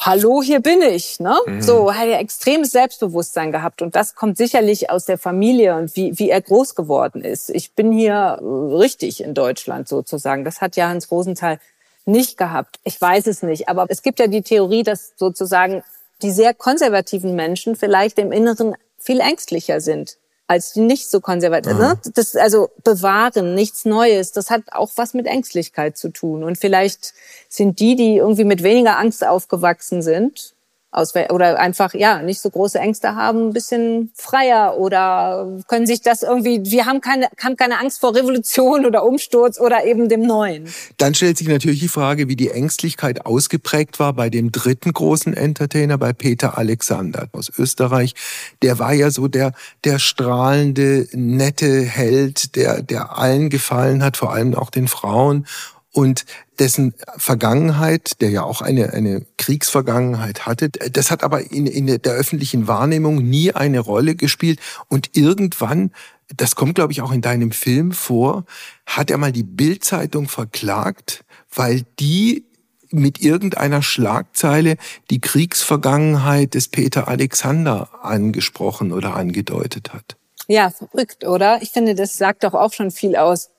hallo, 0.02 0.42
hier 0.42 0.60
bin 0.60 0.82
ich. 0.82 1.20
Ne? 1.20 1.38
Mhm. 1.46 1.62
So 1.62 1.94
hat 1.94 2.08
er 2.08 2.20
extremes 2.20 2.72
Selbstbewusstsein 2.72 3.52
gehabt. 3.52 3.82
Und 3.82 3.96
das 3.96 4.16
kommt 4.16 4.38
sicherlich 4.38 4.90
aus 4.90 5.06
der 5.06 5.18
Familie 5.18 5.76
und 5.76 5.96
wie, 5.96 6.18
wie 6.18 6.30
er 6.30 6.42
groß 6.42 6.76
geworden 6.76 7.24
ist. 7.24 7.50
Ich 7.50 7.74
bin 7.74 7.92
hier 7.92 8.40
äh, 8.42 8.76
richtig 8.76 9.24
in 9.24 9.34
Deutschland 9.34 9.88
sozusagen. 9.88 10.44
Das 10.44 10.60
hat 10.60 10.76
ja 10.76 10.90
Hans 10.90 11.12
Rosenthal 11.12 11.60
nicht 12.06 12.38
gehabt. 12.38 12.80
Ich 12.84 13.00
weiß 13.00 13.28
es 13.28 13.44
nicht. 13.44 13.70
Aber 13.70 13.86
es 13.90 14.02
gibt 14.02 14.20
ja 14.20 14.28
die 14.28 14.42
Theorie, 14.42 14.84
dass 14.84 15.14
sozusagen 15.16 15.84
die 16.22 16.32
sehr 16.32 16.54
konservativen 16.54 17.36
Menschen 17.36 17.76
vielleicht 17.76 18.20
im 18.20 18.32
Inneren 18.32 18.76
viel 18.98 19.20
ängstlicher 19.20 19.82
sind 19.82 20.18
als 20.48 20.74
die 20.74 20.82
nicht 20.82 21.10
so 21.10 21.22
konservativ. 21.22 21.78
Ne? 21.78 21.98
Das 22.14 22.36
also 22.36 22.70
bewahren, 22.84 23.56
nichts 23.56 23.86
Neues. 23.86 24.32
Das 24.34 24.50
hat 24.50 24.64
auch 24.72 24.92
was 24.96 25.14
mit 25.14 25.26
Ängstlichkeit 25.26 25.98
zu 25.98 26.10
tun. 26.10 26.44
Und 26.44 26.58
vielleicht 26.58 27.14
sind 27.48 27.80
die, 27.80 27.96
die 27.96 28.18
irgendwie 28.18 28.44
mit 28.44 28.62
weniger 28.62 28.98
Angst 28.98 29.26
aufgewachsen 29.26 30.02
sind, 30.02 30.54
aus, 30.92 31.14
oder 31.16 31.60
einfach 31.60 31.94
ja 31.94 32.22
nicht 32.22 32.42
so 32.42 32.50
große 32.50 32.78
Ängste 32.78 33.16
haben, 33.16 33.48
ein 33.48 33.54
bisschen 33.54 34.12
freier 34.14 34.78
oder 34.78 35.48
können 35.68 35.88
sich 35.88 36.02
das 36.02 36.22
irgendwie, 36.22 36.62
wir 36.66 36.86
haben 36.86 37.00
keine, 37.02 37.30
haben 37.42 37.56
keine 37.56 37.80
Angst 37.80 38.02
vor 38.02 38.14
Revolution 38.14 38.86
oder 38.86 39.04
Umsturz 39.04 39.60
oder 39.60 39.86
eben 39.86 40.10
dem 40.10 40.22
Neuen. 40.22 40.68
Dann 40.98 41.14
stellt 41.14 41.38
sich 41.38 41.48
natürlich 41.48 41.80
die 41.80 41.88
Frage, 41.88 42.28
wie 42.28 42.36
die 42.36 42.50
Ängstlichkeit 42.50 43.26
ausgeprägt 43.26 44.00
war 44.00 44.14
bei 44.14 44.30
dem 44.30 44.52
dritten 44.52 44.92
großen 44.92 45.34
Entertainer, 45.34 45.98
bei 45.98 46.12
Peter 46.14 46.58
Alexander 46.58 47.28
aus 47.32 47.52
Österreich. 47.58 48.14
Der 48.62 48.80
war 48.80 48.94
ja 48.94 49.12
so 49.12 49.28
der, 49.28 49.54
der 49.86 49.98
strahlende, 50.00 51.08
nette 51.14 51.84
Held, 51.84 52.56
der, 52.56 52.82
der 52.82 53.18
allen 53.18 53.50
gefallen 53.50 54.04
hat, 54.04 54.18
vor 54.18 54.34
allem 54.34 54.56
auch 54.56 54.70
den 54.70 54.88
Frauen 54.88 55.46
und 55.94 56.26
dessen 56.60 56.94
Vergangenheit, 57.18 58.22
der 58.22 58.30
ja 58.30 58.44
auch 58.44 58.62
eine, 58.62 58.94
eine 58.94 59.26
Kriegsvergangenheit 59.38 60.46
hatte, 60.46 60.70
das 60.70 61.12
hat 61.12 61.24
aber 61.24 61.52
in, 61.52 61.68
in 61.68 61.88
der 61.88 62.14
öffentlichen 62.14 62.68
Wahrnehmung 62.68 63.18
nie 63.18 63.52
eine 63.52 63.80
Rolle 63.80 64.16
gespielt. 64.16 64.60
Und 64.88 65.10
irgendwann, 65.14 65.92
das 66.36 66.56
kommt, 66.56 66.76
glaube 66.76 66.94
ich, 66.94 67.02
auch 67.02 67.12
in 67.12 67.22
deinem 67.22 67.52
Film 67.52 67.92
vor, 67.92 68.46
hat 68.86 69.12
er 69.12 69.18
mal 69.18 69.34
die 69.34 69.44
Bildzeitung 69.44 70.30
verklagt, 70.30 71.26
weil 71.54 71.84
die 72.00 72.46
mit 72.92 73.22
irgendeiner 73.22 73.82
Schlagzeile 73.82 74.76
die 75.10 75.20
Kriegsvergangenheit 75.20 76.54
des 76.54 76.68
Peter 76.68 77.08
Alexander 77.08 77.90
angesprochen 78.02 78.92
oder 78.92 79.16
angedeutet 79.16 79.94
hat. 79.94 80.18
Ja, 80.48 80.70
verrückt, 80.70 81.26
oder? 81.26 81.62
Ich 81.62 81.70
finde, 81.70 81.96
das 81.96 82.14
sagt 82.14 82.44
doch 82.44 82.54
auch 82.54 82.74
schon 82.74 82.92
viel 82.92 83.16
aus. 83.16 83.50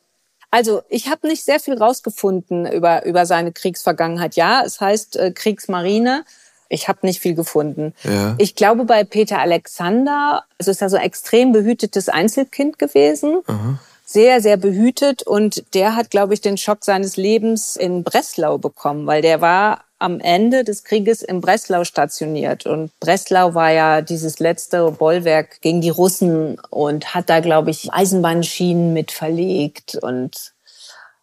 Also 0.53 0.83
ich 0.91 1.09
habe 1.09 1.27
nicht 1.27 1.45
sehr 1.45 1.59
viel 1.59 1.79
rausgefunden 1.79 2.67
über, 2.71 3.07
über 3.07 3.25
seine 3.25 3.53
Kriegsvergangenheit. 3.53 4.37
Ja, 4.37 4.63
es 4.65 4.81
heißt 4.83 5.17
äh, 5.17 5.31
Kriegsmarine. 5.33 6.25
Ich 6.69 6.89
habe 6.89 7.01
nicht 7.03 7.21
viel 7.21 7.35
gefunden. 7.35 7.95
Ja. 8.05 8.35
Ich 8.37 8.55
glaube, 8.55 8.85
bei 8.85 9.03
Peter 9.03 9.39
Alexander, 9.39 10.45
also 10.59 10.71
ist 10.71 10.83
er 10.83 10.91
so 10.91 10.97
ein 10.97 11.05
extrem 11.05 11.53
behütetes 11.53 12.11
Einzelkind 12.11 12.79
gewesen. 12.79 13.41
Aha. 13.47 13.79
Sehr, 14.05 14.43
sehr 14.43 14.59
behütet. 14.59 15.23
Und 15.23 15.65
der 15.73 15.97
hat, 15.97 16.11
glaube 16.11 16.35
ich, 16.35 16.43
den 16.43 16.59
Schock 16.59 16.85
seines 16.85 17.17
Lebens 17.17 17.77
in 17.77 18.05
Breslau 18.05 18.59
bekommen, 18.59 19.07
weil 19.07 19.23
der 19.23 19.41
war 19.41 19.85
am 20.03 20.21
Ende 20.21 20.65
des 20.65 20.85
Krieges 20.85 21.23
in 21.23 21.41
Breslau 21.41 21.85
stationiert. 21.85 22.67
Und 22.67 22.91
Breslau 23.01 23.55
war 23.55 23.71
ja 23.71 24.01
dieses 24.03 24.39
letzte 24.41 24.91
Bollwerk 24.91 25.61
gegen 25.61 25.81
die 25.81 25.91
Russen 25.91 26.59
und 26.71 27.15
hat 27.15 27.31
da, 27.31 27.41
glaube 27.41 27.71
ich, 27.71 27.93
Eisenbahnschienen 27.93 28.93
mit 28.93 29.13
verlegt. 29.13 29.95
Und 29.95 30.53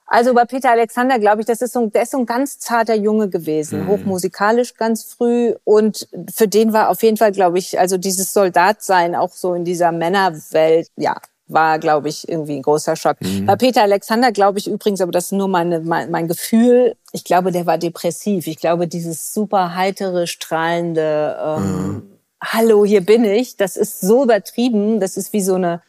also 0.08 0.34
bei 0.34 0.46
Peter 0.46 0.72
Alexander, 0.72 1.20
glaube 1.20 1.42
ich, 1.42 1.46
das 1.46 1.62
ist 1.62 1.74
so, 1.74 1.86
der 1.86 2.04
ist 2.04 2.12
so 2.12 2.18
ein 2.18 2.26
ganz 2.26 2.58
zarter 2.58 2.96
Junge 2.96 3.30
gewesen, 3.30 3.84
mhm. 3.84 3.90
hochmusikalisch 3.90 4.74
ganz 4.76 5.04
früh. 5.04 5.54
Und 5.66 6.08
für 6.34 6.48
den 6.48 6.74
war 6.74 6.90
auf 6.90 7.04
jeden 7.04 7.18
Fall, 7.18 7.32
glaube 7.32 7.60
ich, 7.60 7.80
also 7.80 7.98
dieses 7.98 8.34
Soldatsein 8.34 9.14
auch 9.14 9.34
so 9.34 9.54
in 9.54 9.66
dieser 9.66 9.92
Männerwelt, 9.92 10.88
ja, 10.96 11.18
war, 11.50 11.80
glaube 11.80 12.10
ich, 12.10 12.30
irgendwie 12.30 12.56
ein 12.56 12.62
großer 12.62 12.96
Schock. 12.96 13.18
Mhm. 13.20 13.46
Bei 13.46 13.56
Peter 13.56 13.82
Alexander 13.82 14.32
glaube 14.32 14.60
ich 14.60 14.68
übrigens, 14.68 15.02
aber 15.02 15.12
das 15.12 15.26
ist 15.26 15.32
nur 15.34 15.48
meine, 15.48 15.80
mein, 15.82 16.12
mein 16.12 16.28
Gefühl, 16.28 16.96
ich 17.12 17.24
glaube, 17.24 17.52
der 17.52 17.66
war 17.66 17.78
depressiv. 17.78 18.48
Ich 18.48 18.58
glaube, 18.58 18.88
dieses 18.88 19.34
super 19.34 19.76
heitere, 19.76 20.28
strahlende 20.28 21.38
ähm, 21.44 21.64
mhm. 21.64 22.04
Hallo, 22.42 22.86
hier 22.86 23.02
bin 23.02 23.26
ich, 23.26 23.58
das 23.58 23.76
ist 23.76 24.00
so 24.00 24.24
übertrieben, 24.24 25.02
das 25.02 25.18
ist 25.18 25.34
wie 25.34 25.42
so 25.42 25.56
eine 25.56 25.82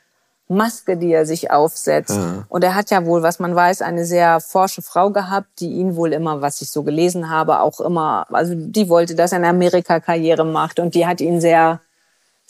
Maske, 0.48 0.96
die 0.96 1.12
er 1.12 1.24
sich 1.24 1.52
aufsetzt. 1.52 2.16
Ja. 2.16 2.44
Und 2.48 2.64
er 2.64 2.74
hat 2.74 2.90
ja 2.90 3.06
wohl, 3.06 3.22
was 3.22 3.38
man 3.38 3.54
weiß, 3.54 3.82
eine 3.82 4.04
sehr 4.04 4.40
forsche 4.40 4.82
Frau 4.82 5.10
gehabt, 5.10 5.60
die 5.60 5.70
ihn 5.70 5.94
wohl 5.94 6.12
immer, 6.12 6.42
was 6.42 6.60
ich 6.60 6.70
so 6.70 6.82
gelesen 6.82 7.30
habe, 7.30 7.60
auch 7.60 7.80
immer, 7.80 8.26
also 8.30 8.54
die 8.56 8.88
wollte, 8.88 9.14
dass 9.14 9.30
er 9.30 9.36
eine 9.36 9.48
Amerika-Karriere 9.48 10.44
macht 10.44 10.80
und 10.80 10.96
die 10.96 11.06
hat 11.06 11.20
ihn 11.20 11.40
sehr 11.40 11.80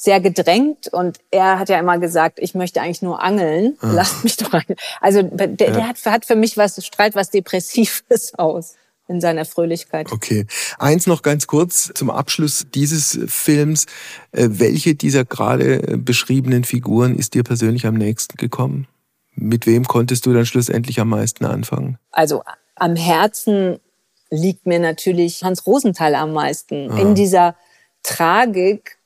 sehr 0.03 0.21
gedrängt 0.21 0.89
und 0.89 1.19
er 1.31 1.59
hat 1.59 1.69
ja 1.69 1.79
immer 1.79 1.99
gesagt, 1.99 2.39
ich 2.41 2.55
möchte 2.55 2.81
eigentlich 2.81 3.03
nur 3.03 3.23
angeln, 3.23 3.77
ah. 3.81 3.93
lasst 3.93 4.25
mich 4.25 4.39
doch 4.39 4.55
angeln. 4.55 4.79
Also 4.99 5.21
der, 5.23 5.49
ja. 5.49 5.55
der 5.57 5.89
hat, 5.89 6.07
hat 6.07 6.25
für 6.25 6.37
mich 6.37 6.57
was, 6.57 6.83
strahlt 6.85 7.15
was 7.15 7.29
Depressives 7.29 8.33
aus 8.39 8.77
in 9.09 9.21
seiner 9.21 9.45
Fröhlichkeit. 9.45 10.11
Okay. 10.11 10.47
Eins 10.79 11.07
noch 11.07 11.21
ganz 11.21 11.47
kurz 11.47 11.93
zum 11.95 12.09
Abschluss 12.09 12.67
dieses 12.73 13.19
Films. 13.27 13.85
Äh, 14.33 14.49
welche 14.53 14.95
dieser 14.95 15.27
gerade 15.27 15.99
beschriebenen 15.99 16.65
Figuren 16.65 17.15
ist 17.15 17.35
dir 17.35 17.43
persönlich 17.43 17.85
am 17.85 17.95
nächsten 17.95 18.39
gekommen? 18.39 18.87
Mit 19.35 19.67
wem 19.67 19.85
konntest 19.85 20.25
du 20.25 20.33
dann 20.33 20.47
schlussendlich 20.47 20.99
am 20.99 21.11
meisten 21.11 21.45
anfangen? 21.45 21.99
Also 22.11 22.43
am 22.75 22.97
Herzen 22.97 23.81
liegt 24.31 24.65
mir 24.65 24.79
natürlich 24.79 25.43
Hans 25.43 25.67
Rosenthal 25.67 26.15
am 26.15 26.33
meisten. 26.33 26.91
Ah. 26.91 26.99
In 27.01 27.15
dieser 27.15 27.55
Tragik 28.03 29.00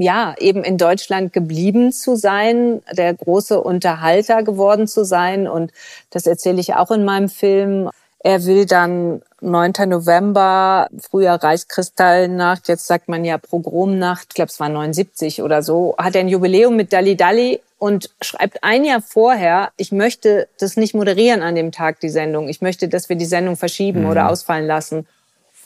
ja, 0.00 0.34
eben 0.38 0.64
in 0.64 0.78
Deutschland 0.78 1.32
geblieben 1.32 1.92
zu 1.92 2.16
sein, 2.16 2.82
der 2.90 3.12
große 3.14 3.60
Unterhalter 3.60 4.42
geworden 4.42 4.88
zu 4.88 5.04
sein. 5.04 5.46
Und 5.46 5.72
das 6.10 6.26
erzähle 6.26 6.60
ich 6.60 6.74
auch 6.74 6.90
in 6.90 7.04
meinem 7.04 7.28
Film. 7.28 7.90
Er 8.20 8.44
will 8.44 8.66
dann 8.66 9.22
9. 9.40 9.72
November, 9.86 10.88
früher 10.98 11.32
Reichskristallnacht, 11.34 12.68
jetzt 12.68 12.86
sagt 12.86 13.08
man 13.08 13.24
ja 13.24 13.38
Progromnacht, 13.38 14.26
ich 14.30 14.34
glaube 14.34 14.50
es 14.50 14.60
war 14.60 14.68
79 14.68 15.42
oder 15.42 15.62
so, 15.62 15.94
hat 15.96 16.14
er 16.14 16.20
ein 16.20 16.28
Jubiläum 16.28 16.76
mit 16.76 16.92
Dalli 16.92 17.16
Dalli 17.16 17.60
und 17.78 18.10
schreibt 18.20 18.62
ein 18.62 18.84
Jahr 18.84 19.00
vorher, 19.00 19.70
ich 19.78 19.90
möchte 19.90 20.48
das 20.58 20.76
nicht 20.76 20.94
moderieren 20.94 21.40
an 21.40 21.54
dem 21.54 21.72
Tag, 21.72 22.00
die 22.00 22.10
Sendung. 22.10 22.50
Ich 22.50 22.60
möchte, 22.60 22.88
dass 22.88 23.08
wir 23.08 23.16
die 23.16 23.24
Sendung 23.24 23.56
verschieben 23.56 24.02
mhm. 24.02 24.10
oder 24.10 24.28
ausfallen 24.28 24.66
lassen. 24.66 25.06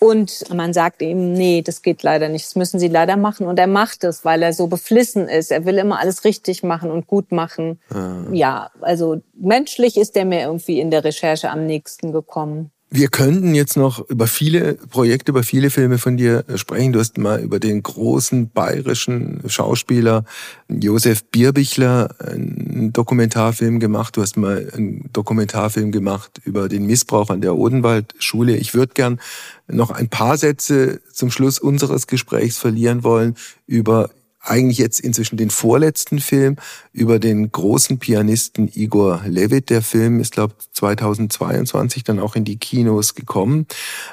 Und 0.05 0.53
man 0.55 0.75
sagt 0.75 1.01
ihm, 1.01 1.33
nee, 1.33 1.63
das 1.63 1.81
geht 1.81 2.03
leider 2.03 2.29
nicht, 2.29 2.45
das 2.45 2.57
müssen 2.57 2.79
Sie 2.79 2.89
leider 2.89 3.17
machen. 3.17 3.47
Und 3.47 3.59
er 3.59 3.67
macht 3.67 4.05
es, 4.05 4.23
weil 4.23 4.43
er 4.43 4.53
so 4.53 4.67
beflissen 4.67 5.29
ist. 5.29 5.51
Er 5.51 5.65
will 5.65 5.79
immer 5.79 5.99
alles 5.99 6.25
richtig 6.25 6.63
machen 6.63 6.91
und 6.91 7.07
gut 7.07 7.33
machen. 7.33 7.81
Ah. 7.89 8.25
Ja, 8.31 8.71
also 8.83 9.23
menschlich 9.33 9.97
ist 9.97 10.15
er 10.15 10.27
mir 10.27 10.43
irgendwie 10.43 10.79
in 10.79 10.91
der 10.91 11.05
Recherche 11.05 11.49
am 11.49 11.65
nächsten 11.65 12.13
gekommen. 12.13 12.71
Wir 12.97 13.09
könnten 13.09 13.57
jetzt 13.57 13.76
noch 13.76 14.09
über 14.09 14.28
viele 14.28 14.74
Projekte, 14.74 15.32
über 15.32 15.42
viele 15.42 15.70
Filme 15.70 15.99
von 15.99 16.16
dir 16.16 16.45
sprechen. 16.55 16.92
Du 16.92 17.01
hast 17.01 17.18
mal 17.18 17.40
über 17.40 17.59
den 17.59 17.82
großen 17.82 18.51
bayerischen 18.51 19.42
Schauspieler 19.49 20.24
Josef 20.68 21.24
Bierbichler 21.24 22.14
einen 22.24 22.92
Dokumentarfilm 22.92 23.80
gemacht. 23.80 24.16
Du 24.16 24.22
hast 24.22 24.36
mal 24.36 24.70
einen 24.72 25.11
Dokumentarfilm 25.12 25.90
gemacht 25.90 26.40
über 26.45 26.68
den 26.68 26.86
Missbrauch 26.86 27.30
an 27.30 27.40
der 27.40 27.57
Odenwaldschule. 27.57 28.57
Ich 28.57 28.74
würde 28.74 28.95
gern 28.95 29.18
noch 29.66 29.90
ein 29.90 30.09
paar 30.09 30.36
Sätze 30.36 31.01
zum 31.12 31.32
Schluss 31.32 31.59
unseres 31.59 32.07
Gesprächs 32.07 32.59
verlieren 32.59 33.03
wollen 33.03 33.34
über 33.66 34.11
eigentlich 34.45 34.78
jetzt 34.78 35.01
inzwischen 35.01 35.36
den 35.36 35.51
vorletzten 35.51 36.20
Film 36.20 36.57
über 36.92 37.18
den 37.18 37.51
großen 37.51 37.99
Pianisten 37.99 38.70
Igor 38.72 39.22
Levit. 39.26 39.70
Der 39.70 39.82
Film 39.82 40.20
ist, 40.20 40.32
glaube 40.32 40.55
2022 40.72 42.05
dann 42.05 42.20
auch 42.20 42.36
in 42.36 42.45
die 42.45 42.59
Kinos 42.59 43.14
gekommen. 43.14 43.66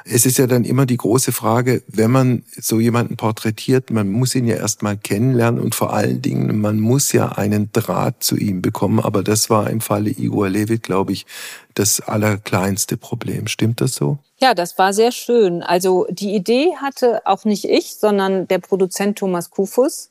Es 0.06 0.26
ist 0.26 0.38
ja 0.38 0.48
dann 0.48 0.64
immer 0.64 0.86
die 0.86 0.98
große 0.98 1.32
Frage, 1.32 1.84
wenn 1.88 2.12
man 2.12 2.44
so 2.58 2.80
jemanden 2.80 3.18
porträtiert, 3.18 3.92
man 3.92 4.10
muss 4.10 4.36
ihn 4.36 4.48
ja 4.48 4.56
erstmal 4.56 4.98
kennenlernen 4.98 5.62
und 5.62 5.76
vor 5.76 5.94
allen 5.94 6.22
Dingen, 6.22 6.60
man 6.62 6.80
muss 6.80 7.12
ja 7.12 7.34
einen 7.34 7.72
Draht 7.72 8.24
zu 8.24 8.38
ihm 8.38 8.62
bekommen. 8.62 9.00
Aber 9.00 9.24
das 9.24 9.50
war 9.50 9.70
im 9.70 9.82
Falle 9.82 10.10
Igor 10.10 10.50
Levit, 10.50 10.84
glaube 10.84 11.12
ich, 11.12 11.26
das 11.74 12.02
allerkleinste 12.02 12.98
Problem. 12.98 13.48
Stimmt 13.48 13.82
das 13.82 13.96
so? 13.96 14.20
Ja, 14.40 14.54
das 14.56 14.78
war 14.78 14.94
sehr 14.94 15.12
schön. 15.12 15.62
Also 15.62 16.08
die 16.10 16.36
Idee 16.36 16.74
hatte 16.82 17.22
auch 17.26 17.46
nicht 17.46 17.66
ich, 17.66 17.96
sondern 17.96 18.48
der 18.48 18.60
Produzent 18.60 19.20
Thomas 19.20 19.52
Kufus. 19.52 20.11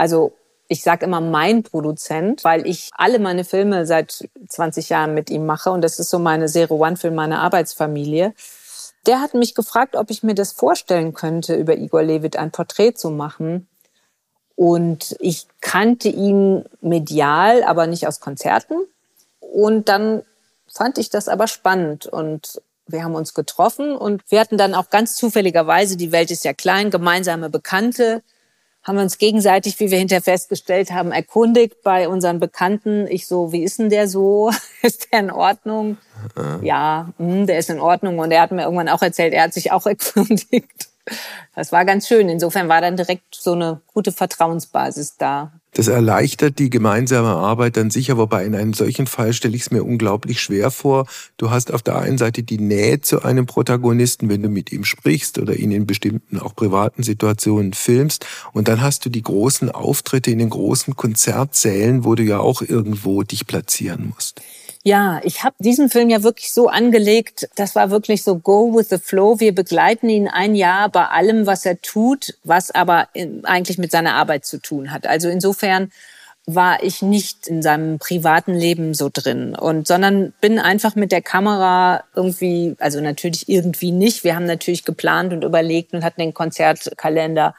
Also 0.00 0.32
ich 0.66 0.82
sage 0.82 1.04
immer 1.04 1.20
mein 1.20 1.62
Produzent, 1.62 2.42
weil 2.42 2.66
ich 2.66 2.88
alle 2.94 3.18
meine 3.18 3.44
Filme 3.44 3.84
seit 3.84 4.30
20 4.48 4.88
Jahren 4.88 5.12
mit 5.12 5.28
ihm 5.28 5.44
mache 5.44 5.70
und 5.70 5.82
das 5.82 5.98
ist 5.98 6.08
so 6.08 6.18
meine 6.18 6.46
Zero 6.46 6.76
One 6.76 6.96
Film, 6.96 7.14
meine 7.16 7.40
Arbeitsfamilie. 7.40 8.32
Der 9.06 9.20
hat 9.20 9.34
mich 9.34 9.54
gefragt, 9.54 9.96
ob 9.96 10.10
ich 10.10 10.22
mir 10.22 10.34
das 10.34 10.52
vorstellen 10.52 11.12
könnte, 11.12 11.54
über 11.54 11.76
Igor 11.76 12.02
Levit 12.02 12.38
ein 12.38 12.50
Porträt 12.50 12.94
zu 12.94 13.10
machen. 13.10 13.68
Und 14.56 15.16
ich 15.20 15.46
kannte 15.60 16.08
ihn 16.08 16.64
medial, 16.80 17.62
aber 17.62 17.86
nicht 17.86 18.06
aus 18.06 18.20
Konzerten. 18.20 18.76
Und 19.38 19.90
dann 19.90 20.22
fand 20.66 20.96
ich 20.96 21.10
das 21.10 21.28
aber 21.28 21.46
spannend 21.46 22.06
und 22.06 22.62
wir 22.86 23.04
haben 23.04 23.16
uns 23.16 23.34
getroffen 23.34 23.94
und 23.94 24.22
wir 24.30 24.40
hatten 24.40 24.56
dann 24.56 24.72
auch 24.74 24.88
ganz 24.88 25.14
zufälligerweise, 25.16 25.98
die 25.98 26.10
Welt 26.10 26.30
ist 26.30 26.46
ja 26.46 26.54
klein, 26.54 26.90
gemeinsame 26.90 27.50
Bekannte, 27.50 28.22
haben 28.82 28.96
wir 28.96 29.02
uns 29.02 29.18
gegenseitig, 29.18 29.78
wie 29.78 29.90
wir 29.90 29.98
hinterher 29.98 30.22
festgestellt 30.22 30.90
haben, 30.90 31.12
erkundigt 31.12 31.82
bei 31.82 32.08
unseren 32.08 32.40
Bekannten. 32.40 33.06
Ich 33.08 33.26
so, 33.26 33.52
wie 33.52 33.62
ist 33.62 33.78
denn 33.78 33.90
der 33.90 34.08
so? 34.08 34.50
ist 34.82 35.12
der 35.12 35.20
in 35.20 35.30
Ordnung? 35.30 35.98
Ja, 36.62 37.12
mh, 37.18 37.32
hm, 37.32 37.46
der 37.46 37.58
ist 37.58 37.70
in 37.70 37.80
Ordnung. 37.80 38.18
Und 38.18 38.30
er 38.30 38.42
hat 38.42 38.52
mir 38.52 38.62
irgendwann 38.62 38.88
auch 38.88 39.02
erzählt, 39.02 39.34
er 39.34 39.44
hat 39.44 39.54
sich 39.54 39.72
auch 39.72 39.86
erkundigt. 39.86 40.88
Das 41.54 41.72
war 41.72 41.84
ganz 41.84 42.08
schön. 42.08 42.28
Insofern 42.28 42.68
war 42.68 42.80
dann 42.80 42.96
direkt 42.96 43.34
so 43.34 43.52
eine 43.52 43.80
gute 43.92 44.12
Vertrauensbasis 44.12 45.16
da. 45.16 45.52
Das 45.72 45.86
erleichtert 45.86 46.58
die 46.58 46.68
gemeinsame 46.68 47.28
Arbeit 47.28 47.76
dann 47.76 47.90
sicher, 47.90 48.16
wobei 48.16 48.44
in 48.44 48.54
einem 48.56 48.74
solchen 48.74 49.06
Fall 49.06 49.32
stelle 49.32 49.54
ich 49.54 49.62
es 49.62 49.70
mir 49.70 49.84
unglaublich 49.84 50.40
schwer 50.40 50.70
vor. 50.70 51.06
Du 51.36 51.50
hast 51.50 51.72
auf 51.72 51.82
der 51.82 51.96
einen 51.96 52.18
Seite 52.18 52.42
die 52.42 52.58
Nähe 52.58 53.00
zu 53.00 53.22
einem 53.22 53.46
Protagonisten, 53.46 54.28
wenn 54.28 54.42
du 54.42 54.48
mit 54.48 54.72
ihm 54.72 54.84
sprichst 54.84 55.38
oder 55.38 55.54
ihn 55.54 55.70
in 55.70 55.86
bestimmten 55.86 56.40
auch 56.40 56.56
privaten 56.56 57.04
Situationen 57.04 57.72
filmst. 57.72 58.26
Und 58.52 58.66
dann 58.66 58.80
hast 58.80 59.04
du 59.04 59.10
die 59.10 59.22
großen 59.22 59.70
Auftritte 59.70 60.32
in 60.32 60.38
den 60.38 60.50
großen 60.50 60.96
Konzertsälen, 60.96 62.04
wo 62.04 62.16
du 62.16 62.24
ja 62.24 62.40
auch 62.40 62.62
irgendwo 62.62 63.22
dich 63.22 63.46
platzieren 63.46 64.12
musst. 64.12 64.40
Ja, 64.82 65.20
ich 65.24 65.44
habe 65.44 65.56
diesen 65.58 65.90
Film 65.90 66.08
ja 66.08 66.22
wirklich 66.22 66.52
so 66.54 66.68
angelegt, 66.68 67.50
das 67.54 67.74
war 67.74 67.90
wirklich 67.90 68.22
so 68.22 68.38
Go 68.38 68.74
with 68.74 68.88
the 68.88 68.96
Flow. 68.96 69.38
Wir 69.38 69.54
begleiten 69.54 70.08
ihn 70.08 70.26
ein 70.26 70.54
Jahr 70.54 70.88
bei 70.88 71.06
allem, 71.06 71.46
was 71.46 71.66
er 71.66 71.82
tut, 71.82 72.38
was 72.44 72.70
aber 72.70 73.08
eigentlich 73.42 73.76
mit 73.76 73.90
seiner 73.90 74.14
Arbeit 74.14 74.46
zu 74.46 74.58
tun 74.58 74.90
hat. 74.90 75.06
Also 75.06 75.28
insofern 75.28 75.92
war 76.46 76.82
ich 76.82 77.02
nicht 77.02 77.46
in 77.46 77.60
seinem 77.60 77.98
privaten 77.98 78.54
Leben 78.54 78.94
so 78.94 79.10
drin 79.12 79.54
und 79.54 79.86
sondern 79.86 80.32
bin 80.40 80.58
einfach 80.58 80.96
mit 80.96 81.12
der 81.12 81.20
Kamera 81.20 82.04
irgendwie, 82.14 82.74
also 82.78 83.02
natürlich 83.02 83.50
irgendwie 83.50 83.92
nicht. 83.92 84.24
Wir 84.24 84.34
haben 84.34 84.46
natürlich 84.46 84.86
geplant 84.86 85.34
und 85.34 85.44
überlegt 85.44 85.92
und 85.92 86.04
hatten 86.04 86.22
den 86.22 86.32
Konzertkalender 86.32 87.54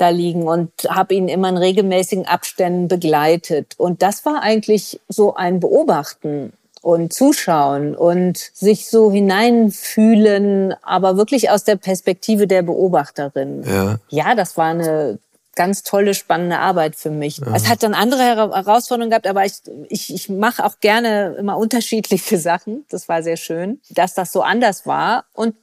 da 0.00 0.08
liegen 0.08 0.48
und 0.48 0.70
habe 0.88 1.14
ihn 1.14 1.28
immer 1.28 1.48
in 1.48 1.56
regelmäßigen 1.56 2.26
Abständen 2.26 2.88
begleitet. 2.88 3.74
Und 3.76 4.02
das 4.02 4.24
war 4.24 4.42
eigentlich 4.42 5.00
so 5.08 5.34
ein 5.34 5.60
Beobachten 5.60 6.52
und 6.82 7.12
Zuschauen 7.12 7.94
und 7.94 8.38
sich 8.38 8.88
so 8.88 9.12
hineinfühlen, 9.12 10.74
aber 10.82 11.16
wirklich 11.16 11.50
aus 11.50 11.64
der 11.64 11.76
Perspektive 11.76 12.46
der 12.46 12.62
Beobachterin. 12.62 13.64
Ja, 13.66 13.98
ja 14.08 14.34
das 14.34 14.56
war 14.56 14.70
eine 14.70 15.18
ganz 15.56 15.82
tolle, 15.82 16.14
spannende 16.14 16.58
Arbeit 16.58 16.96
für 16.96 17.10
mich. 17.10 17.38
Ja. 17.38 17.54
Es 17.54 17.68
hat 17.68 17.82
dann 17.82 17.92
andere 17.92 18.22
Herausforderungen 18.22 19.10
gehabt, 19.10 19.26
aber 19.26 19.44
ich, 19.44 19.54
ich, 19.88 20.14
ich 20.14 20.28
mache 20.30 20.64
auch 20.64 20.80
gerne 20.80 21.34
immer 21.38 21.58
unterschiedliche 21.58 22.38
Sachen. 22.50 22.86
Das 22.88 23.08
war 23.08 23.22
sehr 23.22 23.36
schön, 23.36 23.80
dass 23.90 24.14
das 24.14 24.32
so 24.32 24.42
anders 24.42 24.86
war. 24.86 25.24
Und 25.34 25.54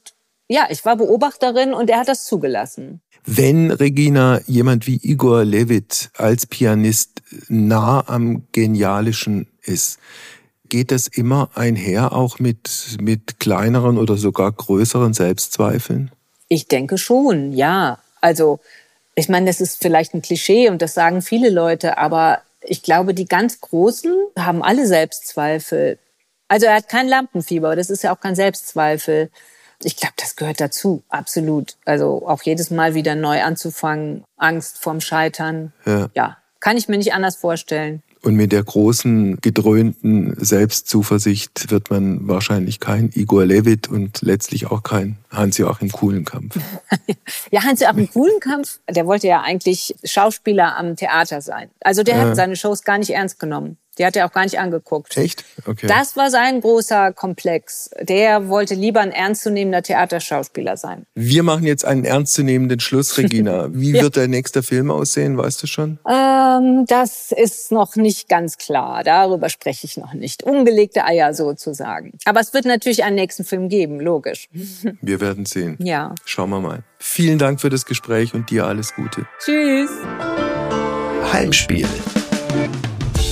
ja, 0.46 0.66
ich 0.70 0.84
war 0.84 0.96
Beobachterin 0.96 1.74
und 1.74 1.90
er 1.90 1.98
hat 1.98 2.08
das 2.08 2.24
zugelassen. 2.24 3.02
Wenn 3.30 3.70
Regina 3.70 4.40
jemand 4.46 4.86
wie 4.86 4.98
Igor 5.02 5.44
Levit 5.44 6.08
als 6.16 6.46
Pianist 6.46 7.20
nah 7.48 8.02
am 8.08 8.44
Genialischen 8.52 9.48
ist, 9.60 9.98
geht 10.70 10.90
das 10.90 11.08
immer 11.08 11.50
einher 11.54 12.14
auch 12.14 12.38
mit, 12.38 12.96
mit 13.02 13.38
kleineren 13.38 13.98
oder 13.98 14.16
sogar 14.16 14.50
größeren 14.50 15.12
Selbstzweifeln? 15.12 16.10
Ich 16.48 16.68
denke 16.68 16.96
schon, 16.96 17.52
ja. 17.52 17.98
Also, 18.22 18.60
ich 19.14 19.28
meine, 19.28 19.44
das 19.44 19.60
ist 19.60 19.82
vielleicht 19.82 20.14
ein 20.14 20.22
Klischee 20.22 20.70
und 20.70 20.80
das 20.80 20.94
sagen 20.94 21.20
viele 21.20 21.50
Leute, 21.50 21.98
aber 21.98 22.40
ich 22.62 22.82
glaube, 22.82 23.12
die 23.12 23.26
ganz 23.26 23.60
Großen 23.60 24.10
haben 24.38 24.62
alle 24.62 24.86
Selbstzweifel. 24.86 25.98
Also 26.48 26.64
er 26.64 26.76
hat 26.76 26.88
kein 26.88 27.08
Lampenfieber, 27.08 27.76
das 27.76 27.90
ist 27.90 28.04
ja 28.04 28.14
auch 28.14 28.20
kein 28.20 28.34
Selbstzweifel. 28.34 29.30
Ich 29.82 29.96
glaube, 29.96 30.14
das 30.16 30.36
gehört 30.36 30.60
dazu, 30.60 31.02
absolut. 31.08 31.76
Also 31.84 32.26
auch 32.26 32.42
jedes 32.42 32.70
Mal 32.70 32.94
wieder 32.94 33.14
neu 33.14 33.42
anzufangen, 33.42 34.24
Angst 34.36 34.78
vorm 34.78 35.00
Scheitern. 35.00 35.72
Ja. 35.86 36.10
ja, 36.14 36.36
kann 36.60 36.76
ich 36.76 36.88
mir 36.88 36.98
nicht 36.98 37.12
anders 37.12 37.36
vorstellen. 37.36 38.02
Und 38.22 38.34
mit 38.34 38.50
der 38.50 38.64
großen, 38.64 39.40
gedröhnten 39.40 40.34
Selbstzuversicht 40.38 41.70
wird 41.70 41.90
man 41.90 42.26
wahrscheinlich 42.26 42.80
kein 42.80 43.10
Igor 43.14 43.46
Levit 43.46 43.88
und 43.88 44.22
letztlich 44.22 44.66
auch 44.66 44.82
kein 44.82 45.18
Hans-Joachim 45.30 45.92
Kuhlenkampf. 45.92 46.58
ja, 47.52 47.62
Hans-Joachim 47.62 48.10
Kuhlenkampf, 48.10 48.80
der 48.90 49.06
wollte 49.06 49.28
ja 49.28 49.42
eigentlich 49.42 49.94
Schauspieler 50.02 50.76
am 50.76 50.96
Theater 50.96 51.40
sein. 51.40 51.70
Also 51.80 52.02
der 52.02 52.16
ja. 52.16 52.22
hat 52.22 52.36
seine 52.36 52.56
Shows 52.56 52.82
gar 52.82 52.98
nicht 52.98 53.10
ernst 53.10 53.38
genommen. 53.38 53.78
Die 53.98 54.06
hat 54.06 54.16
er 54.16 54.26
auch 54.26 54.32
gar 54.32 54.44
nicht 54.44 54.58
angeguckt. 54.58 55.16
Echt? 55.16 55.44
Okay. 55.66 55.86
Das 55.86 56.16
war 56.16 56.30
sein 56.30 56.60
großer 56.60 57.12
Komplex. 57.12 57.90
Der 58.00 58.48
wollte 58.48 58.74
lieber 58.74 59.00
ein 59.00 59.12
ernstzunehmender 59.12 59.82
Theaterschauspieler 59.82 60.76
sein. 60.76 61.06
Wir 61.14 61.42
machen 61.42 61.64
jetzt 61.64 61.84
einen 61.84 62.04
ernstzunehmenden 62.04 62.80
Schluss, 62.80 63.18
Regina. 63.18 63.68
Wie 63.72 63.92
ja. 63.92 64.02
wird 64.02 64.16
der 64.16 64.28
nächste 64.28 64.62
Film 64.62 64.90
aussehen, 64.90 65.36
weißt 65.36 65.62
du 65.62 65.66
schon? 65.66 65.98
Ähm, 66.08 66.84
das 66.86 67.32
ist 67.32 67.72
noch 67.72 67.96
nicht 67.96 68.28
ganz 68.28 68.56
klar. 68.56 69.02
Darüber 69.04 69.48
spreche 69.48 69.86
ich 69.86 69.96
noch 69.96 70.14
nicht. 70.14 70.42
Ungelegte 70.42 71.04
Eier 71.04 71.34
sozusagen. 71.34 72.12
Aber 72.24 72.40
es 72.40 72.54
wird 72.54 72.64
natürlich 72.64 73.04
einen 73.04 73.16
nächsten 73.16 73.44
Film 73.44 73.68
geben, 73.68 74.00
logisch. 74.00 74.48
Wir 75.00 75.20
werden 75.20 75.44
sehen. 75.46 75.76
Ja. 75.80 76.14
Schauen 76.24 76.50
wir 76.50 76.60
mal. 76.60 76.82
Vielen 76.98 77.38
Dank 77.38 77.60
für 77.60 77.70
das 77.70 77.84
Gespräch 77.86 78.34
und 78.34 78.50
dir 78.50 78.66
alles 78.66 78.94
Gute. 78.94 79.26
Tschüss. 79.44 79.90
Heimspiel. 81.32 81.86